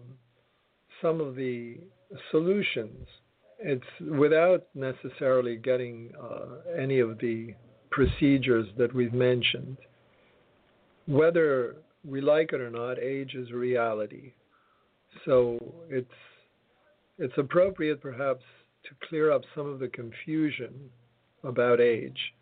some 1.01 1.21
of 1.21 1.35
the 1.35 1.77
solutions. 2.31 3.07
It's 3.59 3.85
without 4.01 4.65
necessarily 4.73 5.55
getting 5.57 6.11
uh, 6.21 6.77
any 6.77 6.99
of 6.99 7.19
the 7.19 7.53
procedures 7.91 8.67
that 8.77 8.93
we've 8.93 9.13
mentioned. 9.13 9.77
Whether 11.07 11.77
we 12.03 12.21
like 12.21 12.51
it 12.53 12.61
or 12.61 12.69
not, 12.69 12.99
age 12.99 13.33
is 13.35 13.51
reality. 13.51 14.33
So 15.25 15.57
it's 15.89 16.07
it's 17.17 17.37
appropriate 17.37 18.01
perhaps 18.01 18.43
to 18.83 19.07
clear 19.07 19.31
up 19.31 19.41
some 19.55 19.67
of 19.67 19.79
the 19.79 19.87
confusion 19.87 20.89
about 21.43 21.79
age. 21.79 22.33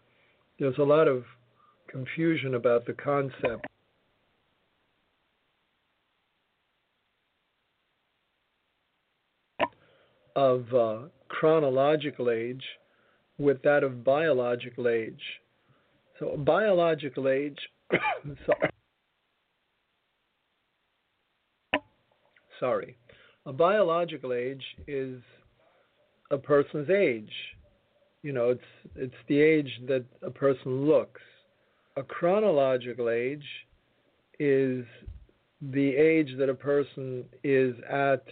There's 0.59 0.77
a 0.79 0.83
lot 0.83 1.07
of 1.07 1.23
confusion 1.93 2.55
about 2.55 2.85
the 2.87 2.93
concept 2.93 3.67
of 10.35 10.73
uh, 10.73 10.97
chronological 11.27 12.31
age 12.31 12.63
with 13.37 13.61
that 13.61 13.83
of 13.83 14.03
biological 14.03 14.87
age. 14.87 15.21
So, 16.19 16.35
biological 16.37 17.29
age, 17.29 17.57
sorry, 18.45 18.69
sorry, 22.59 22.97
a 23.45 23.53
biological 23.53 24.33
age 24.33 24.63
is 24.87 25.21
a 26.31 26.37
person's 26.37 26.89
age. 26.89 27.31
You 28.23 28.31
know, 28.31 28.49
it's 28.49 28.95
it's 28.95 29.13
the 29.27 29.39
age 29.39 29.69
that 29.87 30.05
a 30.23 30.31
person 30.31 30.87
looks. 30.87 31.21
A 31.95 32.03
chronological 32.03 33.09
age 33.09 33.45
is 34.39 34.83
the 35.61 35.95
age 35.95 36.35
that 36.39 36.49
a 36.49 36.55
person 36.55 37.25
is 37.43 37.75
at 37.89 38.23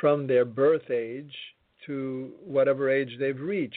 from 0.00 0.26
their 0.26 0.44
birth 0.44 0.90
age 0.90 1.34
to 1.86 2.32
whatever 2.42 2.90
age 2.90 3.10
they've 3.20 3.40
reached. 3.40 3.76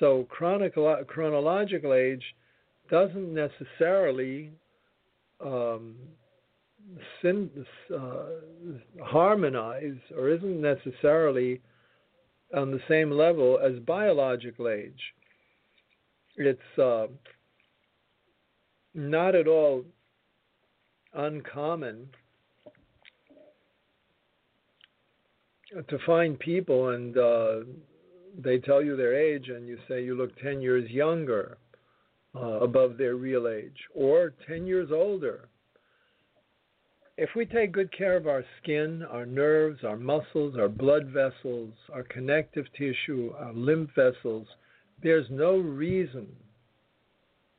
So 0.00 0.26
chronological 0.30 1.92
age 1.92 2.24
doesn't 2.90 3.34
necessarily 3.34 4.50
um, 5.44 5.94
sin, 7.20 7.50
uh, 7.94 8.24
harmonize 9.04 9.98
or 10.16 10.30
isn't 10.30 10.60
necessarily 10.60 11.60
on 12.56 12.70
the 12.70 12.80
same 12.88 13.10
level 13.10 13.58
as 13.62 13.78
biological 13.80 14.68
age. 14.68 15.00
It's 16.36 16.78
uh, 16.78 17.06
not 18.94 19.34
at 19.34 19.46
all 19.48 19.84
uncommon 21.14 22.08
to 25.88 25.98
find 26.04 26.38
people 26.38 26.90
and 26.90 27.16
uh, 27.16 27.60
they 28.38 28.58
tell 28.58 28.82
you 28.82 28.96
their 28.96 29.18
age 29.18 29.48
and 29.48 29.66
you 29.66 29.78
say 29.88 30.02
you 30.02 30.14
look 30.14 30.30
10 30.40 30.60
years 30.60 30.90
younger 30.90 31.58
uh, 32.34 32.60
above 32.60 32.96
their 32.96 33.16
real 33.16 33.48
age 33.48 33.76
or 33.94 34.32
10 34.46 34.66
years 34.66 34.90
older. 34.92 35.48
If 37.18 37.30
we 37.36 37.44
take 37.44 37.72
good 37.72 37.96
care 37.96 38.16
of 38.16 38.26
our 38.26 38.44
skin, 38.60 39.02
our 39.10 39.26
nerves, 39.26 39.84
our 39.84 39.98
muscles, 39.98 40.56
our 40.58 40.68
blood 40.68 41.06
vessels, 41.08 41.72
our 41.92 42.02
connective 42.04 42.66
tissue, 42.76 43.32
our 43.38 43.52
lymph 43.52 43.90
vessels, 43.94 44.46
there's 45.02 45.26
no 45.30 45.56
reason, 45.58 46.26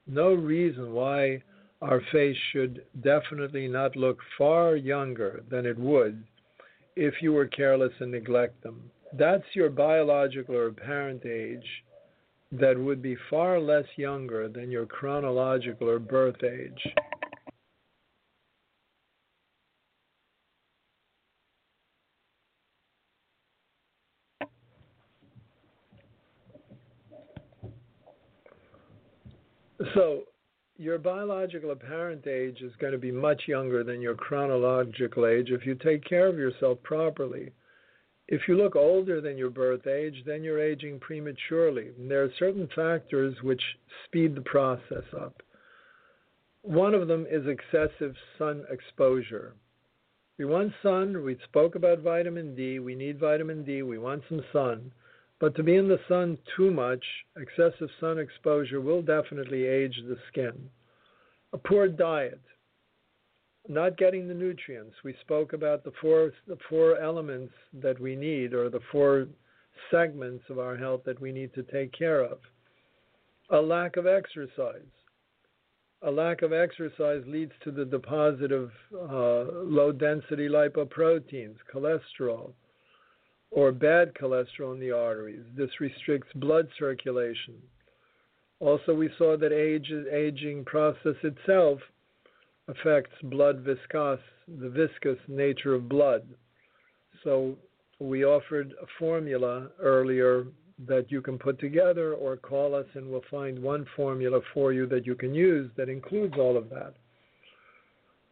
no 0.08 0.34
reason 0.34 0.94
why 0.94 1.42
our 1.82 2.02
face 2.12 2.38
should 2.52 2.84
definitely 3.04 3.68
not 3.68 3.96
look 3.96 4.20
far 4.38 4.76
younger 4.76 5.44
than 5.50 5.66
it 5.66 5.78
would 5.78 6.24
if 6.96 7.16
you 7.22 7.34
were 7.34 7.48
careless 7.48 7.94
and 8.00 8.12
neglect 8.12 8.62
them. 8.64 8.90
That's 9.14 9.44
your 9.54 9.70
biological 9.70 10.56
or 10.56 10.68
apparent 10.68 11.26
age 11.26 11.66
that 12.52 12.78
would 12.78 13.02
be 13.02 13.18
far 13.30 13.60
less 13.60 13.86
younger 13.96 14.48
than 14.48 14.72
your 14.72 14.86
chronological 14.86 15.90
or 15.90 16.00
birth 16.00 16.44
age. 16.44 16.94
So 29.94 30.24
your 30.78 30.98
biological 30.98 31.72
apparent 31.72 32.26
age 32.28 32.62
is 32.62 32.76
going 32.80 32.94
to 32.94 33.00
be 33.00 33.12
much 33.12 33.44
younger 33.48 33.84
than 33.84 34.02
your 34.02 34.16
chronological 34.16 35.26
age 35.26 35.50
if 35.50 35.66
you 35.66 35.76
take 35.76 36.04
care 36.04 36.28
of 36.28 36.38
yourself 36.38 36.82
properly. 36.84 37.52
If 38.28 38.48
you 38.48 38.56
look 38.56 38.76
older 38.76 39.20
than 39.20 39.38
your 39.38 39.50
birth 39.50 39.86
age, 39.86 40.24
then 40.26 40.44
you're 40.44 40.64
aging 40.64 41.00
prematurely. 41.00 41.90
And 41.98 42.10
there 42.10 42.24
are 42.24 42.32
certain 42.40 42.70
factors 42.76 43.36
which 43.44 43.62
speed 44.06 44.36
the 44.36 44.42
process 44.42 45.04
up. 45.20 45.44
One 46.62 46.94
of 46.94 47.08
them 47.10 47.28
is 47.30 47.46
excessive 47.46 48.16
sun 48.38 48.66
exposure. 48.72 49.54
We 50.38 50.46
want 50.46 50.74
sun. 50.82 51.24
We 51.24 51.38
spoke 51.44 51.76
about 51.76 52.00
vitamin 52.00 52.56
D. 52.56 52.80
We 52.80 52.96
need 52.96 53.20
vitamin 53.20 53.64
D. 53.64 53.84
We 53.84 53.98
want 53.98 54.24
some 54.30 54.42
sun. 54.54 54.92
But 55.44 55.56
to 55.56 55.64
be 55.64 55.76
in 55.76 55.90
the 55.90 56.00
sun 56.08 56.38
too 56.56 56.72
much, 56.72 57.04
excessive 57.36 57.90
sun 58.00 58.18
exposure 58.18 58.80
will 58.80 59.02
definitely 59.02 59.66
age 59.66 60.02
the 60.08 60.16
skin. 60.30 60.70
A 61.52 61.58
poor 61.58 61.90
diet, 61.90 62.40
not 63.68 63.98
getting 63.98 64.30
the 64.30 64.34
nutrients. 64.34 64.96
We 65.04 65.14
spoke 65.20 65.52
about 65.52 65.84
the 65.84 65.92
four 66.00 66.32
the 66.48 66.56
four 66.70 66.98
elements 66.98 67.54
that 67.74 68.00
we 68.00 68.16
need 68.16 68.54
or 68.54 68.70
the 68.70 68.80
four 68.90 69.28
segments 69.92 70.46
of 70.50 70.60
our 70.60 70.78
health 70.78 71.02
that 71.04 71.20
we 71.20 71.34
need 71.34 71.54
to 71.56 71.64
take 71.64 71.92
care 71.92 72.22
of. 72.24 72.38
A 73.50 73.60
lack 73.60 73.98
of 73.98 74.08
exercise. 74.08 74.94
A 76.04 76.10
lack 76.10 76.42
of 76.42 76.54
exercise 76.54 77.22
leads 77.28 77.52
to 77.66 77.72
the 77.72 77.84
deposit 77.84 78.54
of 78.54 78.72
uh, 78.94 79.52
low 79.62 79.92
density 79.92 80.48
lipoproteins, 80.48 81.58
cholesterol, 81.70 82.54
or 83.54 83.72
bad 83.72 84.14
cholesterol 84.16 84.74
in 84.74 84.80
the 84.80 84.92
arteries. 84.92 85.46
This 85.56 85.70
restricts 85.80 86.30
blood 86.36 86.68
circulation. 86.78 87.56
Also, 88.60 88.94
we 88.94 89.10
saw 89.18 89.38
that 89.38 89.52
age, 89.52 89.92
aging 90.12 90.66
process 90.66 91.16
itself 91.22 91.80
affects 92.68 93.14
blood 93.24 93.60
viscous, 93.60 94.20
the 94.48 94.70
viscous 94.70 95.20
nature 95.28 95.76
of 95.76 95.88
blood. 95.88 96.24
So 97.24 97.58
we 98.00 98.26
offered 98.26 98.74
a 98.82 98.86
formula 98.98 99.68
earlier 99.80 100.48
that 100.88 101.12
you 101.12 101.22
can 101.22 101.38
put 101.38 101.60
together 101.60 102.14
or 102.14 102.38
call 102.38 102.74
us 102.74 102.88
and 102.96 103.08
we'll 103.08 103.22
find 103.30 103.62
one 103.62 103.86
formula 103.96 104.40
for 104.54 104.74
you 104.74 104.88
that 104.88 105.06
you 105.06 105.14
can 105.14 105.36
use 105.36 105.70
that 105.78 105.90
includes 105.90 106.34
all 106.38 106.58
of 106.58 106.70
that 106.70 106.96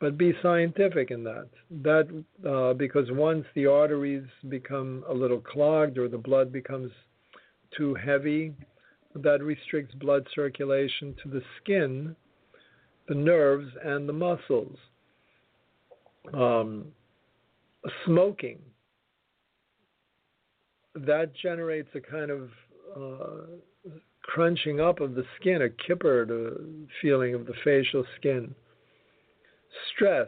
but 0.02 0.18
be 0.18 0.34
scientific 0.42 1.12
in 1.12 1.24
that. 1.24 1.48
That 1.84 2.24
uh, 2.50 2.74
because 2.74 3.06
once 3.12 3.46
the 3.54 3.68
arteries 3.68 4.26
become 4.50 5.06
a 5.08 5.14
little 5.14 5.40
clogged 5.40 6.00
or 6.00 6.10
the 6.10 6.18
blood 6.18 6.52
becomes 6.52 6.92
too 7.78 7.94
heavy, 7.94 8.54
that 9.16 9.44
restricts 9.44 9.94
blood 9.96 10.28
circulation 10.34 11.16
to 11.22 11.30
the 11.30 11.42
skin, 11.62 12.16
the 13.08 13.16
nerves, 13.16 13.70
and 13.86 14.10
the 14.10 14.14
muscles. 14.14 14.76
Um, 16.34 16.88
smoking 18.06 18.60
that 20.94 21.32
generates 21.42 21.90
a 21.96 22.00
kind 22.00 22.30
of 22.30 22.50
uh, 22.96 23.92
crunching 24.22 24.80
up 24.80 25.00
of 25.00 25.16
the 25.16 25.24
skin, 25.40 25.64
a 25.64 25.70
kipper 25.88 26.58
feeling 27.02 27.34
of 27.34 27.46
the 27.46 27.54
facial 27.64 28.04
skin 28.20 28.54
Stress. 29.94 30.28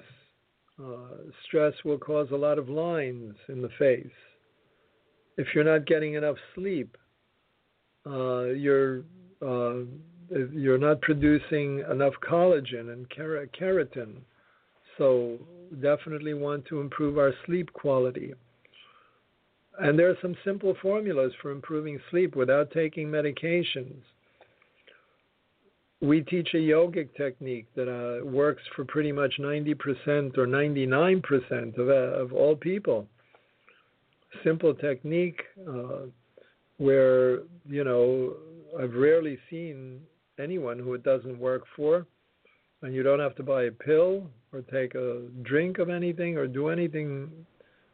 Uh, 0.83 1.31
stress 1.45 1.73
will 1.85 1.97
cause 1.97 2.27
a 2.31 2.35
lot 2.35 2.57
of 2.57 2.69
lines 2.69 3.35
in 3.47 3.61
the 3.61 3.69
face. 3.77 4.05
If 5.37 5.47
you're 5.53 5.63
not 5.63 5.85
getting 5.85 6.15
enough 6.15 6.37
sleep, 6.55 6.97
uh, 8.05 8.45
you're 8.45 9.03
uh, 9.41 9.81
you're 10.51 10.77
not 10.77 11.01
producing 11.01 11.83
enough 11.91 12.13
collagen 12.27 12.91
and 12.93 13.07
keratin. 13.09 14.15
So 14.97 15.37
definitely 15.81 16.33
want 16.33 16.65
to 16.65 16.81
improve 16.81 17.17
our 17.17 17.33
sleep 17.45 17.71
quality. 17.73 18.33
And 19.79 19.97
there 19.97 20.09
are 20.09 20.17
some 20.21 20.35
simple 20.43 20.75
formulas 20.81 21.33
for 21.41 21.51
improving 21.51 21.99
sleep 22.09 22.35
without 22.35 22.71
taking 22.71 23.07
medications 23.07 24.01
we 26.04 26.20
teach 26.20 26.49
a 26.54 26.58
yogic 26.58 27.16
technique 27.16 27.66
that 27.76 27.88
uh, 27.88 28.26
works 28.26 28.62
for 28.76 28.84
pretty 28.84 29.14
much 29.14 29.36
90% 29.39 30.38
or 30.38 30.45
99% 30.45 31.78
of, 31.78 31.88
uh, 31.88 31.93
of 31.93 32.34
all 32.34 32.58
people. 32.58 33.08
Simple 34.43 34.74
technique 34.74 35.39
uh, 35.66 36.08
where, 36.78 37.38
you 37.66 37.86
know, 37.86 38.34
I've 38.78 38.93
rarely 38.95 39.38
seen 39.49 40.01
anyone 40.38 40.78
who 40.78 40.93
it 40.93 41.04
doesn't 41.04 41.39
work 41.39 41.64
for, 41.74 42.06
and 42.82 42.93
you 42.93 43.01
don't 43.01 43.22
have 43.22 43.36
to 43.36 43.43
buy 43.43 43.64
a 43.64 43.72
pill 43.72 44.28
or 44.51 44.62
take 44.62 44.95
a 44.95 45.22
drink 45.43 45.78
of 45.78 45.89
anything 45.89 46.38
or 46.38 46.47
do 46.47 46.68
anything 46.68 47.32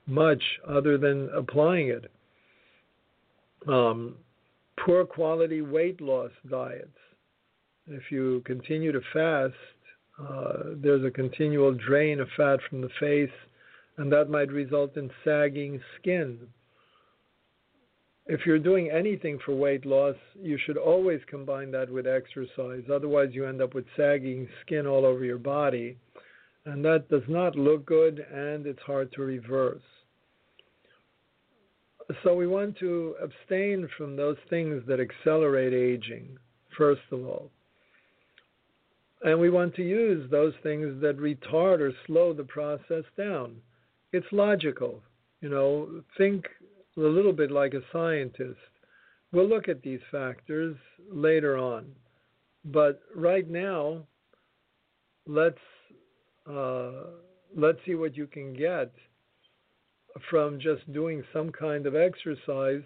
much 0.07 0.41
other 0.67 0.97
than 0.97 1.29
applying 1.35 1.89
it. 1.89 2.11
Um, 3.67 4.15
poor 4.83 5.05
quality 5.05 5.61
weight 5.61 6.01
loss 6.01 6.31
diets. 6.49 6.87
If 7.91 8.11
you 8.11 8.43
continue 8.45 8.91
to 8.91 9.01
fast, 9.11 9.55
uh, 10.19 10.75
there's 10.75 11.03
a 11.03 11.09
continual 11.09 11.73
drain 11.73 12.19
of 12.19 12.27
fat 12.37 12.59
from 12.69 12.81
the 12.81 12.89
face, 12.99 13.35
and 13.97 14.11
that 14.11 14.29
might 14.29 14.51
result 14.51 14.95
in 14.95 15.09
sagging 15.23 15.81
skin. 15.99 16.39
If 18.27 18.41
you're 18.45 18.59
doing 18.59 18.91
anything 18.91 19.39
for 19.43 19.55
weight 19.55 19.87
loss, 19.87 20.15
you 20.39 20.59
should 20.63 20.77
always 20.77 21.19
combine 21.27 21.71
that 21.71 21.89
with 21.89 22.05
exercise. 22.05 22.83
Otherwise, 22.93 23.29
you 23.31 23.47
end 23.47 23.59
up 23.59 23.73
with 23.73 23.85
sagging 23.97 24.47
skin 24.61 24.85
all 24.85 25.03
over 25.03 25.25
your 25.25 25.39
body, 25.39 25.97
and 26.65 26.85
that 26.85 27.09
does 27.09 27.27
not 27.27 27.55
look 27.55 27.87
good 27.87 28.19
and 28.31 28.67
it's 28.67 28.81
hard 28.85 29.11
to 29.13 29.23
reverse. 29.23 29.81
So, 32.23 32.35
we 32.35 32.45
want 32.45 32.77
to 32.79 33.15
abstain 33.21 33.89
from 33.97 34.15
those 34.15 34.37
things 34.49 34.83
that 34.87 34.99
accelerate 34.99 35.73
aging, 35.73 36.37
first 36.77 37.01
of 37.11 37.25
all. 37.25 37.51
And 39.21 39.39
we 39.39 39.49
want 39.49 39.75
to 39.75 39.83
use 39.83 40.29
those 40.31 40.53
things 40.63 41.01
that 41.01 41.17
retard 41.17 41.81
or 41.81 41.91
slow 42.07 42.33
the 42.33 42.43
process 42.43 43.03
down. 43.17 43.57
It's 44.13 44.25
logical. 44.31 45.01
You 45.41 45.49
know, 45.49 46.01
think 46.17 46.45
a 46.97 47.01
little 47.01 47.33
bit 47.33 47.51
like 47.51 47.73
a 47.73 47.81
scientist. 47.91 48.59
We'll 49.31 49.47
look 49.47 49.67
at 49.69 49.81
these 49.81 49.99
factors 50.11 50.75
later 51.11 51.57
on. 51.57 51.87
But 52.65 53.01
right 53.15 53.49
now, 53.49 54.03
let's 55.27 55.57
uh, 56.49 56.91
let's 57.55 57.79
see 57.85 57.95
what 57.95 58.17
you 58.17 58.27
can 58.27 58.53
get 58.53 58.91
from 60.29 60.59
just 60.59 60.91
doing 60.91 61.23
some 61.31 61.51
kind 61.51 61.85
of 61.85 61.95
exercise. 61.95 62.81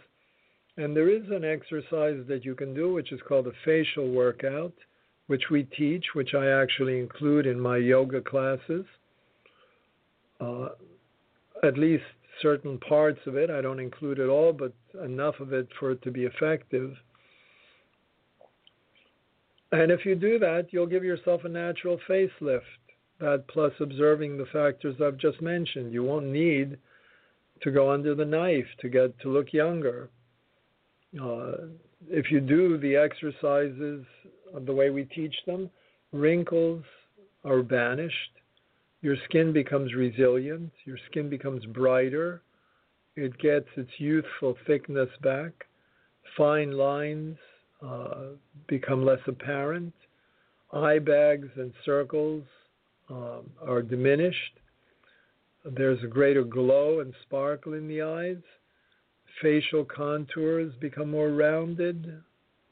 And 0.78 0.96
there 0.96 1.10
is 1.10 1.24
an 1.30 1.46
exercise 1.46 2.24
that 2.28 2.42
you 2.44 2.56
can 2.56 2.74
do, 2.74 2.92
which 2.92 3.12
is 3.12 3.22
called 3.28 3.48
a 3.48 3.52
facial 3.64 4.12
workout 4.12 4.74
which 5.28 5.44
we 5.50 5.64
teach, 5.64 6.06
which 6.14 6.34
I 6.34 6.48
actually 6.48 7.00
include 7.00 7.46
in 7.46 7.60
my 7.60 7.78
yoga 7.78 8.22
classes. 8.22 8.86
Uh, 10.40 10.70
at 11.64 11.78
least 11.78 12.04
certain 12.42 12.78
parts 12.80 13.20
of 13.26 13.36
it. 13.36 13.50
I 13.50 13.62
don't 13.62 13.80
include 13.80 14.20
it 14.20 14.28
all, 14.28 14.52
but 14.52 14.74
enough 15.04 15.40
of 15.40 15.54
it 15.54 15.68
for 15.80 15.92
it 15.92 16.02
to 16.04 16.12
be 16.12 16.26
effective. 16.26 16.94
And 19.72 19.92
if 19.92 20.06
you 20.06 20.16
do 20.16 20.38
that, 20.40 20.68
you'll 20.72 20.88
give 20.88 21.04
yourself 21.04 21.46
a 21.46 21.50
natural 21.50 22.00
facelift. 22.08 22.62
That 23.20 23.46
plus 23.48 23.72
observing 23.80 24.38
the 24.38 24.46
factors 24.52 24.96
I've 25.02 25.18
just 25.18 25.42
mentioned. 25.42 25.94
You 25.94 26.04
won't 26.04 26.26
need 26.26 26.78
to 27.62 27.72
go 27.72 27.92
under 27.92 28.14
the 28.14 28.26
knife 28.26 28.68
to 28.82 28.90
get 28.90 29.18
to 29.22 29.30
look 29.30 29.54
younger. 29.54 30.10
Uh, 31.20 31.54
if 32.10 32.32
you 32.32 32.42
do 32.42 32.78
the 32.78 32.96
exercises 32.98 34.06
the 34.66 34.74
way 34.74 34.90
we 34.90 35.06
teach 35.06 35.36
them, 35.46 35.70
wrinkles 36.12 36.84
are 37.44 37.62
banished. 37.62 38.32
Your 39.02 39.16
skin 39.26 39.52
becomes 39.52 39.94
resilient. 39.94 40.72
Your 40.86 40.98
skin 41.10 41.30
becomes 41.30 41.66
brighter. 41.66 42.42
It 43.16 43.38
gets 43.40 43.68
its 43.76 43.90
youthful 43.98 44.56
thickness 44.66 45.10
back. 45.22 45.52
Fine 46.38 46.72
lines 46.72 47.38
uh, 47.86 48.28
become 48.68 49.06
less 49.06 49.20
apparent. 49.28 49.94
Eye 50.72 51.00
bags 51.00 51.50
and 51.58 51.74
circles 51.86 52.44
um, 53.10 53.50
are 53.62 53.82
diminished. 53.82 54.60
There's 55.66 56.04
a 56.04 56.08
greater 56.08 56.44
glow 56.44 57.02
and 57.02 57.14
sparkle 57.24 57.74
in 57.74 57.88
the 57.88 58.02
eyes. 58.02 58.42
Facial 59.42 59.86
contours 59.86 60.74
become 60.80 61.12
more 61.12 61.30
rounded 61.30 62.22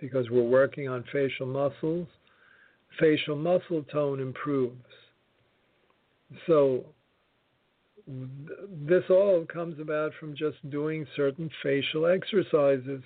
because 0.01 0.29
we're 0.29 0.43
working 0.43 0.89
on 0.89 1.05
facial 1.13 1.45
muscles. 1.45 2.07
Facial 2.99 3.37
muscle 3.37 3.83
tone 3.83 4.19
improves. 4.19 4.75
So, 6.47 6.83
this 8.07 9.03
all 9.09 9.45
comes 9.45 9.79
about 9.79 10.11
from 10.19 10.35
just 10.35 10.57
doing 10.69 11.05
certain 11.15 11.49
facial 11.63 12.07
exercises. 12.07 13.01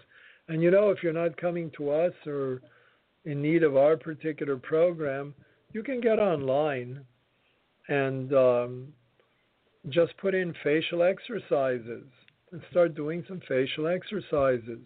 And 0.48 0.64
you 0.64 0.72
know, 0.72 0.90
if 0.90 1.04
you're 1.04 1.14
not 1.14 1.38
coming 1.38 1.70
to 1.78 1.92
us 1.92 2.14
or 2.26 2.62
in 3.26 3.42
need 3.42 3.62
of 3.62 3.76
our 3.76 3.98
particular 3.98 4.58
program, 4.58 5.36
you 5.74 5.84
can 5.84 6.00
get 6.00 6.18
online 6.18 7.02
and 7.90 8.34
um, 8.34 8.88
just 9.90 10.18
put 10.18 10.34
in 10.34 10.54
facial 10.64 11.04
exercises 11.04 12.06
and 12.52 12.62
start 12.72 12.96
doing 12.96 13.24
some 13.28 13.42
facial 13.48 13.88
exercises 13.88 14.80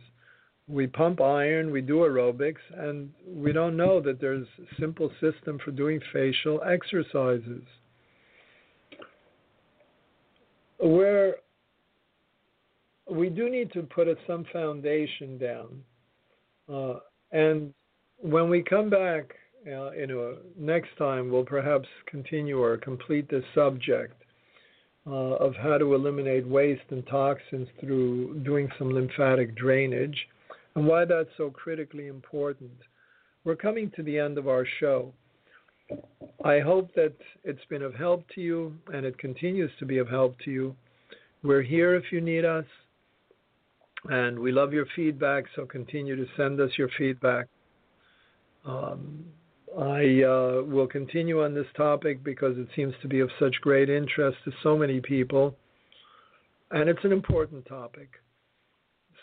we 0.70 0.88
pump 0.88 1.20
iron, 1.20 1.72
we 1.72 1.82
do 1.82 1.97
aerobics, 1.97 2.61
and 2.78 3.09
we 3.28 3.51
don't 3.51 3.76
know 3.76 3.99
that 4.01 4.22
there's 4.22 4.47
a 4.59 4.76
simple 4.80 5.11
system 5.20 5.59
for 5.63 5.72
doing 5.72 5.99
facial 6.13 6.61
exercises. 6.63 7.63
Where 10.78 11.36
we 13.09 13.30
do 13.30 13.49
need 13.49 13.74
to 13.74 13.82
put 13.82 14.07
some 14.28 14.45
foundation 14.53 15.38
down. 15.38 15.84
Uh, 16.72 16.99
and 17.32 17.74
when 18.22 18.49
we 18.49 18.61
come 18.61 18.89
back 18.89 19.34
uh, 19.67 19.91
you 19.91 20.07
know, 20.07 20.38
next 20.57 20.89
time, 20.97 21.30
we'll 21.30 21.43
perhaps 21.43 21.88
continue 22.07 22.61
or 22.61 22.78
complete 22.78 23.30
this 23.30 23.43
subject 23.53 24.22
uh, 25.05 25.36
of 25.36 25.53
how 25.55 25.78
to 25.78 25.93
eliminate 25.93 26.47
waste 26.47 26.84
and 26.91 27.05
toxins 27.07 27.67
through 27.80 28.39
doing 28.45 28.70
some 28.78 28.93
lymphatic 28.93 29.55
drainage 29.55 30.17
and 30.76 30.86
why 30.88 31.05
that's 31.05 31.30
so 31.38 31.49
critically 31.49 32.07
important. 32.07 32.72
We're 33.43 33.55
coming 33.55 33.91
to 33.95 34.03
the 34.03 34.17
end 34.17 34.38
of 34.38 34.47
our 34.47 34.65
show. 34.80 35.13
I 36.43 36.59
hope 36.59 36.93
that 36.95 37.15
it's 37.43 37.65
been 37.70 37.82
of 37.82 37.95
help 37.95 38.26
to 38.36 38.41
you 38.41 38.76
and 38.93 39.05
it 39.05 39.17
continues 39.17 39.72
to 39.80 39.86
be 39.86 39.97
of 39.97 40.07
help 40.07 40.38
to 40.45 40.51
you. 40.51 40.76
We're 41.41 41.61
here 41.61 41.95
if 41.95 42.11
you 42.11 42.20
need 42.20 42.43
us, 42.43 42.65
and 44.05 44.38
we 44.38 44.51
love 44.51 44.74
your 44.74 44.86
feedback, 44.95 45.45
so 45.55 45.65
continue 45.65 46.15
to 46.15 46.26
send 46.36 46.59
us 46.59 46.72
your 46.78 46.89
feedback. 46.97 47.47
Um, 48.65 49.26
I 49.78 50.24
uh, 50.24 50.63
will 50.63 50.88
continue 50.88 51.43
on 51.43 51.53
this 51.53 51.67
topic 51.78 52.24
because 52.24 52.57
it 52.57 52.67
seems 52.76 52.93
to 53.01 53.07
be 53.07 53.20
of 53.22 53.30
such 53.39 53.55
great 53.61 53.89
interest 53.89 54.38
to 54.45 54.51
so 54.63 54.78
many 54.78 54.99
people, 54.99 55.55
and 56.72 56.89
it's 56.89 57.03
an 57.03 57.11
important 57.11 57.65
topic. 57.65 58.09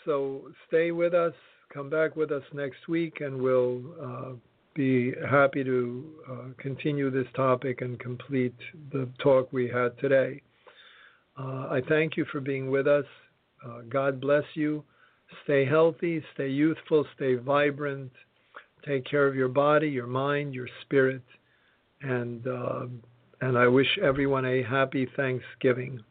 So 0.07 0.43
stay 0.69 0.91
with 0.91 1.13
us. 1.13 1.33
Come 1.73 1.89
back 1.89 2.15
with 2.15 2.31
us 2.31 2.43
next 2.53 2.87
week, 2.87 3.19
and 3.19 3.41
we'll 3.41 3.81
uh, 4.01 4.31
be 4.73 5.11
happy 5.29 5.65
to 5.65 6.05
uh, 6.31 6.35
continue 6.57 7.11
this 7.11 7.27
topic 7.35 7.81
and 7.81 7.99
complete 7.99 8.55
the 8.93 9.09
talk 9.21 9.51
we 9.51 9.67
had 9.67 9.99
today. 9.99 10.41
Uh, 11.37 11.67
I 11.69 11.81
thank 11.89 12.15
you 12.15 12.23
for 12.31 12.39
being 12.39 12.71
with 12.71 12.87
us. 12.87 13.03
Uh, 13.65 13.81
God 13.89 14.21
bless 14.21 14.45
you. 14.53 14.81
Stay 15.43 15.65
healthy, 15.65 16.23
stay 16.35 16.47
youthful, 16.47 17.05
stay 17.17 17.35
vibrant. 17.35 18.13
Take 18.85 19.03
care 19.03 19.27
of 19.27 19.35
your 19.35 19.49
body, 19.49 19.89
your 19.89 20.07
mind, 20.07 20.53
your 20.53 20.69
spirit, 20.83 21.23
and 22.01 22.47
uh, 22.47 22.85
and 23.41 23.57
I 23.57 23.67
wish 23.67 23.99
everyone 24.01 24.45
a 24.45 24.63
happy 24.63 25.05
Thanksgiving. 25.17 26.01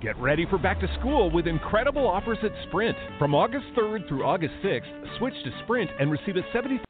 Get 0.00 0.16
ready 0.18 0.46
for 0.48 0.56
back 0.56 0.80
to 0.80 0.88
school 0.98 1.30
with 1.30 1.46
incredible 1.46 2.08
offers 2.08 2.38
at 2.42 2.52
Sprint. 2.68 2.96
From 3.18 3.34
August 3.34 3.66
3rd 3.76 4.08
through 4.08 4.24
August 4.24 4.54
6th, 4.64 5.18
switch 5.18 5.34
to 5.44 5.50
Sprint 5.64 5.90
and 6.00 6.10
receive 6.10 6.36
a 6.36 6.42
70 6.54 6.80